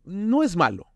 no 0.04 0.42
es 0.44 0.56
malo. 0.56 0.86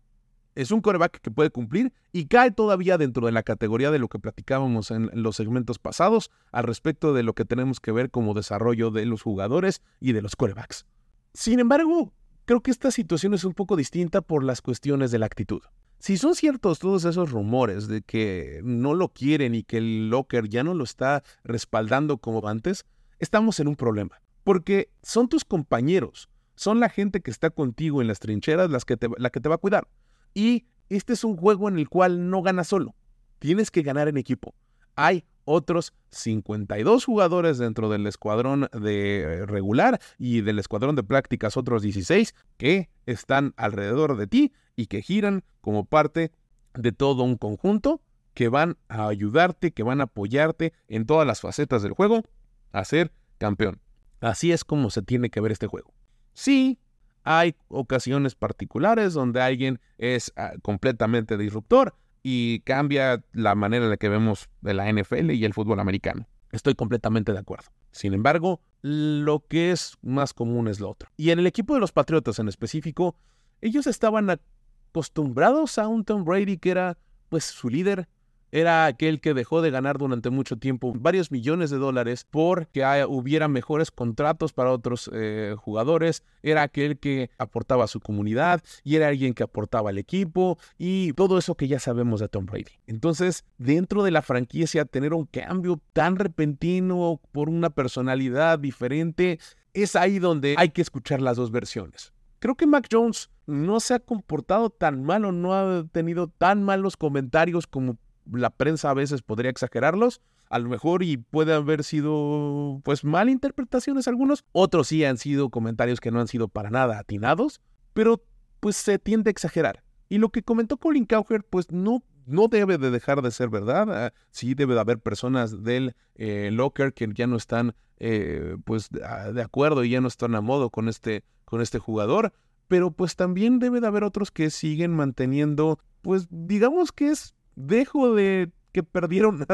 Es 0.55 0.71
un 0.71 0.81
coreback 0.81 1.19
que 1.19 1.29
puede 1.29 1.49
cumplir 1.49 1.93
y 2.11 2.25
cae 2.27 2.51
todavía 2.51 2.97
dentro 2.97 3.25
de 3.25 3.31
la 3.31 3.43
categoría 3.43 3.91
de 3.91 3.99
lo 3.99 4.07
que 4.07 4.17
platicábamos 4.17 4.91
en 4.91 5.11
los 5.13 5.35
segmentos 5.35 5.77
pasados 5.77 6.31
al 6.51 6.63
respecto 6.63 7.13
de 7.13 7.23
lo 7.23 7.33
que 7.33 7.45
tenemos 7.45 7.79
que 7.79 7.91
ver 7.91 8.09
como 8.09 8.33
desarrollo 8.33 8.91
de 8.91 9.05
los 9.05 9.21
jugadores 9.21 9.81
y 9.99 10.13
de 10.13 10.21
los 10.21 10.35
corebacks. 10.35 10.85
Sin 11.33 11.59
embargo, 11.59 12.13
creo 12.45 12.61
que 12.61 12.71
esta 12.71 12.91
situación 12.91 13.33
es 13.33 13.43
un 13.43 13.53
poco 13.53 13.75
distinta 13.75 14.21
por 14.21 14.43
las 14.43 14.61
cuestiones 14.61 15.11
de 15.11 15.19
la 15.19 15.27
actitud. 15.27 15.61
Si 15.99 16.17
son 16.17 16.33
ciertos 16.33 16.79
todos 16.79 17.05
esos 17.05 17.31
rumores 17.31 17.87
de 17.87 18.01
que 18.01 18.61
no 18.63 18.93
lo 18.93 19.09
quieren 19.09 19.53
y 19.53 19.63
que 19.63 19.77
el 19.77 20.09
Locker 20.09 20.47
ya 20.47 20.63
no 20.63 20.73
lo 20.73 20.83
está 20.83 21.23
respaldando 21.43 22.17
como 22.17 22.47
antes, 22.47 22.85
estamos 23.19 23.59
en 23.59 23.67
un 23.67 23.75
problema. 23.75 24.21
Porque 24.43 24.89
son 25.03 25.27
tus 25.27 25.43
compañeros, 25.43 26.29
son 26.55 26.79
la 26.79 26.89
gente 26.89 27.21
que 27.21 27.31
está 27.31 27.49
contigo 27.49 28.01
en 28.01 28.07
las 28.07 28.19
trincheras 28.19 28.69
las 28.69 28.85
que 28.85 28.97
te, 28.97 29.09
la 29.17 29.29
que 29.29 29.39
te 29.39 29.49
va 29.49 29.55
a 29.55 29.59
cuidar. 29.59 29.87
Y 30.33 30.65
este 30.89 31.13
es 31.13 31.23
un 31.23 31.35
juego 31.35 31.67
en 31.67 31.77
el 31.77 31.89
cual 31.89 32.29
no 32.29 32.41
ganas 32.41 32.67
solo, 32.67 32.95
tienes 33.39 33.71
que 33.71 33.81
ganar 33.81 34.07
en 34.07 34.17
equipo. 34.17 34.53
Hay 34.95 35.25
otros 35.45 35.93
52 36.11 37.05
jugadores 37.05 37.57
dentro 37.57 37.89
del 37.89 38.05
escuadrón 38.07 38.67
de 38.73 39.21
eh, 39.21 39.45
regular 39.45 39.99
y 40.17 40.41
del 40.41 40.59
escuadrón 40.59 40.95
de 40.95 41.03
prácticas 41.03 41.55
otros 41.55 41.81
16 41.83 42.35
que 42.57 42.89
están 43.05 43.53
alrededor 43.55 44.17
de 44.17 44.27
ti 44.27 44.53
y 44.75 44.87
que 44.87 45.01
giran 45.01 45.43
como 45.61 45.85
parte 45.85 46.31
de 46.73 46.91
todo 46.91 47.23
un 47.23 47.37
conjunto 47.37 48.01
que 48.33 48.49
van 48.49 48.77
a 48.89 49.07
ayudarte, 49.07 49.71
que 49.71 49.83
van 49.83 50.01
a 50.01 50.05
apoyarte 50.05 50.73
en 50.87 51.05
todas 51.05 51.25
las 51.25 51.41
facetas 51.41 51.81
del 51.81 51.93
juego 51.93 52.23
a 52.71 52.85
ser 52.85 53.11
campeón. 53.37 53.79
Así 54.21 54.51
es 54.51 54.63
como 54.63 54.89
se 54.89 55.01
tiene 55.01 55.29
que 55.29 55.41
ver 55.41 55.51
este 55.51 55.67
juego. 55.67 55.93
Sí, 56.33 56.79
hay 57.23 57.55
ocasiones 57.67 58.35
particulares 58.35 59.13
donde 59.13 59.41
alguien 59.41 59.79
es 59.97 60.31
ah, 60.37 60.53
completamente 60.61 61.37
disruptor 61.37 61.95
y 62.23 62.61
cambia 62.61 63.23
la 63.33 63.55
manera 63.55 63.85
en 63.85 63.91
la 63.91 63.97
que 63.97 64.09
vemos 64.09 64.49
la 64.61 64.91
NFL 64.91 65.31
y 65.31 65.45
el 65.45 65.53
fútbol 65.53 65.79
americano. 65.79 66.27
Estoy 66.51 66.75
completamente 66.75 67.33
de 67.33 67.39
acuerdo. 67.39 67.67
Sin 67.91 68.13
embargo, 68.13 68.61
lo 68.81 69.45
que 69.47 69.71
es 69.71 69.97
más 70.01 70.33
común 70.33 70.67
es 70.67 70.79
lo 70.79 70.89
otro. 70.89 71.09
Y 71.17 71.31
en 71.31 71.39
el 71.39 71.47
equipo 71.47 71.73
de 71.73 71.79
los 71.79 71.91
Patriotas 71.91 72.39
en 72.39 72.47
específico, 72.47 73.15
ellos 73.61 73.87
estaban 73.87 74.29
acostumbrados 74.29 75.77
a 75.77 75.87
un 75.87 76.05
Tom 76.05 76.23
Brady 76.23 76.57
que 76.57 76.71
era 76.71 76.97
pues 77.29 77.43
su 77.43 77.69
líder, 77.69 78.07
era 78.51 78.85
aquel 78.85 79.19
que 79.21 79.33
dejó 79.33 79.61
de 79.61 79.71
ganar 79.71 79.97
durante 79.97 80.29
mucho 80.29 80.57
tiempo 80.57 80.93
varios 80.95 81.31
millones 81.31 81.69
de 81.69 81.77
dólares 81.77 82.25
porque 82.29 82.83
hubiera 83.07 83.47
mejores 83.47 83.91
contratos 83.91 84.53
para 84.53 84.71
otros 84.71 85.09
eh, 85.13 85.55
jugadores, 85.57 86.23
era 86.43 86.63
aquel 86.63 86.99
que 86.99 87.29
aportaba 87.37 87.83
a 87.83 87.87
su 87.87 87.99
comunidad 87.99 88.63
y 88.83 88.95
era 88.95 89.07
alguien 89.07 89.33
que 89.33 89.43
aportaba 89.43 89.89
al 89.89 89.97
equipo 89.97 90.57
y 90.77 91.13
todo 91.13 91.37
eso 91.37 91.55
que 91.55 91.67
ya 91.67 91.79
sabemos 91.79 92.19
de 92.19 92.29
Tom 92.29 92.45
Brady. 92.45 92.79
Entonces, 92.85 93.45
dentro 93.57 94.03
de 94.03 94.11
la 94.11 94.21
franquicia, 94.21 94.85
tener 94.85 95.13
un 95.13 95.25
cambio 95.25 95.81
tan 95.93 96.15
repentino 96.15 97.19
por 97.31 97.49
una 97.49 97.69
personalidad 97.69 98.59
diferente, 98.59 99.39
es 99.73 99.95
ahí 99.95 100.19
donde 100.19 100.55
hay 100.57 100.69
que 100.69 100.81
escuchar 100.81 101.21
las 101.21 101.37
dos 101.37 101.51
versiones. 101.51 102.13
Creo 102.39 102.55
que 102.55 102.67
Mac 102.67 102.87
Jones 102.91 103.29
no 103.47 103.79
se 103.79 103.95
ha 103.95 103.99
comportado 103.99 104.69
tan 104.69 105.03
mal 105.03 105.25
o 105.25 105.31
no 105.31 105.53
ha 105.53 105.85
tenido 105.91 106.27
tan 106.27 106.63
malos 106.63 106.97
comentarios 106.97 107.65
como 107.65 107.97
la 108.31 108.49
prensa 108.49 108.89
a 108.89 108.93
veces 108.93 109.21
podría 109.21 109.51
exagerarlos, 109.51 110.21
a 110.49 110.59
lo 110.59 110.69
mejor 110.69 111.03
y 111.03 111.17
puede 111.17 111.53
haber 111.53 111.83
sido 111.83 112.81
pues 112.83 113.03
malinterpretaciones 113.03 114.07
algunos, 114.07 114.45
otros 114.51 114.87
sí 114.87 115.03
han 115.03 115.17
sido 115.17 115.49
comentarios 115.49 115.99
que 115.99 116.11
no 116.11 116.19
han 116.19 116.27
sido 116.27 116.47
para 116.47 116.69
nada 116.69 116.99
atinados, 116.99 117.61
pero 117.93 118.23
pues 118.59 118.75
se 118.75 118.99
tiende 118.99 119.29
a 119.29 119.31
exagerar. 119.31 119.83
Y 120.09 120.19
lo 120.19 120.29
que 120.29 120.43
comentó 120.43 120.77
Colin 120.77 121.05
Cowher 121.05 121.43
pues 121.43 121.71
no 121.71 122.03
no 122.27 122.49
debe 122.49 122.77
de 122.77 122.91
dejar 122.91 123.21
de 123.21 123.31
ser 123.31 123.49
verdad. 123.49 124.05
Ah, 124.05 124.13
sí 124.31 124.53
debe 124.53 124.75
de 124.75 124.81
haber 124.81 124.99
personas 124.99 125.63
del 125.63 125.95
eh, 126.15 126.49
locker 126.51 126.93
que 126.93 127.09
ya 127.13 127.25
no 127.25 127.37
están 127.37 127.73
eh, 127.99 128.57
pues 128.65 128.89
ah, 129.03 129.31
de 129.31 129.41
acuerdo 129.41 129.83
y 129.83 129.89
ya 129.89 130.01
no 130.01 130.07
están 130.07 130.35
a 130.35 130.41
modo 130.41 130.69
con 130.69 130.89
este, 130.89 131.23
con 131.45 131.61
este 131.61 131.79
jugador. 131.79 132.33
Pero 132.67 132.91
pues 132.91 133.15
también 133.15 133.59
debe 133.59 133.79
de 133.79 133.87
haber 133.87 134.03
otros 134.03 134.29
que 134.29 134.49
siguen 134.49 134.91
manteniendo, 134.91 135.79
pues 136.01 136.27
digamos 136.29 136.91
que 136.91 137.09
es 137.11 137.33
dejo 137.57 138.13
de 138.13 138.51
que 138.71 138.83
perdieron 138.83 139.45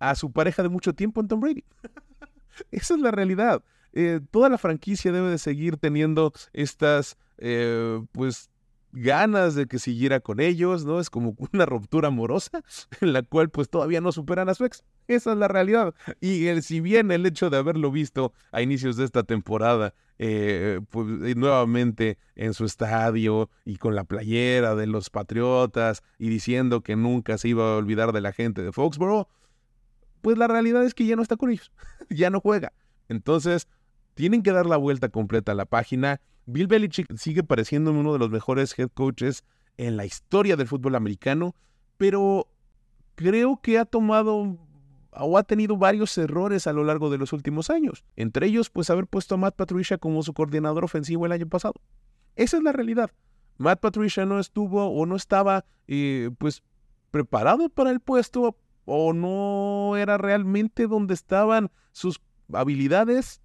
a, 0.00 0.14
su 0.14 0.32
pareja 0.32 0.62
de 0.62 0.68
mucho 0.68 0.94
tiempo 0.94 1.20
en 1.20 1.28
Tom 1.28 1.40
Brady. 1.40 1.64
Esa 2.72 2.94
es 2.94 3.00
la 3.00 3.10
realidad. 3.10 3.62
Eh, 3.92 4.20
toda 4.30 4.48
la 4.48 4.58
franquicia 4.58 5.12
debe 5.12 5.30
de 5.30 5.38
seguir 5.38 5.76
teniendo 5.76 6.32
estas, 6.52 7.18
eh, 7.38 8.02
pues, 8.12 8.49
ganas 8.92 9.54
de 9.54 9.66
que 9.66 9.78
siguiera 9.78 10.20
con 10.20 10.40
ellos, 10.40 10.84
¿no? 10.84 11.00
Es 11.00 11.10
como 11.10 11.36
una 11.52 11.66
ruptura 11.66 12.08
amorosa 12.08 12.62
en 13.00 13.12
la 13.12 13.22
cual 13.22 13.50
pues 13.50 13.68
todavía 13.68 14.00
no 14.00 14.12
superan 14.12 14.48
a 14.48 14.54
su 14.54 14.64
ex. 14.64 14.84
Esa 15.08 15.32
es 15.32 15.38
la 15.38 15.48
realidad. 15.48 15.94
Y 16.20 16.46
el, 16.46 16.62
si 16.62 16.80
bien 16.80 17.10
el 17.10 17.26
hecho 17.26 17.50
de 17.50 17.56
haberlo 17.56 17.90
visto 17.90 18.32
a 18.52 18.62
inicios 18.62 18.96
de 18.96 19.04
esta 19.04 19.22
temporada, 19.22 19.94
eh, 20.18 20.80
pues, 20.90 21.06
nuevamente 21.36 22.18
en 22.36 22.52
su 22.52 22.64
estadio 22.64 23.48
y 23.64 23.76
con 23.76 23.94
la 23.94 24.04
playera 24.04 24.74
de 24.74 24.86
los 24.86 25.08
Patriotas 25.08 26.02
y 26.18 26.28
diciendo 26.28 26.82
que 26.82 26.94
nunca 26.94 27.38
se 27.38 27.48
iba 27.48 27.72
a 27.72 27.76
olvidar 27.76 28.12
de 28.12 28.20
la 28.20 28.32
gente 28.32 28.62
de 28.62 28.72
Foxborough, 28.72 29.26
pues 30.20 30.36
la 30.36 30.46
realidad 30.46 30.84
es 30.84 30.94
que 30.94 31.06
ya 31.06 31.16
no 31.16 31.22
está 31.22 31.36
con 31.36 31.50
ellos, 31.50 31.72
ya 32.10 32.30
no 32.30 32.40
juega. 32.40 32.72
Entonces, 33.08 33.66
tienen 34.14 34.42
que 34.42 34.52
dar 34.52 34.66
la 34.66 34.76
vuelta 34.76 35.08
completa 35.08 35.52
a 35.52 35.54
la 35.54 35.64
página. 35.64 36.20
Bill 36.52 36.66
Belichick 36.66 37.16
sigue 37.16 37.42
pareciendo 37.42 37.92
uno 37.92 38.12
de 38.12 38.18
los 38.18 38.30
mejores 38.30 38.76
head 38.78 38.90
coaches 38.92 39.44
en 39.76 39.96
la 39.96 40.04
historia 40.04 40.56
del 40.56 40.66
fútbol 40.66 40.94
americano, 40.94 41.54
pero 41.96 42.48
creo 43.14 43.60
que 43.62 43.78
ha 43.78 43.84
tomado 43.84 44.58
o 45.12 45.38
ha 45.38 45.42
tenido 45.42 45.76
varios 45.76 46.16
errores 46.18 46.66
a 46.66 46.72
lo 46.72 46.84
largo 46.84 47.10
de 47.10 47.18
los 47.18 47.32
últimos 47.32 47.70
años. 47.70 48.04
Entre 48.16 48.46
ellos, 48.46 48.70
pues 48.70 48.90
haber 48.90 49.06
puesto 49.06 49.34
a 49.34 49.38
Matt 49.38 49.56
Patricia 49.56 49.98
como 49.98 50.22
su 50.22 50.32
coordinador 50.32 50.84
ofensivo 50.84 51.26
el 51.26 51.32
año 51.32 51.48
pasado. 51.48 51.74
Esa 52.36 52.56
es 52.58 52.62
la 52.62 52.72
realidad. 52.72 53.10
Matt 53.58 53.80
Patricia 53.80 54.24
no 54.24 54.38
estuvo 54.38 54.86
o 54.86 55.06
no 55.06 55.16
estaba 55.16 55.64
eh, 55.88 56.30
pues 56.38 56.62
preparado 57.10 57.68
para 57.68 57.90
el 57.90 58.00
puesto 58.00 58.56
o 58.84 59.12
no 59.12 59.96
era 59.96 60.16
realmente 60.16 60.86
donde 60.86 61.14
estaban 61.14 61.70
sus 61.92 62.20
habilidades. 62.52 63.40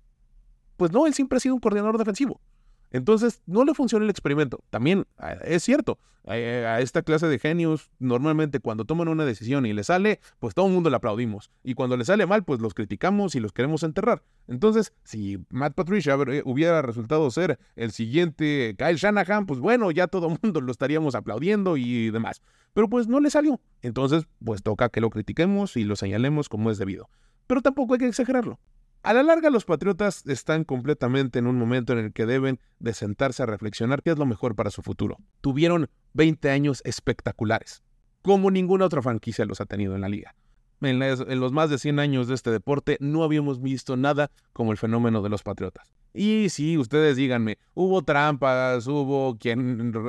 Pues 0.77 0.91
no, 0.91 1.07
él 1.07 1.13
siempre 1.13 1.37
ha 1.37 1.39
sido 1.39 1.55
un 1.55 1.61
coordinador 1.61 1.97
defensivo. 1.97 2.39
Entonces, 2.91 3.41
no 3.45 3.65
le 3.65 3.73
funciona 3.73 4.05
el 4.05 4.09
experimento. 4.09 4.63
También 4.69 5.05
ah, 5.17 5.33
es 5.43 5.63
cierto, 5.63 5.99
eh, 6.27 6.65
a 6.67 6.81
esta 6.81 7.03
clase 7.03 7.27
de 7.27 7.38
genios, 7.38 7.91
normalmente 7.99 8.59
cuando 8.59 8.86
toman 8.86 9.07
una 9.09 9.25
decisión 9.25 9.65
y 9.65 9.73
le 9.73 9.83
sale, 9.83 10.19
pues 10.39 10.55
todo 10.55 10.67
el 10.67 10.73
mundo 10.73 10.89
le 10.89 10.95
aplaudimos. 10.95 11.51
Y 11.63 11.75
cuando 11.75 11.97
le 11.97 12.05
sale 12.05 12.25
mal, 12.25 12.43
pues 12.43 12.59
los 12.61 12.73
criticamos 12.73 13.36
y 13.36 13.39
los 13.39 13.51
queremos 13.51 13.83
enterrar. 13.83 14.23
Entonces, 14.47 14.93
si 15.03 15.39
Matt 15.49 15.75
Patricia 15.75 16.17
hubiera 16.45 16.81
resultado 16.81 17.29
ser 17.29 17.59
el 17.75 17.91
siguiente 17.91 18.75
Kyle 18.77 18.95
Shanahan, 18.95 19.45
pues 19.45 19.59
bueno, 19.59 19.91
ya 19.91 20.07
todo 20.07 20.27
el 20.27 20.39
mundo 20.41 20.61
lo 20.61 20.71
estaríamos 20.71 21.13
aplaudiendo 21.13 21.77
y 21.77 22.09
demás. 22.09 22.41
Pero 22.73 22.89
pues 22.89 23.07
no 23.07 23.19
le 23.19 23.29
salió. 23.29 23.61
Entonces, 23.81 24.27
pues 24.43 24.63
toca 24.63 24.89
que 24.89 25.01
lo 25.01 25.11
critiquemos 25.11 25.77
y 25.77 25.83
lo 25.83 25.95
señalemos 25.95 26.49
como 26.49 26.71
es 26.71 26.77
debido. 26.79 27.09
Pero 27.47 27.61
tampoco 27.61 27.93
hay 27.93 27.99
que 27.99 28.07
exagerarlo. 28.07 28.59
A 29.05 29.13
la 29.13 29.21
larga 29.21 29.51
los 29.51 29.65
Patriotas 29.65 30.25
están 30.25 30.63
completamente 30.63 31.37
en 31.37 31.45
un 31.45 31.59
momento 31.59 31.93
en 31.93 31.99
el 31.99 32.11
que 32.11 32.25
deben 32.25 32.59
de 32.79 32.91
sentarse 32.95 33.43
a 33.43 33.45
reflexionar 33.45 34.01
qué 34.01 34.09
es 34.09 34.17
lo 34.17 34.25
mejor 34.25 34.55
para 34.55 34.71
su 34.71 34.81
futuro. 34.81 35.17
Tuvieron 35.41 35.91
20 36.13 36.49
años 36.49 36.81
espectaculares, 36.85 37.83
como 38.23 38.49
ninguna 38.49 38.85
otra 38.85 39.03
franquicia 39.03 39.45
los 39.45 39.61
ha 39.61 39.67
tenido 39.67 39.93
en 39.93 40.01
la 40.01 40.09
liga. 40.09 40.33
En, 40.81 40.97
los 41.39 41.51
más 41.51 41.69
de 41.69 41.77
100 41.77 41.99
años 41.99 42.27
de 42.27 42.33
este 42.33 42.49
deporte 42.49 42.97
no 42.99 43.23
habíamos 43.23 43.61
visto 43.61 43.95
nada 43.95 44.31
como 44.53 44.71
el 44.71 44.79
fenómeno 44.79 45.21
de 45.21 45.29
los 45.29 45.43
Patriotas. 45.43 45.93
Y 46.11 46.49
sí, 46.49 46.75
ustedes 46.75 47.15
díganme, 47.15 47.59
hubo 47.75 48.01
trampas, 48.01 48.87
hubo 48.87 49.37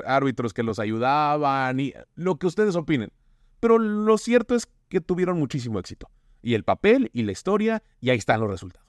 árbitros 0.07 0.55
que 0.55 0.62
los 0.62 0.78
ayudaban 0.78 1.78
y 1.80 1.92
lo 2.14 2.36
que 2.36 2.47
ustedes 2.47 2.76
opinen. 2.76 3.12
Pero 3.61 3.78
lo 3.78 4.16
cierto 4.16 4.55
es 4.55 4.66
que 4.88 5.03
tuvieron 5.03 5.38
muchísimo 5.38 5.78
éxito. 5.78 6.09
Y 6.40 6.55
el 6.55 6.64
papel 6.64 7.11
y 7.12 7.24
la 7.24 7.32
historia, 7.32 7.82
y 8.01 8.09
ahí 8.09 8.16
están 8.16 8.40
los 8.40 8.49
resultados. 8.49 8.86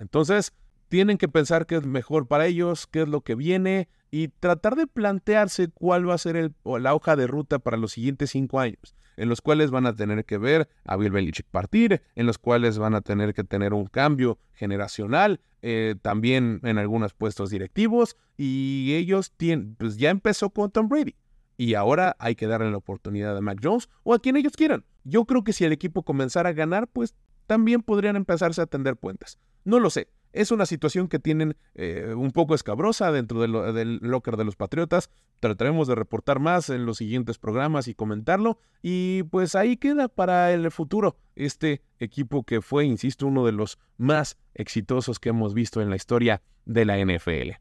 Entonces, 0.00 0.52
tienen 0.88 1.18
que 1.18 1.28
pensar 1.28 1.66
qué 1.66 1.76
es 1.76 1.86
mejor 1.86 2.26
para 2.26 2.46
ellos, 2.46 2.88
qué 2.88 3.02
es 3.02 3.08
lo 3.08 3.20
que 3.20 3.36
viene 3.36 3.88
y 4.10 4.28
tratar 4.28 4.74
de 4.74 4.88
plantearse 4.88 5.68
cuál 5.68 6.08
va 6.08 6.14
a 6.14 6.18
ser 6.18 6.36
el, 6.36 6.54
la 6.64 6.94
hoja 6.94 7.14
de 7.14 7.28
ruta 7.28 7.60
para 7.60 7.76
los 7.76 7.92
siguientes 7.92 8.30
cinco 8.30 8.58
años, 8.58 8.96
en 9.16 9.28
los 9.28 9.40
cuales 9.40 9.70
van 9.70 9.86
a 9.86 9.94
tener 9.94 10.24
que 10.24 10.36
ver 10.36 10.68
a 10.84 10.96
Bill 10.96 11.12
Belichick 11.12 11.46
partir, 11.46 12.02
en 12.16 12.26
los 12.26 12.38
cuales 12.38 12.78
van 12.78 12.96
a 12.96 13.02
tener 13.02 13.34
que 13.34 13.44
tener 13.44 13.72
un 13.72 13.86
cambio 13.86 14.38
generacional, 14.52 15.40
eh, 15.62 15.94
también 16.02 16.60
en 16.64 16.78
algunos 16.78 17.14
puestos 17.14 17.50
directivos, 17.50 18.16
y 18.36 18.94
ellos 18.94 19.32
tienen, 19.36 19.76
pues 19.76 19.96
ya 19.96 20.10
empezó 20.10 20.50
con 20.50 20.72
Tom 20.72 20.88
Brady. 20.88 21.14
Y 21.56 21.74
ahora 21.74 22.16
hay 22.18 22.34
que 22.34 22.46
darle 22.46 22.70
la 22.70 22.78
oportunidad 22.78 23.36
a 23.36 23.40
Mac 23.42 23.60
Jones 23.62 23.90
o 24.02 24.14
a 24.14 24.18
quien 24.18 24.36
ellos 24.36 24.54
quieran. 24.56 24.84
Yo 25.04 25.26
creo 25.26 25.44
que 25.44 25.52
si 25.52 25.64
el 25.64 25.72
equipo 25.72 26.02
comenzara 26.02 26.48
a 26.48 26.54
ganar, 26.54 26.88
pues 26.88 27.14
también 27.50 27.82
podrían 27.82 28.14
empezarse 28.14 28.62
a 28.62 28.66
tender 28.66 28.94
puentes. 28.94 29.36
No 29.64 29.80
lo 29.80 29.90
sé. 29.90 30.06
Es 30.32 30.52
una 30.52 30.66
situación 30.66 31.08
que 31.08 31.18
tienen 31.18 31.56
eh, 31.74 32.14
un 32.16 32.30
poco 32.30 32.54
escabrosa 32.54 33.10
dentro 33.10 33.40
del 33.40 33.98
locker 34.02 34.36
de 34.36 34.44
los 34.44 34.54
Patriotas. 34.54 35.10
Trataremos 35.40 35.88
de 35.88 35.96
reportar 35.96 36.38
más 36.38 36.70
en 36.70 36.86
los 36.86 36.98
siguientes 36.98 37.38
programas 37.38 37.88
y 37.88 37.96
comentarlo. 37.96 38.60
Y 38.82 39.24
pues 39.24 39.56
ahí 39.56 39.76
queda 39.76 40.06
para 40.06 40.52
el 40.52 40.70
futuro 40.70 41.16
este 41.34 41.82
equipo 41.98 42.44
que 42.44 42.62
fue, 42.62 42.84
insisto, 42.84 43.26
uno 43.26 43.44
de 43.44 43.50
los 43.50 43.80
más 43.96 44.38
exitosos 44.54 45.18
que 45.18 45.30
hemos 45.30 45.52
visto 45.52 45.82
en 45.82 45.90
la 45.90 45.96
historia 45.96 46.42
de 46.66 46.84
la 46.84 47.04
NFL. 47.04 47.58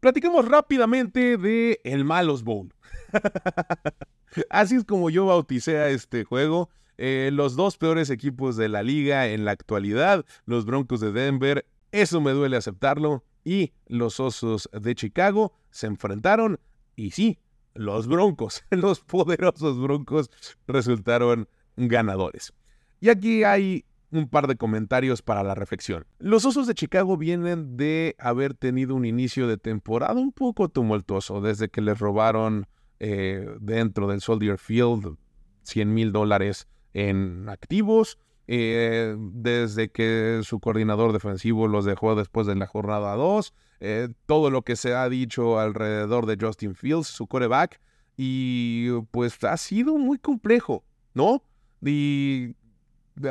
Platicamos 0.00 0.48
rápidamente 0.48 1.36
de 1.36 1.80
el 1.84 2.04
Malos 2.04 2.42
Bowl. 2.42 2.74
Así 4.50 4.74
es 4.74 4.82
como 4.82 5.08
yo 5.08 5.26
bauticé 5.26 5.78
a 5.78 5.88
este 5.88 6.24
juego. 6.24 6.68
Eh, 7.02 7.30
los 7.32 7.56
dos 7.56 7.78
peores 7.78 8.10
equipos 8.10 8.56
de 8.56 8.68
la 8.68 8.82
liga 8.82 9.28
en 9.28 9.46
la 9.46 9.52
actualidad, 9.52 10.26
los 10.44 10.66
Broncos 10.66 11.00
de 11.00 11.12
Denver, 11.12 11.64
eso 11.92 12.20
me 12.20 12.32
duele 12.32 12.58
aceptarlo, 12.58 13.24
y 13.42 13.72
los 13.86 14.20
Osos 14.20 14.68
de 14.70 14.94
Chicago 14.94 15.54
se 15.70 15.86
enfrentaron 15.86 16.60
y 16.96 17.12
sí, 17.12 17.38
los 17.72 18.06
Broncos, 18.06 18.64
los 18.70 19.00
poderosos 19.00 19.80
Broncos 19.80 20.30
resultaron 20.66 21.48
ganadores. 21.74 22.52
Y 23.00 23.08
aquí 23.08 23.44
hay 23.44 23.86
un 24.10 24.28
par 24.28 24.46
de 24.46 24.56
comentarios 24.56 25.22
para 25.22 25.42
la 25.42 25.54
reflexión. 25.54 26.04
Los 26.18 26.44
Osos 26.44 26.66
de 26.66 26.74
Chicago 26.74 27.16
vienen 27.16 27.78
de 27.78 28.14
haber 28.18 28.52
tenido 28.52 28.94
un 28.94 29.06
inicio 29.06 29.48
de 29.48 29.56
temporada 29.56 30.20
un 30.20 30.32
poco 30.32 30.68
tumultuoso 30.68 31.40
desde 31.40 31.70
que 31.70 31.80
les 31.80 31.98
robaron 31.98 32.66
eh, 32.98 33.48
dentro 33.58 34.06
del 34.06 34.20
Soldier 34.20 34.58
Field 34.58 35.16
100 35.62 35.94
mil 35.94 36.12
dólares 36.12 36.68
en 36.94 37.48
activos. 37.48 38.18
Eh, 38.52 39.14
desde 39.16 39.92
que 39.92 40.40
su 40.42 40.58
coordinador 40.58 41.12
defensivo 41.12 41.68
los 41.68 41.84
dejó 41.84 42.16
después 42.16 42.48
de 42.48 42.56
la 42.56 42.66
jornada 42.66 43.14
2, 43.14 43.54
eh, 43.78 44.08
todo 44.26 44.50
lo 44.50 44.62
que 44.62 44.74
se 44.74 44.92
ha 44.92 45.08
dicho 45.08 45.60
alrededor 45.60 46.26
de 46.26 46.36
Justin 46.40 46.74
Fields, 46.74 47.06
su 47.06 47.28
coreback, 47.28 47.80
y 48.16 48.90
pues 49.12 49.42
ha 49.44 49.56
sido 49.56 49.96
muy 49.98 50.18
complejo, 50.18 50.84
¿no? 51.14 51.44
Y 51.80 52.56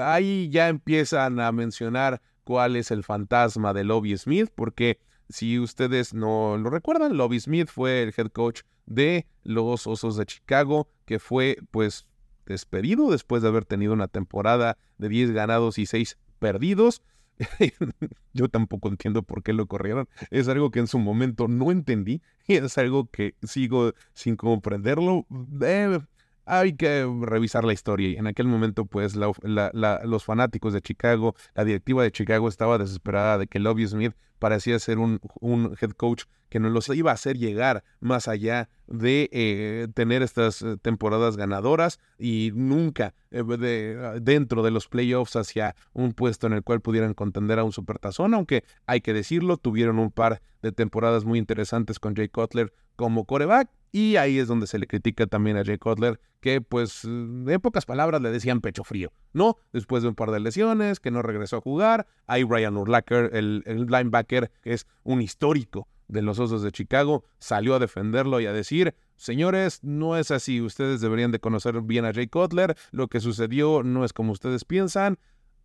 ahí 0.01 0.49
ya 0.49 0.69
empiezan 0.69 1.39
a 1.39 1.51
mencionar 1.51 2.21
cuál 2.43 2.75
es 2.75 2.89
el 2.89 3.03
fantasma 3.03 3.73
de 3.73 3.83
Lobby 3.83 4.17
Smith, 4.17 4.49
porque 4.55 4.99
si 5.29 5.59
ustedes 5.59 6.13
no 6.13 6.57
lo 6.57 6.69
recuerdan, 6.69 7.17
Lobby 7.17 7.39
Smith 7.39 7.67
fue 7.67 8.01
el 8.01 8.13
head 8.17 8.29
coach 8.29 8.61
de 8.87 9.27
los 9.43 9.85
Osos 9.85 10.17
de 10.17 10.25
Chicago, 10.25 10.89
que 11.05 11.19
fue 11.19 11.57
pues 11.69 12.07
despedido 12.49 13.09
después 13.09 13.41
de 13.41 13.47
haber 13.47 13.63
tenido 13.63 13.93
una 13.93 14.09
temporada 14.09 14.77
de 14.97 15.07
10 15.07 15.31
ganados 15.31 15.77
y 15.77 15.85
6 15.85 16.17
perdidos. 16.39 17.01
Yo 18.33 18.49
tampoco 18.49 18.89
entiendo 18.89 19.23
por 19.23 19.43
qué 19.43 19.53
lo 19.53 19.65
corrieron. 19.67 20.09
Es 20.29 20.49
algo 20.49 20.71
que 20.71 20.79
en 20.79 20.87
su 20.87 20.99
momento 20.99 21.47
no 21.47 21.71
entendí 21.71 22.21
y 22.47 22.55
es 22.55 22.77
algo 22.77 23.09
que 23.09 23.35
sigo 23.43 23.93
sin 24.13 24.35
comprenderlo. 24.35 25.25
Eh, 25.61 25.99
hay 26.45 26.73
que 26.73 27.07
revisar 27.21 27.63
la 27.63 27.73
historia. 27.73 28.09
Y 28.09 28.15
en 28.15 28.27
aquel 28.27 28.47
momento, 28.47 28.85
pues, 28.85 29.15
los 29.15 30.23
fanáticos 30.25 30.73
de 30.73 30.81
Chicago, 30.81 31.35
la 31.53 31.63
directiva 31.63 32.03
de 32.03 32.11
Chicago 32.11 32.49
estaba 32.49 32.77
desesperada 32.77 33.37
de 33.37 33.47
que 33.47 33.59
Lobby 33.59 33.87
Smith 33.87 34.13
parecía 34.39 34.79
ser 34.79 34.97
un, 34.97 35.19
un 35.39 35.75
head 35.79 35.91
coach 35.91 36.23
que 36.49 36.59
nos 36.59 36.71
los 36.71 36.89
iba 36.89 37.11
a 37.11 37.13
hacer 37.13 37.37
llegar 37.37 37.83
más 37.99 38.27
allá 38.27 38.69
de 38.87 39.29
eh, 39.31 39.87
tener 39.93 40.23
estas 40.23 40.61
eh, 40.61 40.77
temporadas 40.81 41.37
ganadoras 41.37 41.99
y 42.17 42.51
nunca 42.55 43.13
eh, 43.31 43.43
de, 43.43 44.19
dentro 44.21 44.63
de 44.63 44.71
los 44.71 44.87
playoffs 44.87 45.35
hacia 45.35 45.75
un 45.93 46.13
puesto 46.13 46.47
en 46.47 46.53
el 46.53 46.63
cual 46.63 46.81
pudieran 46.81 47.13
contender 47.13 47.59
a 47.59 47.63
un 47.63 47.71
supertazón, 47.71 48.33
aunque 48.33 48.63
hay 48.87 49.01
que 49.01 49.13
decirlo, 49.13 49.57
tuvieron 49.57 49.99
un 49.99 50.11
par 50.11 50.41
de 50.61 50.71
temporadas 50.71 51.23
muy 51.23 51.37
interesantes 51.37 51.99
con 51.99 52.15
Jay 52.15 52.29
Cutler 52.29 52.73
como 52.95 53.25
coreback 53.25 53.69
y 53.91 54.17
ahí 54.17 54.39
es 54.39 54.47
donde 54.47 54.67
se 54.67 54.77
le 54.77 54.87
critica 54.87 55.25
también 55.27 55.57
a 55.57 55.63
Jay 55.63 55.77
Cutler 55.77 56.19
que 56.41 56.61
pues 56.61 57.03
en 57.05 57.59
pocas 57.61 57.85
palabras 57.85 58.21
le 58.21 58.31
decían 58.31 58.61
pecho 58.61 58.83
frío, 58.83 59.11
¿no? 59.33 59.57
Después 59.73 60.03
de 60.03 60.09
un 60.09 60.15
par 60.15 60.31
de 60.31 60.39
lesiones, 60.39 60.99
que 60.99 61.11
no 61.11 61.21
regresó 61.21 61.57
a 61.57 61.61
jugar, 61.61 62.07
hay 62.27 62.43
Ryan 62.43 62.77
Urlacher, 62.77 63.31
el, 63.33 63.63
el 63.65 63.85
linebacker, 63.85 64.51
que 64.61 64.73
es 64.73 64.87
un 65.03 65.21
histórico 65.21 65.87
de 66.07 66.21
los 66.21 66.39
Osos 66.39 66.63
de 66.63 66.71
Chicago, 66.71 67.23
salió 67.37 67.75
a 67.75 67.79
defenderlo 67.79 68.39
y 68.39 68.47
a 68.47 68.53
decir, 68.53 68.95
señores, 69.15 69.79
no 69.83 70.17
es 70.17 70.31
así, 70.31 70.59
ustedes 70.59 71.01
deberían 71.01 71.31
de 71.31 71.39
conocer 71.39 71.81
bien 71.81 72.05
a 72.05 72.13
Jay 72.13 72.27
Cutler, 72.27 72.75
lo 72.91 73.07
que 73.07 73.19
sucedió 73.19 73.83
no 73.83 74.03
es 74.03 74.11
como 74.11 74.31
ustedes 74.31 74.65
piensan, 74.65 75.19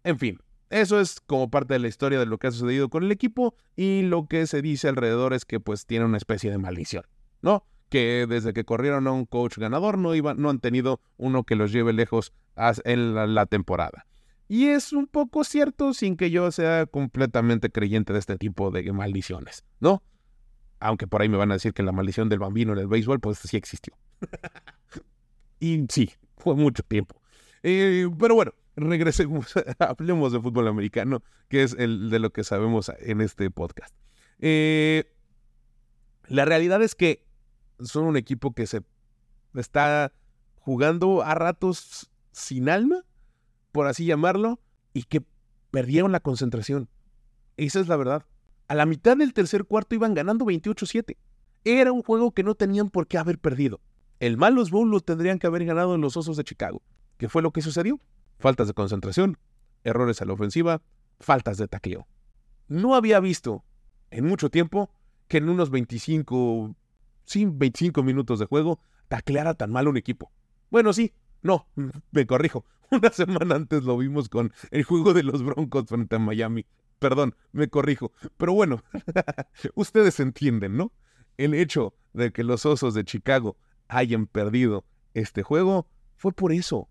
en 0.05 0.19
fin. 0.19 0.39
Eso 0.71 0.99
es 0.99 1.21
como 1.21 1.51
parte 1.51 1.75
de 1.75 1.81
la 1.81 1.89
historia 1.89 2.19
de 2.19 2.27
lo 2.27 2.39
que 2.39 2.49
ha 2.49 2.51
sucedido 2.51 2.89
con 2.89 3.05
el 3.05 3.12
equipo 3.12 3.55
y 3.77 4.03
lo 4.03 4.27
que 4.27 4.47
se 4.47 4.61
dice 4.61 4.89
alrededor 4.89 5.33
es 5.33 5.45
que 5.45 5.61
pues 5.61 5.87
tiene 5.87 6.05
una 6.05 6.17
especie 6.17 6.51
de 6.51 6.59
maldición, 6.59 7.05
¿no? 7.43 7.65
Que 7.95 8.27
desde 8.29 8.53
que 8.53 8.65
corrieron 8.65 9.07
a 9.07 9.13
un 9.13 9.25
coach 9.25 9.57
ganador 9.57 9.99
no, 9.99 10.17
iban, 10.17 10.43
no 10.43 10.51
han 10.51 10.59
tenido 10.59 11.01
uno 11.17 11.45
que 11.45 11.55
los 11.55 11.71
lleve 11.71 11.93
lejos 11.93 12.33
en 12.85 13.35
la 13.37 13.47
temporada. 13.47 14.05
Y 14.49 14.67
es 14.67 14.93
un 14.93 15.07
poco 15.07 15.45
cierto 15.45 15.95
sin 15.95 16.17
que 16.17 16.33
yo 16.33 16.51
sea 16.51 16.87
completamente 16.87 17.71
creyente 17.71 18.13
de 18.13 18.19
este 18.19 18.37
tipo 18.37 18.73
de 18.73 18.93
maldiciones, 18.93 19.63
¿no? 19.79 20.03
Aunque 20.81 21.07
por 21.07 21.23
ahí 21.23 21.29
me 21.29 21.37
van 21.37 21.53
a 21.53 21.55
decir 21.55 21.73
que 21.73 21.85
la 21.85 21.93
maldición 21.93 22.29
del 22.29 22.41
bambino 22.41 22.73
en 22.73 22.81
el 22.81 22.89
béisbol, 22.89 23.21
pues 23.21 23.39
sí 23.39 23.57
existió. 23.57 23.97
y 25.61 25.87
sí, 25.89 26.11
fue 26.37 26.57
mucho 26.57 26.83
tiempo. 26.83 27.23
Eh, 27.63 28.09
pero 28.19 28.35
bueno, 28.35 28.55
regresemos, 28.75 29.55
hablemos 29.79 30.33
de 30.33 30.41
fútbol 30.41 30.67
americano, 30.67 31.23
que 31.49 31.63
es 31.63 31.77
el 31.79 32.11
de 32.11 32.19
lo 32.19 32.33
que 32.33 32.43
sabemos 32.43 32.91
en 32.99 33.21
este 33.21 33.53
podcast. 33.53 33.95
Eh, 34.41 35.05
la 36.27 36.45
realidad 36.45 36.83
es 36.83 36.97
que 36.97 37.24
son 37.81 38.05
un 38.05 38.16
equipo 38.16 38.53
que 38.53 38.66
se 38.66 38.83
está 39.55 40.12
jugando 40.57 41.22
a 41.22 41.35
ratos 41.35 42.11
sin 42.33 42.68
alma, 42.68 43.05
por 43.72 43.87
así 43.87 44.07
llamarlo, 44.07 44.61
y 44.93 45.05
que 45.05 45.25
perdieron 45.70 46.12
la 46.12 46.20
concentración. 46.20 46.89
Esa 47.57 47.81
es 47.81 47.89
la 47.89 47.97
verdad. 47.97 48.25
A 48.68 48.75
la 48.75 48.87
mitad 48.87 49.16
del 49.16 49.33
tercer 49.33 49.64
cuarto 49.64 49.95
iban 49.95 50.14
ganando 50.14 50.45
28-7. 50.45 51.16
Era 51.64 51.93
un 51.93 52.03
juego 52.03 52.33
que 52.33 52.43
no 52.43 52.55
tenían 52.55 52.91
por 52.91 53.07
qué 53.07 53.18
haber 53.18 53.39
perdido. 53.39 53.81
El 54.20 54.37
Malos 54.37 54.70
Bowl 54.70 54.91
lo 54.91 55.01
tendrían 55.01 55.39
que 55.39 55.47
haber 55.47 55.64
ganado 55.64 55.95
en 55.95 56.01
los 56.01 56.16
Osos 56.16 56.37
de 56.37 56.45
Chicago. 56.45 56.83
¿Qué 57.18 57.29
fue 57.29 57.43
lo 57.43 57.53
que 57.53 57.62
sucedió? 57.62 58.01
Faltas 58.39 58.68
de 58.68 58.75
concentración, 58.75 59.39
errores 59.83 60.20
a 60.22 60.25
la 60.25 60.33
ofensiva, 60.33 60.83
faltas 61.20 61.59
de 61.59 61.68
taqueo. 61.68 62.07
No 62.68 62.95
había 62.95 63.20
visto 63.20 63.64
en 64.11 64.27
mucho 64.27 64.51
tiempo 64.51 64.91
que 65.29 65.39
en 65.39 65.49
unos 65.49 65.70
25, 65.70 66.75
sí, 67.25 67.47
25 67.47 68.03
minutos 68.03 68.39
de 68.39 68.47
juego 68.47 68.81
tacleara 69.09 69.55
tan 69.55 69.70
mal 69.70 69.89
un 69.89 69.97
equipo. 69.97 70.33
Bueno, 70.70 70.93
sí, 70.93 71.12
no, 71.43 71.68
me 72.11 72.27
corrijo. 72.27 72.64
Una 72.91 73.11
semana 73.11 73.55
antes 73.55 73.85
lo 73.85 73.97
vimos 73.97 74.29
con 74.29 74.53
el 74.70 74.85
juego 74.85 75.14
de 75.14 75.22
los 75.22 75.43
Broncos 75.43 75.87
frente 75.87 76.16
a 76.16 76.18
Miami. 76.18 76.66
Perdón, 76.99 77.35
me 77.53 77.68
corrijo. 77.68 78.12
Pero 78.37 78.55
bueno, 78.55 78.83
ustedes 79.75 80.20
entienden, 80.20 80.77
¿no? 80.77 80.93
El 81.37 81.55
hecho 81.55 81.95
de 82.12 82.33
que 82.33 82.45
los 82.45 82.64
Osos 82.66 82.95
de 82.95 83.05
Chicago 83.05 83.57
hayan 83.89 84.27
perdido 84.27 84.85
este 85.12 85.43
juego 85.43 85.89
fue 86.16 86.33
por 86.33 86.53
eso. 86.53 86.89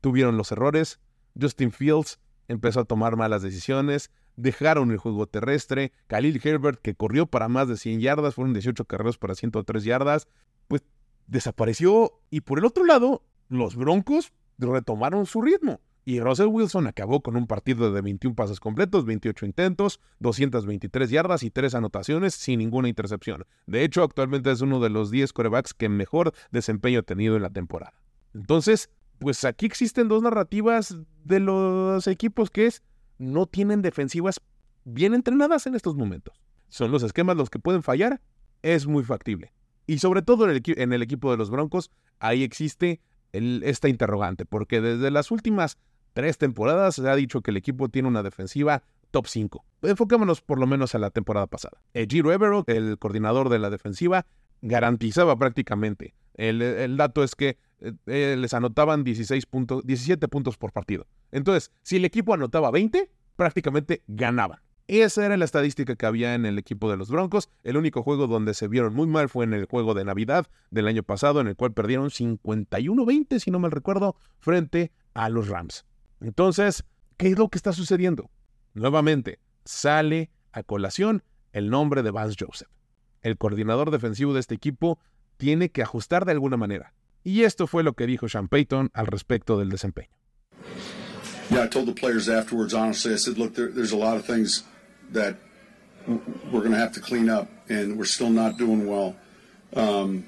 Tuvieron 0.00 0.36
los 0.36 0.52
errores, 0.52 1.00
Justin 1.40 1.72
Fields 1.72 2.20
empezó 2.48 2.80
a 2.80 2.84
tomar 2.84 3.16
malas 3.16 3.42
decisiones, 3.42 4.10
dejaron 4.36 4.90
el 4.90 4.98
juego 4.98 5.26
terrestre, 5.26 5.92
Khalil 6.06 6.40
Herbert, 6.42 6.80
que 6.80 6.94
corrió 6.94 7.26
para 7.26 7.48
más 7.48 7.68
de 7.68 7.76
100 7.76 8.00
yardas, 8.00 8.34
fueron 8.34 8.52
18 8.52 8.84
carreras 8.84 9.18
para 9.18 9.34
103 9.34 9.84
yardas, 9.84 10.28
pues 10.68 10.82
desapareció. 11.26 12.20
Y 12.30 12.42
por 12.42 12.58
el 12.58 12.64
otro 12.64 12.84
lado, 12.84 13.22
los 13.48 13.76
Broncos 13.76 14.32
retomaron 14.58 15.26
su 15.26 15.42
ritmo. 15.42 15.80
Y 16.08 16.20
Russell 16.20 16.46
Wilson 16.46 16.86
acabó 16.86 17.20
con 17.20 17.34
un 17.34 17.48
partido 17.48 17.92
de 17.92 18.00
21 18.00 18.36
pases 18.36 18.60
completos, 18.60 19.04
28 19.04 19.44
intentos, 19.44 19.98
223 20.20 21.10
yardas 21.10 21.42
y 21.42 21.50
3 21.50 21.74
anotaciones 21.74 22.34
sin 22.34 22.60
ninguna 22.60 22.88
intercepción. 22.88 23.44
De 23.66 23.82
hecho, 23.82 24.04
actualmente 24.04 24.52
es 24.52 24.60
uno 24.60 24.78
de 24.78 24.88
los 24.88 25.10
10 25.10 25.32
corebacks 25.32 25.74
que 25.74 25.88
mejor 25.88 26.32
desempeño 26.52 27.00
ha 27.00 27.02
tenido 27.02 27.34
en 27.34 27.42
la 27.42 27.50
temporada. 27.50 27.94
Entonces, 28.34 28.88
pues 29.18 29.44
aquí 29.44 29.66
existen 29.66 30.06
dos 30.06 30.22
narrativas 30.22 30.96
de 31.24 31.40
los 31.40 32.06
equipos 32.06 32.50
que 32.50 32.66
es 32.66 32.84
no 33.18 33.46
tienen 33.46 33.82
defensivas 33.82 34.40
bien 34.84 35.14
entrenadas 35.14 35.66
en 35.66 35.74
estos 35.74 35.94
momentos. 35.96 36.40
Son 36.68 36.90
los 36.90 37.02
esquemas 37.02 37.36
los 37.36 37.50
que 37.50 37.58
pueden 37.58 37.82
fallar, 37.82 38.20
es 38.62 38.86
muy 38.86 39.04
factible. 39.04 39.52
Y 39.86 39.98
sobre 39.98 40.22
todo 40.22 40.50
en 40.50 40.92
el, 40.92 41.02
equipo 41.02 41.30
de 41.30 41.36
los 41.36 41.50
Broncos, 41.50 41.90
ahí 42.18 42.42
existe 42.42 43.00
esta 43.32 43.88
interrogante, 43.88 44.44
porque 44.44 44.80
desde 44.80 45.10
las 45.10 45.30
últimas 45.30 45.78
tres 46.12 46.38
temporadas 46.38 46.96
se 46.96 47.08
ha 47.08 47.14
dicho 47.14 47.42
que 47.42 47.50
el 47.50 47.56
equipo 47.56 47.88
tiene 47.88 48.08
una 48.08 48.22
defensiva 48.22 48.82
top 49.10 49.26
5. 49.26 49.64
Enfoquémonos 49.82 50.40
por 50.40 50.58
lo 50.58 50.66
menos 50.66 50.94
a 50.94 50.98
la 50.98 51.10
temporada 51.10 51.46
pasada. 51.46 51.78
Giro 52.08 52.32
Evero, 52.32 52.64
el 52.66 52.98
coordinador 52.98 53.48
de 53.48 53.58
la 53.58 53.70
defensiva, 53.70 54.26
garantizaba 54.62 55.36
prácticamente. 55.36 56.14
El, 56.36 56.96
dato 56.96 57.24
es 57.24 57.34
que 57.34 57.58
eh, 57.80 58.36
les 58.38 58.54
anotaban 58.54 59.04
16 59.04 59.46
puntos, 59.46 59.84
17 59.84 60.28
puntos 60.28 60.56
por 60.56 60.72
partido. 60.72 61.06
Entonces, 61.32 61.72
si 61.82 61.96
el 61.96 62.04
equipo 62.04 62.34
anotaba 62.34 62.70
20, 62.70 63.10
prácticamente 63.36 64.02
ganaban. 64.06 64.60
Esa 64.88 65.26
era 65.26 65.36
la 65.36 65.44
estadística 65.44 65.96
que 65.96 66.06
había 66.06 66.34
en 66.34 66.46
el 66.46 66.58
equipo 66.58 66.88
de 66.88 66.96
los 66.96 67.10
Broncos. 67.10 67.48
El 67.64 67.76
único 67.76 68.04
juego 68.04 68.28
donde 68.28 68.54
se 68.54 68.68
vieron 68.68 68.94
muy 68.94 69.08
mal 69.08 69.28
fue 69.28 69.44
en 69.44 69.52
el 69.52 69.66
juego 69.66 69.94
de 69.94 70.04
Navidad 70.04 70.46
del 70.70 70.86
año 70.86 71.02
pasado, 71.02 71.40
en 71.40 71.48
el 71.48 71.56
cual 71.56 71.72
perdieron 71.72 72.10
51-20, 72.10 73.40
si 73.40 73.50
no 73.50 73.58
mal 73.58 73.72
recuerdo, 73.72 74.14
frente 74.38 74.92
a 75.14 75.28
los 75.28 75.48
Rams. 75.48 75.84
Entonces, 76.20 76.84
¿qué 77.16 77.28
es 77.28 77.38
lo 77.38 77.48
que 77.48 77.58
está 77.58 77.72
sucediendo? 77.72 78.30
Nuevamente, 78.74 79.40
sale 79.64 80.30
a 80.52 80.62
colación 80.62 81.24
el 81.52 81.68
nombre 81.68 82.04
de 82.04 82.12
Vance 82.12 82.36
Joseph. 82.38 82.68
El 83.22 83.38
coordinador 83.38 83.90
defensivo 83.90 84.34
de 84.34 84.40
este 84.40 84.54
equipo 84.54 85.00
tiene 85.36 85.70
que 85.70 85.82
ajustar 85.82 86.24
de 86.24 86.32
alguna 86.32 86.56
manera. 86.56 86.92
Y 87.24 87.42
esto 87.42 87.66
fue 87.66 87.82
lo 87.82 87.94
que 87.94 88.06
dijo 88.06 88.28
Sean 88.28 88.48
Payton 88.48 88.90
al 88.94 89.06
respecto 89.06 89.58
del 89.58 89.68
desempeño. 89.68 90.10
Yeah, 91.50 91.64
I 91.64 91.68
told 91.68 91.86
the 91.86 91.92
players 91.92 92.28
afterwards, 92.28 92.74
honestly, 92.74 93.12
I 93.12 93.16
said, 93.16 93.38
look, 93.38 93.54
there, 93.54 93.68
there's 93.68 93.92
a 93.92 93.96
lot 93.96 94.16
of 94.16 94.24
things 94.24 94.64
that 95.12 95.36
we're 96.06 96.60
going 96.60 96.72
to 96.72 96.78
have 96.78 96.92
to 96.92 97.00
clean 97.00 97.28
up, 97.28 97.48
and 97.68 97.96
we're 97.96 98.04
still 98.04 98.30
not 98.30 98.58
doing 98.58 98.86
well. 98.86 99.16
Um, 99.74 100.26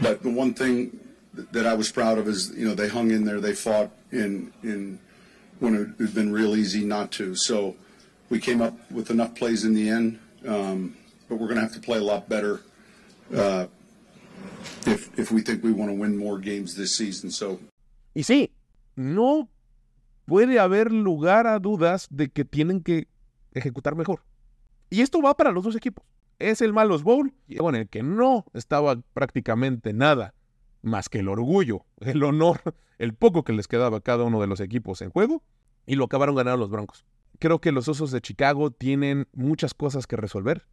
but 0.00 0.22
the 0.22 0.30
one 0.30 0.54
thing 0.54 0.98
that 1.32 1.66
I 1.66 1.74
was 1.74 1.90
proud 1.90 2.18
of 2.18 2.28
is 2.28 2.52
you 2.56 2.66
know 2.66 2.74
they 2.74 2.88
hung 2.88 3.10
in 3.10 3.24
there, 3.24 3.40
they 3.40 3.54
fought 3.54 3.90
in 4.12 4.52
in 4.62 4.98
when 5.60 5.74
it 5.74 6.00
had 6.00 6.14
been 6.14 6.32
real 6.32 6.56
easy 6.56 6.84
not 6.84 7.10
to. 7.12 7.34
So 7.34 7.76
we 8.28 8.38
came 8.38 8.60
up 8.60 8.74
with 8.90 9.10
enough 9.10 9.34
plays 9.34 9.64
in 9.64 9.74
the 9.74 9.88
end, 9.88 10.18
um, 10.46 10.96
but 11.28 11.36
we're 11.36 11.46
going 11.46 11.56
to 11.56 11.62
have 11.62 11.74
to 11.74 11.80
play 11.80 11.98
a 11.98 12.02
lot 12.02 12.28
better 12.28 12.60
Y 18.14 18.24
sí, 18.24 18.52
no 18.96 19.48
puede 20.24 20.58
haber 20.58 20.92
lugar 20.92 21.46
a 21.46 21.58
dudas 21.58 22.06
de 22.10 22.28
que 22.28 22.44
tienen 22.44 22.80
que 22.80 23.08
ejecutar 23.52 23.94
mejor. 23.96 24.22
Y 24.90 25.00
esto 25.00 25.20
va 25.20 25.36
para 25.36 25.52
los 25.52 25.64
dos 25.64 25.76
equipos. 25.76 26.04
Es 26.38 26.60
el 26.60 26.72
Malos 26.72 27.02
Bowl, 27.02 27.32
en 27.48 27.74
el 27.74 27.88
que 27.88 28.02
no 28.02 28.44
estaba 28.54 29.00
prácticamente 29.14 29.92
nada 29.92 30.34
más 30.82 31.08
que 31.08 31.20
el 31.20 31.28
orgullo, 31.28 31.84
el 32.00 32.22
honor, 32.22 32.60
el 32.98 33.14
poco 33.14 33.44
que 33.44 33.52
les 33.52 33.68
quedaba 33.68 33.98
a 33.98 34.00
cada 34.00 34.24
uno 34.24 34.40
de 34.40 34.46
los 34.46 34.60
equipos 34.60 35.00
en 35.02 35.10
juego, 35.10 35.42
y 35.86 35.94
lo 35.96 36.04
acabaron 36.04 36.34
ganando 36.34 36.58
los 36.58 36.70
Broncos. 36.70 37.04
Creo 37.38 37.60
que 37.60 37.72
los 37.72 37.88
Osos 37.88 38.10
de 38.10 38.20
Chicago 38.20 38.70
tienen 38.70 39.26
muchas 39.32 39.74
cosas 39.74 40.06
que 40.06 40.16
resolver. 40.16 40.66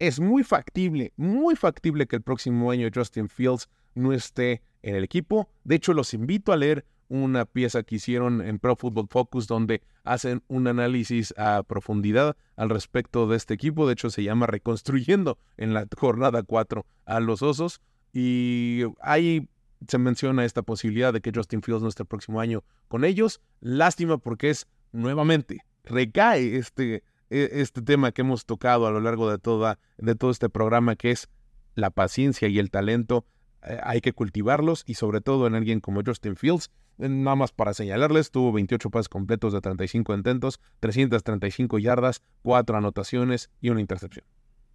Es 0.00 0.18
muy 0.18 0.44
factible, 0.44 1.12
muy 1.18 1.56
factible 1.56 2.06
que 2.06 2.16
el 2.16 2.22
próximo 2.22 2.70
año 2.70 2.88
Justin 2.92 3.28
Fields 3.28 3.68
no 3.94 4.14
esté 4.14 4.62
en 4.82 4.96
el 4.96 5.04
equipo. 5.04 5.50
De 5.62 5.74
hecho, 5.74 5.92
los 5.92 6.14
invito 6.14 6.54
a 6.54 6.56
leer 6.56 6.86
una 7.10 7.44
pieza 7.44 7.82
que 7.82 7.96
hicieron 7.96 8.40
en 8.40 8.58
Pro 8.58 8.76
Football 8.76 9.08
Focus 9.10 9.46
donde 9.46 9.82
hacen 10.02 10.42
un 10.48 10.68
análisis 10.68 11.34
a 11.36 11.62
profundidad 11.64 12.34
al 12.56 12.70
respecto 12.70 13.26
de 13.26 13.36
este 13.36 13.52
equipo. 13.52 13.86
De 13.86 13.92
hecho, 13.92 14.08
se 14.08 14.22
llama 14.22 14.46
Reconstruyendo 14.46 15.36
en 15.58 15.74
la 15.74 15.86
jornada 15.94 16.44
4 16.44 16.86
a 17.04 17.20
los 17.20 17.42
Osos. 17.42 17.82
Y 18.14 18.84
ahí 19.02 19.50
se 19.86 19.98
menciona 19.98 20.46
esta 20.46 20.62
posibilidad 20.62 21.12
de 21.12 21.20
que 21.20 21.32
Justin 21.34 21.60
Fields 21.60 21.82
no 21.82 21.88
esté 21.88 22.04
el 22.04 22.08
próximo 22.08 22.40
año 22.40 22.64
con 22.88 23.04
ellos. 23.04 23.42
Lástima 23.60 24.16
porque 24.16 24.48
es 24.48 24.66
nuevamente, 24.92 25.58
recae 25.84 26.56
este, 26.56 27.02
este 27.30 27.82
tema 27.82 28.12
que 28.12 28.22
hemos 28.22 28.44
tocado 28.44 28.86
a 28.86 28.90
lo 28.90 29.00
largo 29.00 29.30
de, 29.30 29.38
toda, 29.38 29.78
de 29.98 30.14
todo 30.14 30.30
este 30.30 30.48
programa, 30.48 30.96
que 30.96 31.10
es 31.10 31.28
la 31.74 31.90
paciencia 31.90 32.48
y 32.48 32.58
el 32.58 32.70
talento. 32.70 33.24
Eh, 33.62 33.78
hay 33.82 34.00
que 34.00 34.12
cultivarlos 34.12 34.84
y 34.86 34.94
sobre 34.94 35.20
todo 35.20 35.46
en 35.46 35.54
alguien 35.54 35.80
como 35.80 36.02
Justin 36.04 36.36
Fields, 36.36 36.70
Nada 37.08 37.34
más 37.34 37.52
para 37.52 37.72
señalarles, 37.72 38.30
tuvo 38.30 38.52
28 38.52 38.90
pases 38.90 39.08
completos 39.08 39.54
de 39.54 39.62
35 39.62 40.14
intentos, 40.14 40.60
335 40.80 41.78
yardas, 41.78 42.20
4 42.42 42.76
anotaciones 42.76 43.50
y 43.62 43.70
una 43.70 43.80
intercepción. 43.80 44.26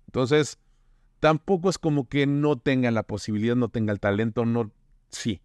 Entonces, 0.07 0.57
tampoco 1.19 1.69
es 1.69 1.77
como 1.77 2.09
que 2.09 2.25
no 2.25 2.57
tenga 2.57 2.89
la 2.89 3.03
posibilidad, 3.03 3.55
no 3.55 3.69
tenga 3.69 3.93
el 3.93 3.99
talento, 3.99 4.43
no, 4.45 4.71
sí. 5.09 5.41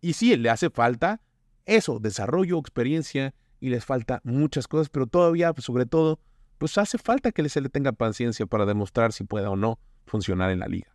Y 0.00 0.12
sí, 0.12 0.36
le 0.36 0.50
hace 0.50 0.70
falta 0.70 1.20
eso, 1.66 1.98
desarrollo, 1.98 2.58
experiencia, 2.58 3.34
y 3.58 3.70
les 3.70 3.84
falta 3.84 4.20
muchas 4.24 4.68
cosas, 4.68 4.88
pero 4.88 5.06
todavía, 5.06 5.52
sobre 5.58 5.86
todo, 5.86 6.20
pues 6.62 6.78
hace 6.78 6.96
falta 6.96 7.32
que 7.32 7.48
se 7.48 7.60
le 7.60 7.68
tenga 7.68 7.90
paciencia 7.90 8.46
para 8.46 8.64
demostrar 8.66 9.12
si 9.12 9.24
puede 9.24 9.48
o 9.48 9.56
no 9.56 9.80
funcionar 10.06 10.52
en 10.52 10.60
la 10.60 10.68
liga. 10.68 10.94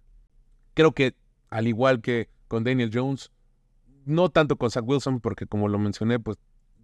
Creo 0.73 0.93
que, 0.93 1.13
al 1.49 1.67
igual 1.67 1.99
que 1.99 2.29
con 2.47 2.63
Daniel 2.63 2.89
Jones, 2.93 3.33
no 4.05 4.29
tanto 4.29 4.55
con 4.55 4.71
Zach 4.71 4.85
Wilson, 4.87 5.19
porque 5.19 5.45
como 5.45 5.67
lo 5.67 5.77
mencioné, 5.77 6.21
pues 6.21 6.37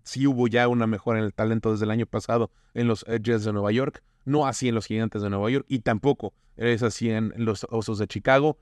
sí 0.04 0.28
hubo 0.28 0.50
ya 0.50 0.68
una 0.68 0.86
mejora 0.86 1.20
en 1.20 1.24
el 1.24 1.34
talento 1.34 1.72
desde 1.72 1.86
el 1.86 1.92
año 1.92 2.06
pasado 2.08 2.52
en 2.74 2.90
los 2.90 3.06
Jets 3.06 3.46
de 3.46 3.54
Nueva 3.54 3.72
York, 3.72 4.04
no 4.26 4.48
así 4.48 4.68
en 4.68 4.76
los 4.76 4.86
Gigantes 4.86 5.22
de 5.22 5.30
Nueva 5.30 5.50
York 5.50 5.66
y 5.70 5.80
tampoco 5.80 6.34
es 6.58 6.84
así 6.84 7.10
en 7.10 7.32
los 7.38 7.66
Osos 7.70 8.00
de 8.00 8.08
Chicago. 8.08 8.58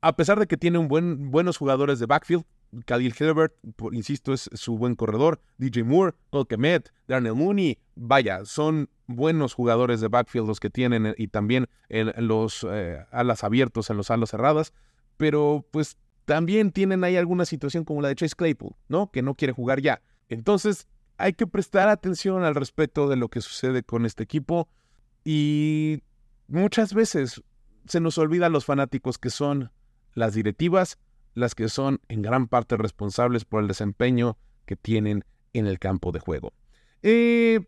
A 0.00 0.16
pesar 0.16 0.40
de 0.40 0.48
que 0.48 0.56
tiene 0.56 0.78
un 0.78 0.88
buen, 0.88 1.30
buenos 1.30 1.56
jugadores 1.56 2.00
de 2.00 2.06
backfield, 2.06 2.44
Khalil 2.86 3.14
Hilbert, 3.18 3.54
insisto, 3.92 4.32
es 4.32 4.48
su 4.52 4.76
buen 4.78 4.94
corredor, 4.94 5.40
DJ 5.58 5.84
Moore, 5.84 6.14
Paul 6.30 6.46
Kemet, 6.46 6.92
Darnell 7.08 7.34
Mooney, 7.34 7.78
vaya, 7.96 8.44
son 8.44 8.88
buenos 9.06 9.54
jugadores 9.54 10.00
de 10.00 10.08
backfield 10.08 10.46
los 10.46 10.60
que 10.60 10.70
tienen 10.70 11.14
y 11.18 11.28
también 11.28 11.68
en 11.88 12.12
los 12.28 12.66
eh, 12.70 13.04
alas 13.10 13.42
abiertos, 13.42 13.90
en 13.90 13.96
los 13.96 14.10
alas 14.10 14.30
cerradas, 14.30 14.72
pero 15.16 15.66
pues 15.70 15.96
también 16.24 16.70
tienen 16.70 17.02
ahí 17.02 17.16
alguna 17.16 17.44
situación 17.44 17.84
como 17.84 18.02
la 18.02 18.08
de 18.08 18.14
Chase 18.14 18.36
Claypool, 18.36 18.76
¿no? 18.88 19.10
Que 19.10 19.22
no 19.22 19.34
quiere 19.34 19.52
jugar 19.52 19.80
ya. 19.80 20.00
Entonces, 20.28 20.86
hay 21.18 21.32
que 21.32 21.46
prestar 21.46 21.88
atención 21.88 22.44
al 22.44 22.54
respecto 22.54 23.08
de 23.08 23.16
lo 23.16 23.28
que 23.28 23.40
sucede 23.40 23.82
con 23.82 24.06
este 24.06 24.22
equipo 24.22 24.68
y 25.24 26.02
muchas 26.46 26.94
veces 26.94 27.42
se 27.86 28.00
nos 28.00 28.16
olvida 28.16 28.46
a 28.46 28.50
los 28.50 28.64
fanáticos 28.64 29.18
que 29.18 29.30
son 29.30 29.72
las 30.14 30.34
directivas 30.34 30.98
las 31.34 31.54
que 31.54 31.68
son 31.68 32.00
en 32.08 32.22
gran 32.22 32.48
parte 32.48 32.76
responsables 32.76 33.44
por 33.44 33.62
el 33.62 33.68
desempeño 33.68 34.36
que 34.66 34.76
tienen 34.76 35.24
en 35.52 35.66
el 35.66 35.78
campo 35.78 36.12
de 36.12 36.20
juego. 36.20 36.52
Eh, 37.02 37.60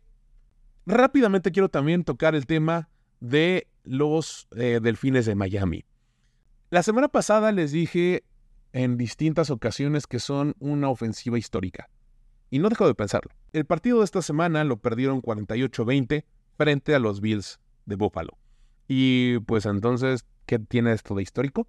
rápidamente 0.86 1.52
quiero 1.52 1.68
también 1.68 2.04
tocar 2.04 2.34
el 2.34 2.46
tema 2.46 2.88
de 3.20 3.68
los 3.84 4.48
eh, 4.56 4.80
delfines 4.82 5.26
de 5.26 5.34
Miami. 5.34 5.84
La 6.70 6.82
semana 6.82 7.08
pasada 7.08 7.52
les 7.52 7.72
dije 7.72 8.24
en 8.72 8.96
distintas 8.96 9.50
ocasiones 9.50 10.06
que 10.06 10.18
son 10.18 10.54
una 10.58 10.88
ofensiva 10.88 11.38
histórica. 11.38 11.88
Y 12.50 12.58
no 12.58 12.68
dejo 12.68 12.86
de 12.86 12.94
pensarlo. 12.94 13.30
El 13.52 13.64
partido 13.64 13.98
de 13.98 14.04
esta 14.04 14.22
semana 14.22 14.64
lo 14.64 14.78
perdieron 14.78 15.22
48-20 15.22 16.24
frente 16.56 16.94
a 16.94 16.98
los 16.98 17.20
Bills 17.20 17.60
de 17.86 17.96
Buffalo. 17.96 18.38
Y 18.88 19.38
pues 19.40 19.66
entonces, 19.66 20.26
¿qué 20.46 20.58
tiene 20.58 20.92
esto 20.92 21.14
de 21.14 21.22
histórico? 21.22 21.66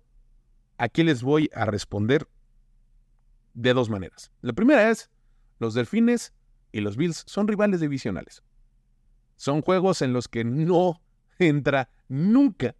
Aquí 0.77 1.03
les 1.03 1.23
voy 1.23 1.49
a 1.53 1.65
responder 1.65 2.27
de 3.53 3.73
dos 3.73 3.89
maneras. 3.89 4.31
La 4.41 4.53
primera 4.53 4.89
es, 4.89 5.09
los 5.59 5.73
Delfines 5.73 6.33
y 6.71 6.81
los 6.81 6.97
Bills 6.97 7.23
son 7.27 7.47
rivales 7.47 7.79
divisionales. 7.79 8.43
Son 9.35 9.61
juegos 9.61 10.01
en 10.01 10.13
los 10.13 10.27
que 10.27 10.43
no 10.43 11.01
entra 11.39 11.89
nunca 12.07 12.75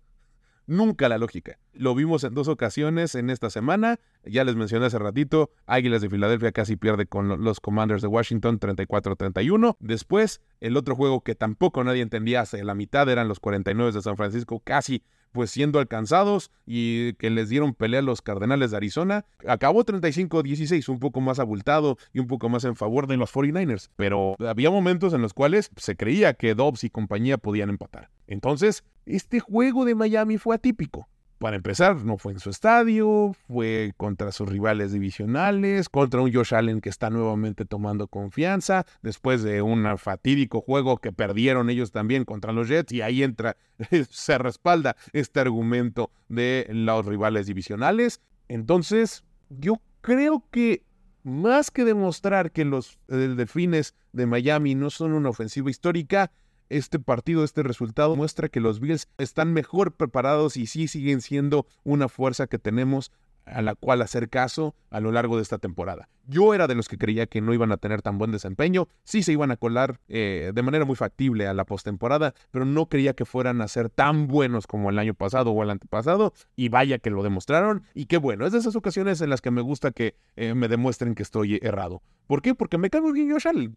Nunca 0.66 1.10
la 1.10 1.18
lógica. 1.18 1.60
Lo 1.74 1.94
vimos 1.94 2.24
en 2.24 2.34
dos 2.34 2.48
ocasiones 2.48 3.16
en 3.16 3.30
esta 3.30 3.50
semana. 3.50 4.00
Ya 4.24 4.46
les 4.46 4.56
mencioné 4.56 4.86
hace 4.86 4.98
ratito, 4.98 5.52
Águilas 5.66 6.02
de 6.02 6.10
Filadelfia 6.10 6.54
casi 6.54 6.78
pierde 6.78 7.06
con 7.06 7.44
los 7.44 7.60
Commanders 7.60 8.02
de 8.02 8.08
Washington 8.08 8.60
34-31. 8.60 9.76
Después, 9.80 10.42
el 10.62 10.78
otro 10.78 10.96
juego 10.96 11.22
que 11.22 11.36
tampoco 11.36 11.84
nadie 11.84 12.02
entendía 12.02 12.42
hace 12.42 12.64
la 12.64 12.76
mitad 12.76 13.10
eran 13.10 13.28
los 13.28 13.42
49 13.42 13.92
de 13.92 14.02
San 14.02 14.16
Francisco, 14.16 14.62
casi 14.64 15.04
pues 15.34 15.52
siendo 15.52 15.80
alcanzados 15.80 16.52
y 16.66 17.14
que 17.16 17.30
les 17.30 17.50
dieron 17.50 17.74
pelea 17.74 18.00
a 18.00 18.04
los 18.04 18.22
Cardenales 18.22 18.72
de 18.72 18.78
Arizona. 18.78 19.26
Acabó 19.46 19.84
35-16, 19.84 20.88
un 20.88 21.00
poco 21.00 21.20
más 21.20 21.40
abultado 21.40 21.98
y 22.14 22.20
un 22.20 22.28
poco 22.28 22.48
más 22.48 22.64
en 22.64 22.78
favor 22.78 23.08
de 23.08 23.18
los 23.18 23.34
49ers, 23.34 23.90
pero 23.98 24.36
había 24.40 24.72
momentos 24.72 25.14
en 25.14 25.22
los 25.22 25.34
cuales 25.34 25.72
se 25.76 25.98
creía 25.98 26.36
que 26.36 26.56
Dobbs 26.56 26.86
y 26.86 26.90
compañía 26.90 27.38
podían 27.38 27.70
empatar. 27.70 28.10
Entonces, 28.28 28.84
este 29.06 29.42
juego 29.42 29.84
de 29.84 29.96
Miami 29.96 30.38
fue 30.38 30.56
atípico. 30.56 31.10
Para 31.44 31.58
empezar, 31.58 31.98
no 32.06 32.18
fue 32.18 32.32
en 32.32 32.40
su 32.40 32.50
estadio, 32.50 33.36
fue 33.50 33.92
contra 33.98 34.32
sus 34.32 34.48
rivales 34.48 34.94
divisionales, 34.94 35.90
contra 35.90 36.22
un 36.22 36.32
Josh 36.32 36.56
Allen 36.56 36.80
que 36.80 36.88
está 36.88 37.10
nuevamente 37.10 37.66
tomando 37.66 38.08
confianza, 38.08 38.86
después 39.02 39.44
de 39.44 39.62
un 39.62 39.98
fatídico 39.98 40.62
juego 40.62 41.00
que 41.00 41.12
perdieron 41.12 41.70
ellos 41.70 41.92
también 41.92 42.24
contra 42.24 42.54
los 42.54 42.70
Jets, 42.70 42.94
y 42.94 43.02
ahí 43.02 43.24
entra, 43.24 43.58
se 44.10 44.38
respalda 44.38 44.96
este 45.12 45.42
argumento 45.42 46.12
de 46.30 46.66
los 46.70 47.06
rivales 47.06 47.46
divisionales. 47.46 48.22
Entonces, 48.48 49.26
yo 49.50 49.82
creo 50.00 50.46
que 50.50 50.86
más 51.24 51.72
que 51.72 51.84
demostrar 51.84 52.52
que 52.52 52.64
los 52.64 53.00
eh, 53.10 53.16
delfines 53.16 53.96
de 54.14 54.28
Miami 54.28 54.76
no 54.76 54.90
son 54.90 55.12
una 55.12 55.28
ofensiva 55.28 55.70
histórica, 55.70 56.32
este 56.70 57.00
partido, 57.00 57.44
este 57.44 57.64
resultado 57.64 58.16
muestra 58.16 58.50
que 58.50 58.60
los 58.60 58.80
Bills 58.80 59.08
están 59.18 59.54
mejor 59.54 59.94
preparados 59.94 60.58
y 60.58 60.68
sí 60.68 60.88
siguen 60.88 61.22
siendo 61.22 61.66
una 61.84 62.10
fuerza 62.10 62.48
que 62.48 62.60
tenemos 62.60 63.12
a 63.46 63.62
la 63.62 63.76
cual 63.76 64.02
hacer 64.02 64.30
caso 64.30 64.76
a 64.90 65.00
lo 65.00 65.12
largo 65.12 65.38
de 65.38 65.44
esta 65.44 65.58
temporada. 65.58 66.08
Yo 66.28 66.54
era 66.54 66.68
de 66.68 66.76
los 66.76 66.88
que 66.88 66.98
creía 66.98 67.26
que 67.26 67.42
no 67.42 67.54
iban 67.54 67.72
a 67.72 67.78
tener 67.78 68.02
tan 68.02 68.18
buen 68.18 68.32
desempeño, 68.32 68.88
sí 69.04 69.24
se 69.24 69.34
iban 69.34 69.52
a 69.52 69.58
colar 69.58 70.00
eh, 70.08 70.52
de 70.54 70.62
manera 70.62 70.86
muy 70.86 70.96
factible 70.96 71.48
a 71.48 71.54
la 71.54 71.66
postemporada, 71.66 72.34
pero 72.52 72.64
no 72.64 72.88
creía 72.88 73.14
que 73.14 73.26
fueran 73.26 73.62
a 73.62 73.68
ser 73.68 73.90
tan 73.90 74.28
buenos 74.28 74.66
como 74.66 74.90
el 74.90 75.00
año 75.00 75.14
pasado 75.14 75.52
o 75.52 75.64
el 75.64 75.70
antepasado, 75.70 76.34
y 76.56 76.70
vaya 76.70 77.00
que 77.00 77.10
lo 77.10 77.24
demostraron, 77.24 77.84
y 77.94 78.06
qué 78.06 78.18
bueno, 78.18 78.46
es 78.46 78.54
de 78.54 78.60
esas 78.60 78.76
ocasiones 78.76 79.20
en 79.20 79.30
las 79.30 79.42
que 79.42 79.52
me 79.52 79.62
gusta 79.62 79.92
que 79.92 80.16
eh, 80.38 80.54
me 80.54 80.70
demuestren 80.70 81.16
que 81.16 81.24
estoy 81.24 81.60
errado. 81.62 82.02
¿Por 82.28 82.42
qué? 82.42 82.56
Porque 82.56 82.78
me 82.78 82.90
cago 82.90 83.12
bien 83.12 83.32
Josh 83.32 83.48
Allen. 83.48 83.76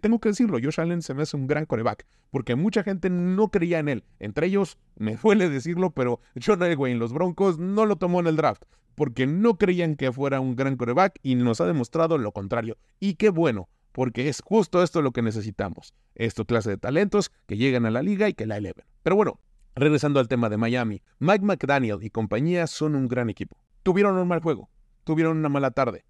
tengo 0.00 0.20
que 0.20 0.28
decirlo, 0.28 0.58
Josh 0.62 0.80
Allen 0.80 1.02
se 1.02 1.14
me 1.14 1.22
hace 1.22 1.36
un 1.36 1.46
gran 1.46 1.66
coreback, 1.66 2.06
porque 2.30 2.54
mucha 2.56 2.82
gente 2.82 3.10
no 3.10 3.48
creía 3.48 3.78
en 3.78 3.88
él. 3.88 4.04
Entre 4.18 4.46
ellos, 4.46 4.78
me 4.96 5.16
duele 5.16 5.48
decirlo, 5.48 5.90
pero 5.90 6.20
John 6.44 6.62
Elway 6.62 6.94
los 6.94 7.12
Broncos 7.12 7.58
no 7.58 7.86
lo 7.86 7.96
tomó 7.96 8.20
en 8.20 8.26
el 8.26 8.36
draft 8.36 8.64
porque 9.00 9.26
no 9.26 9.56
creían 9.56 9.96
que 9.96 10.12
fuera 10.12 10.40
un 10.40 10.56
gran 10.56 10.76
coreback 10.76 11.18
y 11.22 11.34
nos 11.34 11.62
ha 11.62 11.66
demostrado 11.66 12.18
lo 12.18 12.32
contrario. 12.32 12.76
Y 12.98 13.14
qué 13.14 13.30
bueno, 13.30 13.70
porque 13.92 14.28
es 14.28 14.42
justo 14.44 14.82
esto 14.82 15.00
lo 15.00 15.12
que 15.12 15.22
necesitamos. 15.22 15.94
Esto 16.14 16.44
clase 16.44 16.68
de 16.68 16.76
talentos 16.76 17.32
que 17.46 17.56
llegan 17.56 17.86
a 17.86 17.90
la 17.90 18.02
liga 18.02 18.28
y 18.28 18.34
que 18.34 18.46
la 18.46 18.58
eleven. 18.58 18.84
Pero 19.02 19.16
bueno, 19.16 19.40
regresando 19.74 20.20
al 20.20 20.28
tema 20.28 20.50
de 20.50 20.58
Miami, 20.58 21.02
Mike 21.18 21.44
McDaniel 21.44 21.98
y 22.02 22.10
compañía 22.10 22.66
son 22.66 22.94
un 22.94 23.08
gran 23.08 23.30
equipo. 23.30 23.56
Tuvieron 23.82 24.18
un 24.18 24.28
mal 24.28 24.42
juego, 24.42 24.68
tuvieron 25.04 25.38
una 25.38 25.48
mala 25.48 25.70
tarde. 25.70 26.04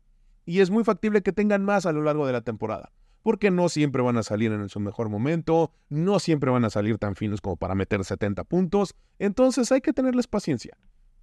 Y 0.44 0.60
es 0.60 0.70
muy 0.70 0.84
factible 0.84 1.22
que 1.22 1.32
tengan 1.32 1.64
más 1.64 1.86
a 1.86 1.92
lo 1.92 2.02
largo 2.02 2.26
de 2.26 2.32
la 2.32 2.40
temporada. 2.40 2.92
Porque 3.22 3.50
no 3.50 3.68
siempre 3.68 4.02
van 4.02 4.16
a 4.16 4.22
salir 4.22 4.50
en 4.52 4.68
su 4.68 4.80
mejor 4.80 5.10
momento, 5.10 5.72
no 5.90 6.18
siempre 6.18 6.50
van 6.50 6.64
a 6.64 6.70
salir 6.70 6.96
tan 6.98 7.16
finos 7.16 7.40
como 7.40 7.56
para 7.56 7.74
meter 7.74 8.02
70 8.04 8.44
puntos. 8.44 8.94
Entonces 9.18 9.70
hay 9.72 9.82
que 9.82 9.92
tenerles 9.92 10.26
paciencia. 10.26 10.76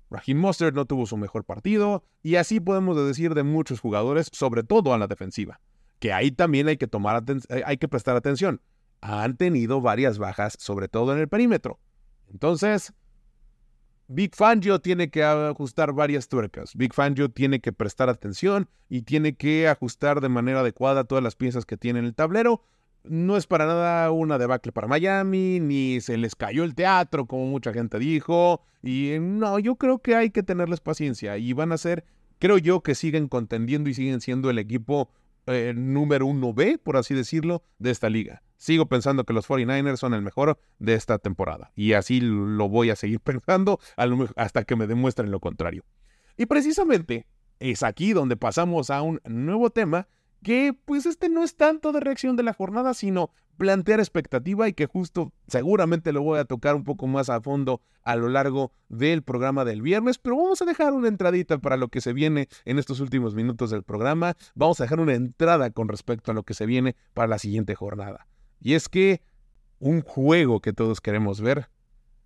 Raheem 0.09 0.37
Mostert 0.37 0.75
no 0.75 0.85
tuvo 0.85 1.05
su 1.05 1.17
mejor 1.17 1.43
partido, 1.43 2.03
y 2.23 2.35
así 2.35 2.59
podemos 2.59 2.95
decir 3.05 3.33
de 3.33 3.43
muchos 3.43 3.79
jugadores, 3.79 4.29
sobre 4.31 4.63
todo 4.63 4.93
a 4.93 4.97
la 4.97 5.07
defensiva, 5.07 5.59
que 5.99 6.13
ahí 6.13 6.31
también 6.31 6.67
hay 6.67 6.77
que, 6.77 6.87
tomar 6.87 7.23
eh, 7.27 7.63
hay 7.65 7.77
que 7.77 7.87
prestar 7.87 8.15
atención. 8.15 8.61
Han 9.01 9.37
tenido 9.37 9.81
varias 9.81 10.17
bajas, 10.17 10.55
sobre 10.59 10.87
todo 10.87 11.13
en 11.13 11.19
el 11.19 11.27
perímetro. 11.27 11.79
Entonces, 12.29 12.93
Big 14.07 14.35
Fangio 14.35 14.79
tiene 14.79 15.09
que 15.09 15.23
ajustar 15.23 15.93
varias 15.93 16.27
tuercas. 16.27 16.75
Big 16.75 16.93
Fangio 16.93 17.29
tiene 17.29 17.59
que 17.59 17.73
prestar 17.73 18.09
atención 18.09 18.69
y 18.89 19.01
tiene 19.01 19.35
que 19.35 19.67
ajustar 19.67 20.21
de 20.21 20.29
manera 20.29 20.61
adecuada 20.61 21.03
todas 21.03 21.23
las 21.23 21.35
piezas 21.35 21.65
que 21.65 21.77
tiene 21.77 21.99
en 21.99 22.05
el 22.05 22.15
tablero 22.15 22.61
no 23.09 23.37
es 23.37 23.47
para 23.47 23.65
nada 23.65 24.11
una 24.11 24.37
debacle 24.37 24.71
para 24.71 24.87
Miami, 24.87 25.59
ni 25.59 26.01
se 26.01 26.17
les 26.17 26.35
cayó 26.35 26.63
el 26.63 26.75
teatro, 26.75 27.25
como 27.25 27.45
mucha 27.45 27.73
gente 27.73 27.99
dijo. 27.99 28.61
Y 28.83 29.15
no, 29.19 29.59
yo 29.59 29.75
creo 29.75 29.99
que 29.99 30.15
hay 30.15 30.29
que 30.29 30.43
tenerles 30.43 30.79
paciencia. 30.79 31.37
Y 31.37 31.53
van 31.53 31.71
a 31.71 31.77
ser, 31.77 32.05
creo 32.39 32.57
yo, 32.57 32.81
que 32.81 32.95
siguen 32.95 33.27
contendiendo 33.27 33.89
y 33.89 33.93
siguen 33.93 34.21
siendo 34.21 34.49
el 34.49 34.59
equipo 34.59 35.09
eh, 35.45 35.73
número 35.75 36.25
uno 36.25 36.53
B, 36.53 36.77
por 36.77 36.97
así 36.97 37.13
decirlo, 37.13 37.63
de 37.79 37.91
esta 37.91 38.09
liga. 38.09 38.43
Sigo 38.57 38.87
pensando 38.87 39.23
que 39.23 39.33
los 39.33 39.47
49ers 39.47 39.97
son 39.97 40.13
el 40.13 40.21
mejor 40.21 40.59
de 40.79 40.95
esta 40.95 41.19
temporada. 41.19 41.71
Y 41.75 41.93
así 41.93 42.19
lo 42.21 42.69
voy 42.69 42.89
a 42.89 42.95
seguir 42.95 43.19
pensando 43.21 43.79
hasta 44.35 44.63
que 44.63 44.75
me 44.75 44.87
demuestren 44.87 45.31
lo 45.31 45.39
contrario. 45.39 45.85
Y 46.37 46.45
precisamente 46.45 47.27
es 47.59 47.83
aquí 47.83 48.13
donde 48.13 48.37
pasamos 48.37 48.89
a 48.89 49.01
un 49.01 49.21
nuevo 49.25 49.69
tema 49.69 50.07
que 50.43 50.77
pues 50.85 51.05
este 51.05 51.29
no 51.29 51.43
es 51.43 51.55
tanto 51.55 51.91
de 51.91 51.99
reacción 51.99 52.35
de 52.35 52.43
la 52.43 52.53
jornada, 52.53 52.93
sino 52.93 53.31
plantear 53.57 53.99
expectativa 53.99 54.67
y 54.67 54.73
que 54.73 54.85
justo 54.85 55.33
seguramente 55.47 56.13
lo 56.13 56.21
voy 56.21 56.39
a 56.39 56.45
tocar 56.45 56.75
un 56.75 56.83
poco 56.83 57.07
más 57.07 57.29
a 57.29 57.41
fondo 57.41 57.81
a 58.03 58.15
lo 58.15 58.29
largo 58.29 58.71
del 58.87 59.23
programa 59.23 59.65
del 59.65 59.81
viernes, 59.81 60.19
pero 60.19 60.37
vamos 60.37 60.61
a 60.61 60.65
dejar 60.65 60.93
una 60.93 61.07
entradita 61.07 61.57
para 61.57 61.75
lo 61.75 61.89
que 61.89 62.01
se 62.01 62.13
viene 62.13 62.47
en 62.65 62.77
estos 62.77 62.99
últimos 62.99 63.33
minutos 63.33 63.71
del 63.71 63.83
programa, 63.83 64.37
vamos 64.53 64.79
a 64.79 64.83
dejar 64.83 64.99
una 64.99 65.15
entrada 65.15 65.71
con 65.71 65.87
respecto 65.87 66.31
a 66.31 66.35
lo 66.35 66.43
que 66.43 66.53
se 66.53 66.67
viene 66.67 66.95
para 67.13 67.27
la 67.27 67.39
siguiente 67.39 67.73
jornada. 67.73 68.27
Y 68.59 68.73
es 68.73 68.89
que 68.89 69.21
un 69.79 70.01
juego 70.01 70.59
que 70.61 70.73
todos 70.73 71.01
queremos 71.01 71.41
ver, 71.41 71.69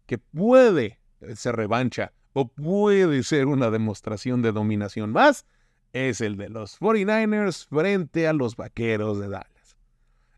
que 0.05 0.17
puede 0.17 0.99
ser 1.35 1.55
revancha 1.55 2.13
o 2.33 2.47
puede 2.47 3.23
ser 3.23 3.47
una 3.47 3.69
demostración 3.69 4.41
de 4.41 4.51
dominación 4.51 5.11
más, 5.11 5.45
es 5.93 6.21
el 6.21 6.37
de 6.37 6.49
los 6.49 6.79
49ers 6.79 7.67
frente 7.67 8.27
a 8.27 8.33
los 8.33 8.55
Vaqueros 8.55 9.19
de 9.19 9.27
Dallas. 9.27 9.77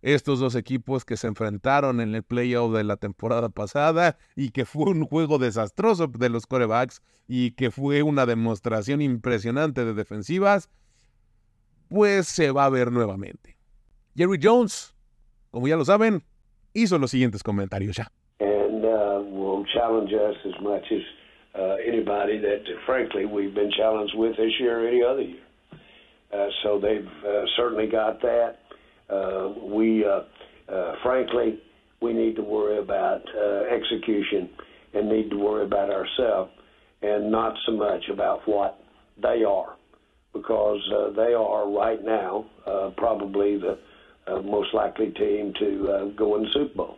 Estos 0.02 0.40
dos 0.40 0.56
equipos 0.56 1.06
que 1.06 1.16
se 1.16 1.28
enfrentaron 1.28 2.02
en 2.02 2.14
el 2.14 2.24
playoff 2.24 2.74
de 2.74 2.84
la 2.84 2.98
temporada 2.98 3.50
pasada 3.50 4.18
y 4.36 4.50
que 4.50 4.66
fue 4.66 4.92
un 4.92 5.06
juego 5.06 5.38
desastroso 5.38 6.08
de 6.08 6.30
los 6.30 6.46
corebacks 6.46 7.02
y 7.28 7.52
que 7.52 7.72
fue 7.72 8.04
una 8.04 8.26
demostración 8.26 9.02
impresionante 9.02 9.86
de 9.86 9.94
defensivas, 9.94 10.70
pues 11.88 12.28
se 12.28 12.52
va 12.52 12.66
a 12.66 12.70
ver 12.70 12.92
nuevamente. 12.92 13.58
Jerry 14.16 14.40
Jones, 14.42 14.93
como 15.54 15.68
ya 15.68 15.78
lo 15.78 15.86
saben, 15.86 16.24
hizo 16.74 16.98
los 16.98 17.12
siguientes 17.12 17.44
comentarios 17.44 17.96
ya. 17.96 18.08
And 18.40 18.84
uh, 18.84 19.22
will 19.24 19.64
challenge 19.72 20.12
us 20.12 20.36
as 20.46 20.60
much 20.62 20.84
as 20.92 21.02
uh, 21.54 21.76
anybody 21.86 22.40
that, 22.40 22.64
frankly, 22.88 23.26
we've 23.26 23.54
been 23.54 23.72
challenged 23.72 24.16
with 24.18 24.36
this 24.36 24.52
year 24.60 24.84
or 24.84 24.88
any 24.88 25.04
other 25.04 25.22
year. 25.22 25.44
Uh, 26.34 26.48
so 26.64 26.80
they've 26.80 27.08
uh, 27.24 27.46
certainly 27.56 27.86
got 27.86 28.20
that. 28.22 28.56
Uh, 29.08 29.54
we, 29.64 30.04
uh, 30.04 30.22
uh, 30.74 30.96
frankly, 31.04 31.60
we 32.02 32.14
need 32.14 32.36
to 32.36 32.42
worry 32.42 32.80
about 32.80 33.22
uh, 33.38 33.66
execution 33.72 34.50
and 34.96 35.08
need 35.08 35.30
to 35.30 35.38
worry 35.38 35.64
about 35.66 35.92
ourselves 35.92 36.52
and 37.04 37.32
not 37.32 37.54
so 37.68 37.74
much 37.74 38.10
about 38.12 38.40
what 38.48 38.80
they 39.22 39.44
are, 39.44 39.76
because 40.34 40.82
uh, 40.92 41.12
they 41.12 41.36
are 41.36 41.70
right 41.70 42.04
now 42.04 42.44
uh, 42.66 42.90
probably 42.98 43.58
the 43.58 43.78
uh, 44.28 44.42
most 44.42 44.74
likely 44.74 45.12
team 45.12 45.54
to 45.60 45.90
uh, 45.90 46.06
go 46.16 46.36
in 46.36 46.44
the 46.44 46.50
Super 46.54 46.76
Bowl. 46.76 46.98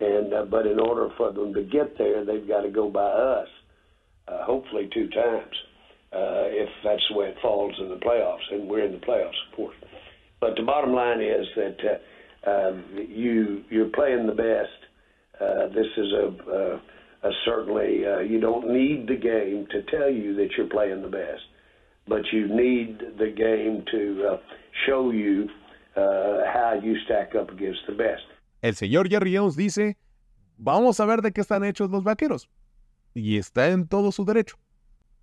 And 0.00 0.32
uh, 0.32 0.44
but 0.46 0.66
in 0.66 0.80
order 0.80 1.08
for 1.16 1.32
them 1.32 1.52
to 1.54 1.62
get 1.62 1.98
there, 1.98 2.24
they've 2.24 2.48
got 2.48 2.62
to 2.62 2.70
go 2.70 2.88
by 2.88 3.04
us, 3.04 3.48
uh, 4.28 4.44
hopefully 4.44 4.88
two 4.92 5.08
times, 5.10 5.54
uh, 6.12 6.48
if 6.48 6.68
that's 6.82 7.02
the 7.10 7.18
way 7.18 7.26
it 7.26 7.36
falls 7.42 7.74
in 7.78 7.90
the 7.90 7.96
playoffs, 7.96 8.50
and 8.50 8.68
we're 8.68 8.84
in 8.84 8.92
the 8.92 8.98
playoffs, 8.98 9.36
of 9.48 9.56
course. 9.56 9.76
But 10.40 10.56
the 10.56 10.62
bottom 10.62 10.94
line 10.94 11.20
is 11.20 11.46
that 11.54 11.76
uh, 12.46 12.50
um, 12.50 12.84
you 12.96 13.62
you're 13.68 13.90
playing 13.90 14.26
the 14.26 14.32
best. 14.32 14.80
Uh, 15.40 15.68
this 15.68 15.86
is 15.96 16.12
a, 16.12 16.26
uh, 16.50 17.28
a 17.28 17.30
certainly 17.44 18.06
uh, 18.06 18.20
you 18.20 18.40
don't 18.40 18.72
need 18.72 19.06
the 19.06 19.16
game 19.16 19.66
to 19.70 19.82
tell 19.90 20.10
you 20.10 20.34
that 20.36 20.48
you're 20.56 20.68
playing 20.68 21.02
the 21.02 21.08
best, 21.08 21.42
but 22.08 22.22
you 22.32 22.48
need 22.48 23.00
the 23.18 23.30
game 23.30 23.84
to 23.90 24.28
uh, 24.32 24.36
show 24.86 25.10
you 25.10 25.48
uh, 25.96 26.42
how 26.52 26.80
you 26.82 26.96
stack 27.04 27.34
up 27.34 27.50
against 27.50 27.86
the 27.86 27.92
best. 27.92 28.22
El 28.62 28.74
señor 28.74 29.08
Jerry 29.08 29.36
Jones 29.36 29.56
dice, 29.56 29.96
vamos 30.56 31.00
a 31.00 31.06
ver 31.06 31.22
de 31.22 31.32
qué 31.32 31.40
están 31.40 31.64
hechos 31.64 31.90
los 31.90 32.04
vaqueros. 32.04 32.50
Y 33.14 33.38
está 33.38 33.68
en 33.68 33.88
todo 33.88 34.12
su 34.12 34.24
derecho. 34.24 34.56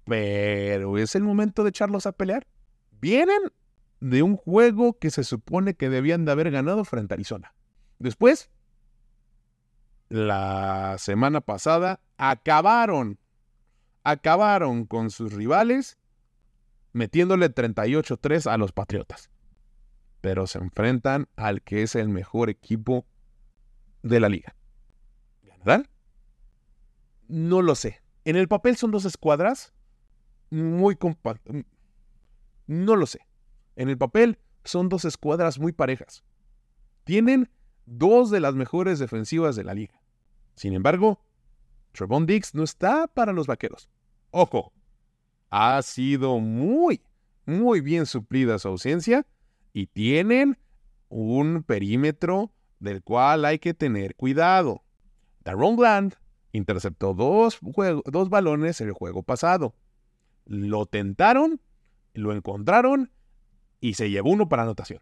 Pero 0.05 0.97
es 0.97 1.15
el 1.15 1.23
momento 1.23 1.63
de 1.63 1.69
echarlos 1.69 2.05
a 2.05 2.11
pelear. 2.11 2.47
Vienen 2.99 3.51
de 3.99 4.23
un 4.23 4.35
juego 4.35 4.97
que 4.97 5.09
se 5.11 5.23
supone 5.23 5.75
que 5.75 5.89
debían 5.89 6.25
de 6.25 6.31
haber 6.31 6.51
ganado 6.51 6.85
frente 6.85 7.13
a 7.13 7.15
Arizona. 7.15 7.53
Después, 7.99 8.49
la 10.09 10.95
semana 10.97 11.41
pasada, 11.41 11.99
acabaron, 12.17 13.19
acabaron 14.03 14.85
con 14.85 15.09
sus 15.09 15.33
rivales 15.33 15.97
metiéndole 16.93 17.53
38-3 17.53 18.51
a 18.51 18.57
los 18.57 18.71
Patriotas. 18.71 19.29
Pero 20.27 20.45
se 20.45 20.57
enfrentan 20.57 21.29
al 21.37 21.61
que 21.61 21.83
es 21.83 21.95
el 21.95 22.09
mejor 22.09 22.49
equipo 22.49 23.05
de 24.03 24.19
la 24.19 24.27
liga. 24.27 24.57
¿Ganarán? 25.41 25.87
No 27.29 27.61
lo 27.61 27.75
sé. 27.75 28.01
En 28.25 28.35
el 28.35 28.49
papel 28.49 28.75
son 28.75 28.91
dos 28.91 29.05
escuadras 29.05 29.73
muy 30.49 30.97
compactas. 30.97 31.63
No 32.65 32.97
lo 32.97 33.05
sé. 33.05 33.21
En 33.77 33.87
el 33.87 33.97
papel 33.97 34.37
son 34.65 34.89
dos 34.89 35.05
escuadras 35.05 35.59
muy 35.59 35.71
parejas. 35.71 36.25
Tienen 37.05 37.49
dos 37.85 38.29
de 38.29 38.41
las 38.41 38.53
mejores 38.53 38.99
defensivas 38.99 39.55
de 39.55 39.63
la 39.63 39.75
liga. 39.75 40.01
Sin 40.55 40.73
embargo, 40.73 41.21
Trevon 41.93 42.25
Diggs 42.25 42.53
no 42.53 42.63
está 42.63 43.07
para 43.07 43.31
los 43.31 43.47
vaqueros. 43.47 43.89
Ojo, 44.31 44.73
ha 45.51 45.81
sido 45.83 46.39
muy, 46.39 47.01
muy 47.45 47.79
bien 47.79 48.05
suplida 48.05 48.59
su 48.59 48.67
ausencia 48.67 49.25
y 49.77 49.85
tienen 49.85 50.57
un 51.07 51.61
perímetro 51.61 52.51
del 52.79 53.03
cual 53.03 53.45
hay 53.45 53.59
que 53.59 53.75
tener 53.75 54.15
cuidado. 54.15 54.81
Daron 55.43 55.75
Bland 55.75 56.15
interceptó 56.51 57.13
dos, 57.13 57.59
dos 58.05 58.29
balones 58.31 58.81
el 58.81 58.91
juego 58.91 59.21
pasado. 59.21 59.75
Lo 60.45 60.87
tentaron, 60.87 61.61
lo 62.15 62.33
encontraron 62.33 63.11
y 63.79 63.93
se 63.93 64.09
llevó 64.09 64.31
uno 64.31 64.49
para 64.49 64.63
anotación. 64.63 64.99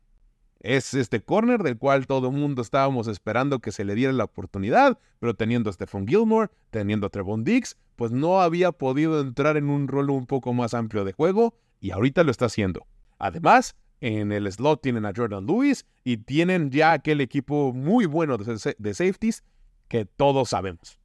Es 0.60 0.94
este 0.94 1.24
corner 1.24 1.64
del 1.64 1.78
cual 1.78 2.06
todo 2.06 2.28
el 2.28 2.36
mundo 2.36 2.62
estábamos 2.62 3.08
esperando 3.08 3.60
que 3.60 3.72
se 3.72 3.86
le 3.86 3.96
diera 3.96 4.12
la 4.12 4.26
oportunidad, 4.26 5.00
pero 5.20 5.36
teniendo 5.36 5.70
a 5.70 5.74
Stephon 5.74 6.06
Gilmore, 6.06 6.52
teniendo 6.70 7.08
a 7.08 7.10
Trevon 7.12 7.46
Diggs, 7.46 7.78
pues 7.96 8.12
no 8.12 8.42
había 8.42 8.74
podido 8.74 9.22
entrar 9.22 9.56
en 9.56 9.70
un 9.70 9.88
rol 9.88 10.10
un 10.10 10.26
poco 10.26 10.52
más 10.52 10.74
amplio 10.74 11.06
de 11.06 11.14
juego 11.14 11.56
y 11.80 11.92
ahorita 11.92 12.26
lo 12.26 12.32
está 12.32 12.48
haciendo. 12.48 12.86
Además, 13.18 13.78
en 14.02 14.32
el 14.32 14.52
slot 14.52 14.82
tienen 14.82 15.06
a 15.06 15.14
Jordan 15.16 15.46
Lewis 15.46 15.86
y 16.04 16.18
tienen 16.18 16.72
ya 16.72 16.92
aquel 16.92 17.22
equipo 17.22 17.74
muy 17.74 18.06
bueno 18.06 18.38
de, 18.38 18.94
safeties 18.94 19.44
que 19.88 20.06
todos 20.06 20.50
sabemos. 20.50 21.00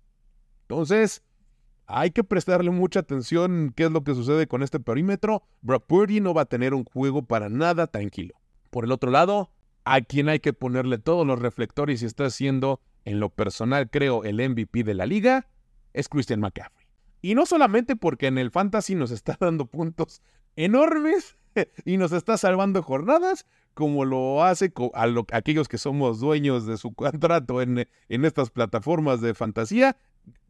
Entonces, 0.63 1.23
hay 1.87 2.11
que 2.11 2.25
prestarle 2.25 2.71
mucha 2.71 3.01
atención 3.01 3.73
qué 3.75 3.85
es 3.85 3.91
lo 3.91 4.05
que 4.05 4.15
sucede 4.15 4.47
con 4.47 4.63
este 4.63 4.81
perímetro. 4.81 5.43
Brock 5.61 5.87
Purdy 5.87 6.21
no 6.21 6.35
va 6.35 6.43
a 6.43 6.47
tener 6.47 6.75
un 6.75 6.85
juego 6.85 7.23
para 7.23 7.49
nada 7.49 7.87
tranquilo. 7.87 8.35
Por 8.71 8.85
el 8.85 8.93
otro 8.93 9.11
lado, 9.11 9.51
a 9.85 10.01
quien 10.01 10.29
hay 10.29 10.41
que 10.41 10.53
ponerle 10.53 10.99
todos 10.99 11.27
los 11.27 11.39
reflectores 11.39 12.03
y 12.03 12.07
está 12.07 12.31
siendo, 12.31 12.81
en 13.05 13.19
lo 13.19 13.31
personal 13.31 13.91
creo, 13.91 14.25
el 14.25 14.37
MVP 14.37 14.85
de 14.85 14.95
la 14.95 15.07
liga, 15.07 15.49
es 15.93 16.09
Christian 16.09 16.41
McCaffrey. 16.41 16.87
Y 17.23 17.35
no 17.35 17.45
solamente 17.47 17.97
porque 17.97 18.29
en 18.29 18.39
el 18.39 18.51
fantasy 18.51 18.95
nos 18.95 19.11
está 19.11 19.37
dando 19.41 19.67
puntos 19.67 20.23
enormes 20.57 21.37
y 21.85 21.97
nos 21.97 22.13
está 22.13 22.37
salvando 22.37 22.83
jornadas, 22.83 23.47
como 23.75 24.05
lo 24.05 24.45
hace 24.45 24.73
a, 24.95 25.07
aquellos 25.33 25.69
que 25.69 25.79
somos 25.79 26.21
dueños 26.21 26.67
de 26.67 26.77
su 26.77 26.93
contrato 26.95 27.63
en, 27.63 27.89
en 28.09 28.25
estas 28.25 28.51
plataformas 28.51 29.21
de 29.21 29.35
fantasía, 29.35 29.97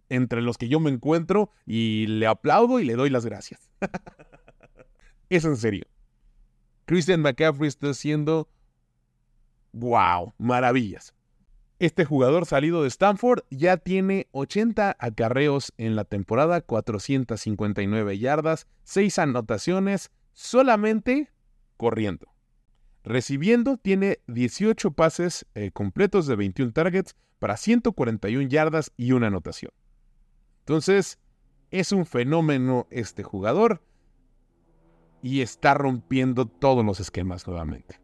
entre 0.08 0.42
los 0.42 0.58
que 0.58 0.68
yo 0.68 0.80
me 0.80 0.90
encuentro 0.90 1.50
y 1.66 2.06
le 2.06 2.26
aplaudo 2.26 2.80
y 2.80 2.84
le 2.84 2.94
doy 2.94 3.10
las 3.10 3.24
gracias. 3.24 3.70
es 5.28 5.44
en 5.44 5.56
serio. 5.56 5.84
Christian 6.84 7.20
McCaffrey 7.20 7.68
está 7.68 7.90
haciendo, 7.90 8.48
wow, 9.72 10.34
maravillas. 10.38 11.14
Este 11.78 12.04
jugador 12.04 12.44
salido 12.44 12.82
de 12.82 12.88
Stanford 12.88 13.44
ya 13.48 13.78
tiene 13.78 14.26
80 14.32 14.96
acarreos 14.98 15.72
en 15.78 15.96
la 15.96 16.04
temporada, 16.04 16.60
459 16.60 18.18
yardas, 18.18 18.66
6 18.82 19.18
anotaciones, 19.18 20.10
solamente 20.40 21.30
corriendo. 21.76 22.26
Recibiendo 23.04 23.76
tiene 23.76 24.20
18 24.26 24.92
pases 24.92 25.46
eh, 25.54 25.70
completos 25.70 26.26
de 26.26 26.34
21 26.34 26.72
targets 26.72 27.14
para 27.38 27.58
141 27.58 28.48
yardas 28.48 28.90
y 28.96 29.12
una 29.12 29.26
anotación. 29.26 29.70
Entonces, 30.60 31.18
es 31.70 31.92
un 31.92 32.06
fenómeno 32.06 32.86
este 32.90 33.22
jugador 33.22 33.82
y 35.22 35.42
está 35.42 35.74
rompiendo 35.74 36.46
todos 36.46 36.84
los 36.86 37.00
esquemas 37.00 37.46
nuevamente. 37.46 38.00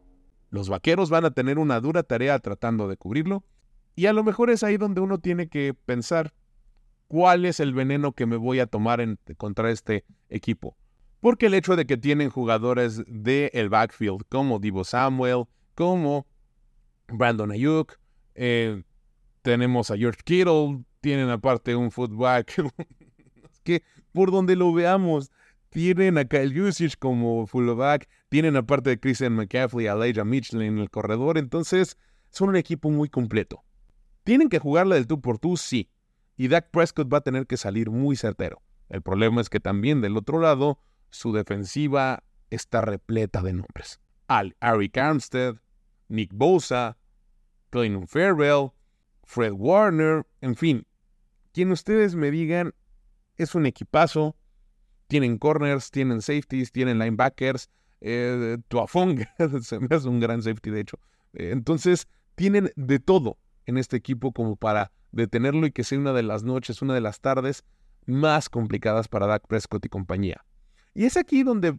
Los 0.51 0.69
vaqueros 0.69 1.09
van 1.09 1.25
a 1.25 1.31
tener 1.31 1.57
una 1.57 1.79
dura 1.79 2.03
tarea 2.03 2.37
tratando 2.37 2.87
de 2.87 2.97
cubrirlo 2.97 3.43
y 3.95 4.05
a 4.05 4.13
lo 4.13 4.23
mejor 4.23 4.51
es 4.51 4.61
ahí 4.61 4.77
donde 4.77 5.01
uno 5.01 5.17
tiene 5.17 5.49
que 5.49 5.73
pensar 5.73 6.33
cuál 7.07 7.45
es 7.45 7.59
el 7.59 7.73
veneno 7.73 8.11
que 8.11 8.27
me 8.27 8.37
voy 8.37 8.59
a 8.59 8.67
tomar 8.67 9.03
contra 9.37 9.71
este 9.71 10.05
equipo. 10.29 10.77
Porque 11.27 11.47
el 11.47 11.55
hecho 11.55 11.75
de 11.75 11.85
que 11.85 11.97
tienen 11.97 12.29
jugadores 12.29 13.03
del 13.05 13.49
el 13.51 13.67
backfield 13.67 14.21
como 14.29 14.59
Divo 14.59 14.85
Samuel, 14.85 15.43
como 15.75 16.25
Brandon 17.09 17.51
Ayuk, 17.51 17.99
eh, 18.33 18.81
tenemos 19.41 19.91
a 19.91 19.97
George 19.97 20.21
Kittle, 20.23 20.85
tienen 21.01 21.29
aparte 21.29 21.75
un 21.75 21.91
footback 21.91 22.53
que 23.65 23.83
por 24.13 24.31
donde 24.31 24.55
lo 24.55 24.71
veamos 24.71 25.29
tienen 25.69 26.17
a 26.17 26.23
Kyle 26.23 26.61
Usage 26.61 26.95
como 26.97 27.45
fullback, 27.45 28.07
tienen 28.29 28.55
aparte 28.55 28.91
de 28.91 28.97
Christian 28.97 29.33
McCaffrey 29.33 29.87
a 29.87 29.95
Elijah 29.95 30.23
Mitchell 30.23 30.61
en 30.61 30.77
el 30.77 30.89
corredor, 30.89 31.37
entonces 31.37 31.97
son 32.29 32.47
un 32.47 32.55
equipo 32.55 32.89
muy 32.89 33.09
completo. 33.09 33.65
¿Tienen 34.23 34.47
que 34.47 34.59
jugarle 34.59 34.95
del 34.95 35.07
tú 35.07 35.19
por 35.19 35.39
tú? 35.39 35.57
Sí. 35.57 35.89
Y 36.37 36.47
Dak 36.47 36.71
Prescott 36.71 37.13
va 37.13 37.17
a 37.17 37.21
tener 37.21 37.47
que 37.47 37.57
salir 37.57 37.89
muy 37.91 38.15
certero. 38.15 38.61
El 38.87 39.01
problema 39.01 39.41
es 39.41 39.49
que 39.49 39.59
también 39.59 39.99
del 39.99 40.15
otro 40.15 40.39
lado, 40.39 40.79
su 41.09 41.33
defensiva 41.33 42.23
está 42.49 42.81
repleta 42.81 43.41
de 43.41 43.53
nombres. 43.53 43.99
Al 44.27 44.55
Eric 44.61 44.97
Armstead, 44.97 45.55
Nick 46.09 46.31
Bosa, 46.33 46.97
Clayton 47.69 48.07
Farrell, 48.07 48.71
Fred 49.23 49.53
Warner, 49.53 50.25
en 50.41 50.55
fin, 50.55 50.87
quien 51.53 51.71
ustedes 51.71 52.15
me 52.15 52.31
digan 52.31 52.73
es 53.35 53.55
un 53.55 53.65
equipazo, 53.65 54.35
tienen 55.07 55.37
corners, 55.37 55.91
tienen 55.91 56.21
safeties, 56.21 56.71
tienen 56.71 56.99
linebackers. 56.99 57.69
Eh, 58.01 58.57
Tuafong 58.67 59.25
se 59.61 59.79
me 59.79 59.87
hace 59.95 60.07
un 60.07 60.19
gran 60.19 60.41
safety, 60.41 60.69
de 60.69 60.81
hecho. 60.81 60.99
Eh, 61.33 61.51
entonces, 61.51 62.07
tienen 62.35 62.71
de 62.75 62.99
todo 62.99 63.37
en 63.65 63.77
este 63.77 63.97
equipo 63.97 64.31
como 64.31 64.55
para 64.55 64.91
detenerlo 65.11 65.65
y 65.65 65.71
que 65.71 65.83
sea 65.83 65.97
una 65.97 66.13
de 66.13 66.23
las 66.23 66.43
noches, 66.43 66.81
una 66.81 66.93
de 66.93 67.01
las 67.01 67.21
tardes 67.21 67.63
más 68.05 68.49
complicadas 68.49 69.07
para 69.07 69.27
Dak 69.27 69.47
Prescott 69.47 69.85
y 69.85 69.89
compañía. 69.89 70.45
Y 70.97 71.05
es 71.05 71.15
aquí 71.15 71.43
donde 71.43 71.77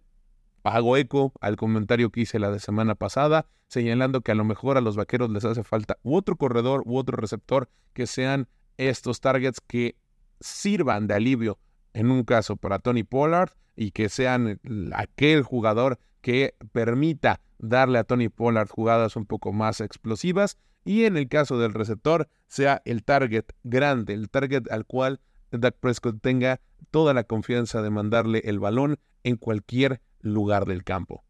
hago 0.62 0.96
eco 0.96 1.32
al 1.40 1.56
comentario 1.56 2.10
que 2.10 2.20
hice 2.20 2.38
la 2.38 2.52
de 2.52 2.60
semana 2.60 2.94
pasada, 2.94 3.46
señalando 3.66 4.20
que 4.20 4.30
a 4.30 4.36
lo 4.36 4.44
mejor 4.44 4.76
a 4.76 4.80
los 4.80 4.94
vaqueros 4.94 5.28
les 5.30 5.44
hace 5.44 5.64
falta 5.64 5.98
otro 6.04 6.36
corredor 6.36 6.84
u 6.86 6.96
otro 6.96 7.16
receptor 7.16 7.68
que 7.94 8.06
sean 8.06 8.46
estos 8.76 9.20
targets 9.20 9.60
que 9.60 9.96
sirvan 10.38 11.08
de 11.08 11.14
alivio 11.14 11.58
en 11.94 12.12
un 12.12 12.22
caso 12.22 12.54
para 12.54 12.78
Tony 12.78 13.02
Pollard 13.02 13.50
y 13.74 13.90
que 13.90 14.08
sean 14.08 14.60
aquel 14.94 15.42
jugador 15.42 15.98
que 16.20 16.54
permita 16.70 17.40
darle 17.58 17.98
a 17.98 18.04
Tony 18.04 18.28
Pollard 18.28 18.68
jugadas 18.68 19.16
un 19.16 19.26
poco 19.26 19.52
más 19.52 19.80
explosivas 19.80 20.58
y 20.84 21.06
en 21.06 21.16
el 21.16 21.26
caso 21.26 21.58
del 21.58 21.74
receptor 21.74 22.28
sea 22.46 22.82
el 22.84 23.02
target 23.02 23.46
grande, 23.64 24.14
el 24.14 24.30
target 24.30 24.70
al 24.70 24.86
cual 24.86 25.18
Dak 25.50 25.74
Prescott 25.80 26.20
tenga 26.20 26.60
toda 26.92 27.14
la 27.14 27.24
confianza 27.24 27.82
de 27.82 27.90
mandarle 27.90 28.42
el 28.44 28.60
balón 28.60 29.00
en 29.24 29.36
cualquier 29.36 30.00
lugar 30.20 30.66
del 30.66 30.84
campo. 30.84 31.24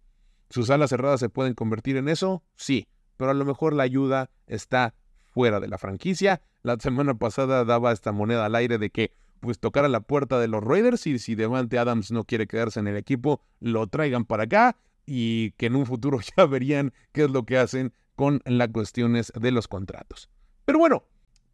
¿Sus 0.50 0.70
alas 0.70 0.90
cerradas 0.90 1.20
se 1.20 1.28
pueden 1.28 1.54
convertir 1.54 1.96
en 1.96 2.08
eso? 2.08 2.42
Sí, 2.56 2.88
pero 3.16 3.30
a 3.30 3.34
lo 3.34 3.44
mejor 3.44 3.74
la 3.74 3.82
ayuda 3.82 4.30
está 4.46 4.94
fuera 5.26 5.60
de 5.60 5.68
la 5.68 5.78
franquicia. 5.78 6.40
La 6.62 6.76
semana 6.78 7.14
pasada 7.14 7.64
daba 7.64 7.92
esta 7.92 8.12
moneda 8.12 8.46
al 8.46 8.54
aire 8.54 8.78
de 8.78 8.90
que 8.90 9.12
pues 9.40 9.58
tocara 9.58 9.88
la 9.88 10.00
puerta 10.00 10.40
de 10.40 10.48
los 10.48 10.64
Raiders 10.64 11.06
y 11.06 11.18
si 11.18 11.34
Devante 11.34 11.78
Adams 11.78 12.10
no 12.10 12.24
quiere 12.24 12.46
quedarse 12.46 12.80
en 12.80 12.88
el 12.88 12.96
equipo, 12.96 13.40
lo 13.60 13.86
traigan 13.86 14.24
para 14.24 14.44
acá 14.44 14.76
y 15.06 15.52
que 15.52 15.66
en 15.66 15.76
un 15.76 15.86
futuro 15.86 16.18
ya 16.36 16.46
verían 16.46 16.92
qué 17.12 17.24
es 17.24 17.30
lo 17.30 17.44
que 17.44 17.58
hacen 17.58 17.92
con 18.16 18.40
las 18.44 18.68
cuestiones 18.68 19.32
de 19.38 19.50
los 19.52 19.68
contratos. 19.68 20.28
Pero 20.64 20.78
bueno, 20.78 21.04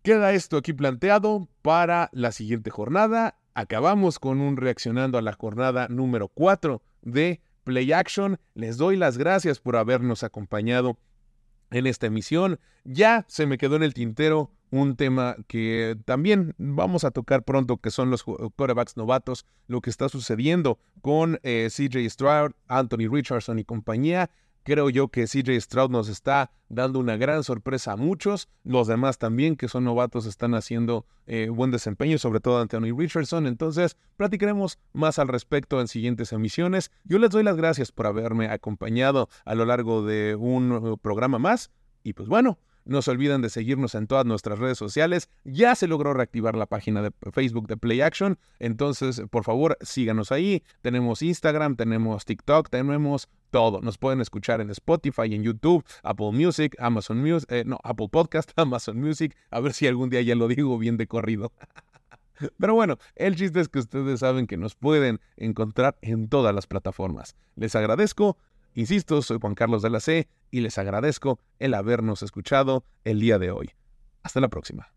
queda 0.02 0.32
esto 0.32 0.56
aquí 0.56 0.72
planteado 0.72 1.48
para 1.62 2.08
la 2.12 2.32
siguiente 2.32 2.70
jornada. 2.70 3.36
Acabamos 3.54 4.18
con 4.18 4.40
un 4.40 4.56
reaccionando 4.56 5.16
a 5.16 5.22
la 5.22 5.32
jornada 5.32 5.86
número 5.88 6.26
4 6.26 6.82
de 7.02 7.40
Play 7.62 7.92
Action. 7.92 8.40
Les 8.54 8.78
doy 8.78 8.96
las 8.96 9.16
gracias 9.16 9.60
por 9.60 9.76
habernos 9.76 10.24
acompañado 10.24 10.98
en 11.70 11.86
esta 11.86 12.06
emisión. 12.06 12.58
Ya 12.82 13.24
se 13.28 13.46
me 13.46 13.56
quedó 13.56 13.76
en 13.76 13.84
el 13.84 13.94
tintero 13.94 14.50
un 14.70 14.96
tema 14.96 15.36
que 15.46 15.96
también 16.04 16.56
vamos 16.58 17.04
a 17.04 17.12
tocar 17.12 17.44
pronto, 17.44 17.76
que 17.76 17.92
son 17.92 18.10
los 18.10 18.24
quarterbacks 18.24 18.96
novatos, 18.96 19.46
lo 19.68 19.80
que 19.80 19.90
está 19.90 20.08
sucediendo 20.08 20.80
con 21.00 21.38
eh, 21.44 21.68
CJ 21.70 22.10
Stroud, 22.10 22.52
Anthony 22.66 23.08
Richardson 23.08 23.60
y 23.60 23.64
compañía. 23.64 24.30
Creo 24.64 24.88
yo 24.88 25.08
que 25.08 25.26
CJ 25.26 25.60
Stroud 25.60 25.90
nos 25.90 26.08
está 26.08 26.50
dando 26.70 26.98
una 26.98 27.18
gran 27.18 27.44
sorpresa 27.44 27.92
a 27.92 27.96
muchos. 27.96 28.48
Los 28.64 28.86
demás 28.86 29.18
también, 29.18 29.56
que 29.56 29.68
son 29.68 29.84
novatos, 29.84 30.24
están 30.24 30.54
haciendo 30.54 31.04
eh, 31.26 31.50
buen 31.50 31.70
desempeño, 31.70 32.16
sobre 32.16 32.40
todo 32.40 32.58
Anthony 32.58 32.96
Richardson. 32.96 33.46
Entonces, 33.46 33.98
platicaremos 34.16 34.78
más 34.94 35.18
al 35.18 35.28
respecto 35.28 35.82
en 35.82 35.88
siguientes 35.88 36.32
emisiones. 36.32 36.90
Yo 37.04 37.18
les 37.18 37.28
doy 37.28 37.42
las 37.42 37.56
gracias 37.56 37.92
por 37.92 38.06
haberme 38.06 38.48
acompañado 38.48 39.28
a 39.44 39.54
lo 39.54 39.66
largo 39.66 40.02
de 40.02 40.34
un 40.34 40.98
programa 41.02 41.38
más. 41.38 41.70
Y 42.02 42.14
pues 42.14 42.30
bueno, 42.30 42.58
no 42.84 43.02
se 43.02 43.10
olviden 43.10 43.42
de 43.42 43.50
seguirnos 43.50 43.94
en 43.94 44.06
todas 44.06 44.26
nuestras 44.26 44.58
redes 44.58 44.78
sociales. 44.78 45.30
Ya 45.44 45.74
se 45.74 45.86
logró 45.86 46.12
reactivar 46.14 46.56
la 46.56 46.66
página 46.66 47.02
de 47.02 47.10
Facebook 47.32 47.66
de 47.66 47.76
Play 47.76 48.00
Action. 48.00 48.38
Entonces, 48.58 49.22
por 49.30 49.44
favor, 49.44 49.78
síganos 49.80 50.32
ahí. 50.32 50.62
Tenemos 50.82 51.22
Instagram, 51.22 51.76
tenemos 51.76 52.24
TikTok, 52.24 52.68
tenemos 52.68 53.28
todo. 53.50 53.80
Nos 53.80 53.98
pueden 53.98 54.20
escuchar 54.20 54.60
en 54.60 54.70
Spotify, 54.70 55.34
en 55.34 55.42
YouTube, 55.42 55.84
Apple 56.02 56.32
Music, 56.32 56.76
Amazon 56.78 57.20
Music, 57.20 57.50
eh, 57.50 57.64
no, 57.64 57.78
Apple 57.84 58.08
Podcast, 58.10 58.50
Amazon 58.56 59.00
Music. 59.00 59.36
A 59.50 59.60
ver 59.60 59.72
si 59.72 59.86
algún 59.86 60.10
día 60.10 60.22
ya 60.22 60.34
lo 60.34 60.48
digo 60.48 60.78
bien 60.78 60.96
de 60.96 61.06
corrido. 61.06 61.52
Pero 62.58 62.74
bueno, 62.74 62.98
el 63.14 63.36
chiste 63.36 63.60
es 63.60 63.68
que 63.68 63.78
ustedes 63.78 64.20
saben 64.20 64.46
que 64.46 64.56
nos 64.56 64.74
pueden 64.74 65.20
encontrar 65.36 65.96
en 66.02 66.28
todas 66.28 66.54
las 66.54 66.66
plataformas. 66.66 67.36
Les 67.56 67.74
agradezco. 67.76 68.36
Insisto, 68.74 69.22
soy 69.22 69.38
Juan 69.40 69.54
Carlos 69.54 69.82
de 69.82 69.90
la 69.90 70.00
C 70.00 70.28
y 70.50 70.60
les 70.60 70.78
agradezco 70.78 71.38
el 71.58 71.74
habernos 71.74 72.22
escuchado 72.22 72.84
el 73.04 73.20
día 73.20 73.38
de 73.38 73.52
hoy. 73.52 73.70
Hasta 74.22 74.40
la 74.40 74.48
próxima. 74.48 74.92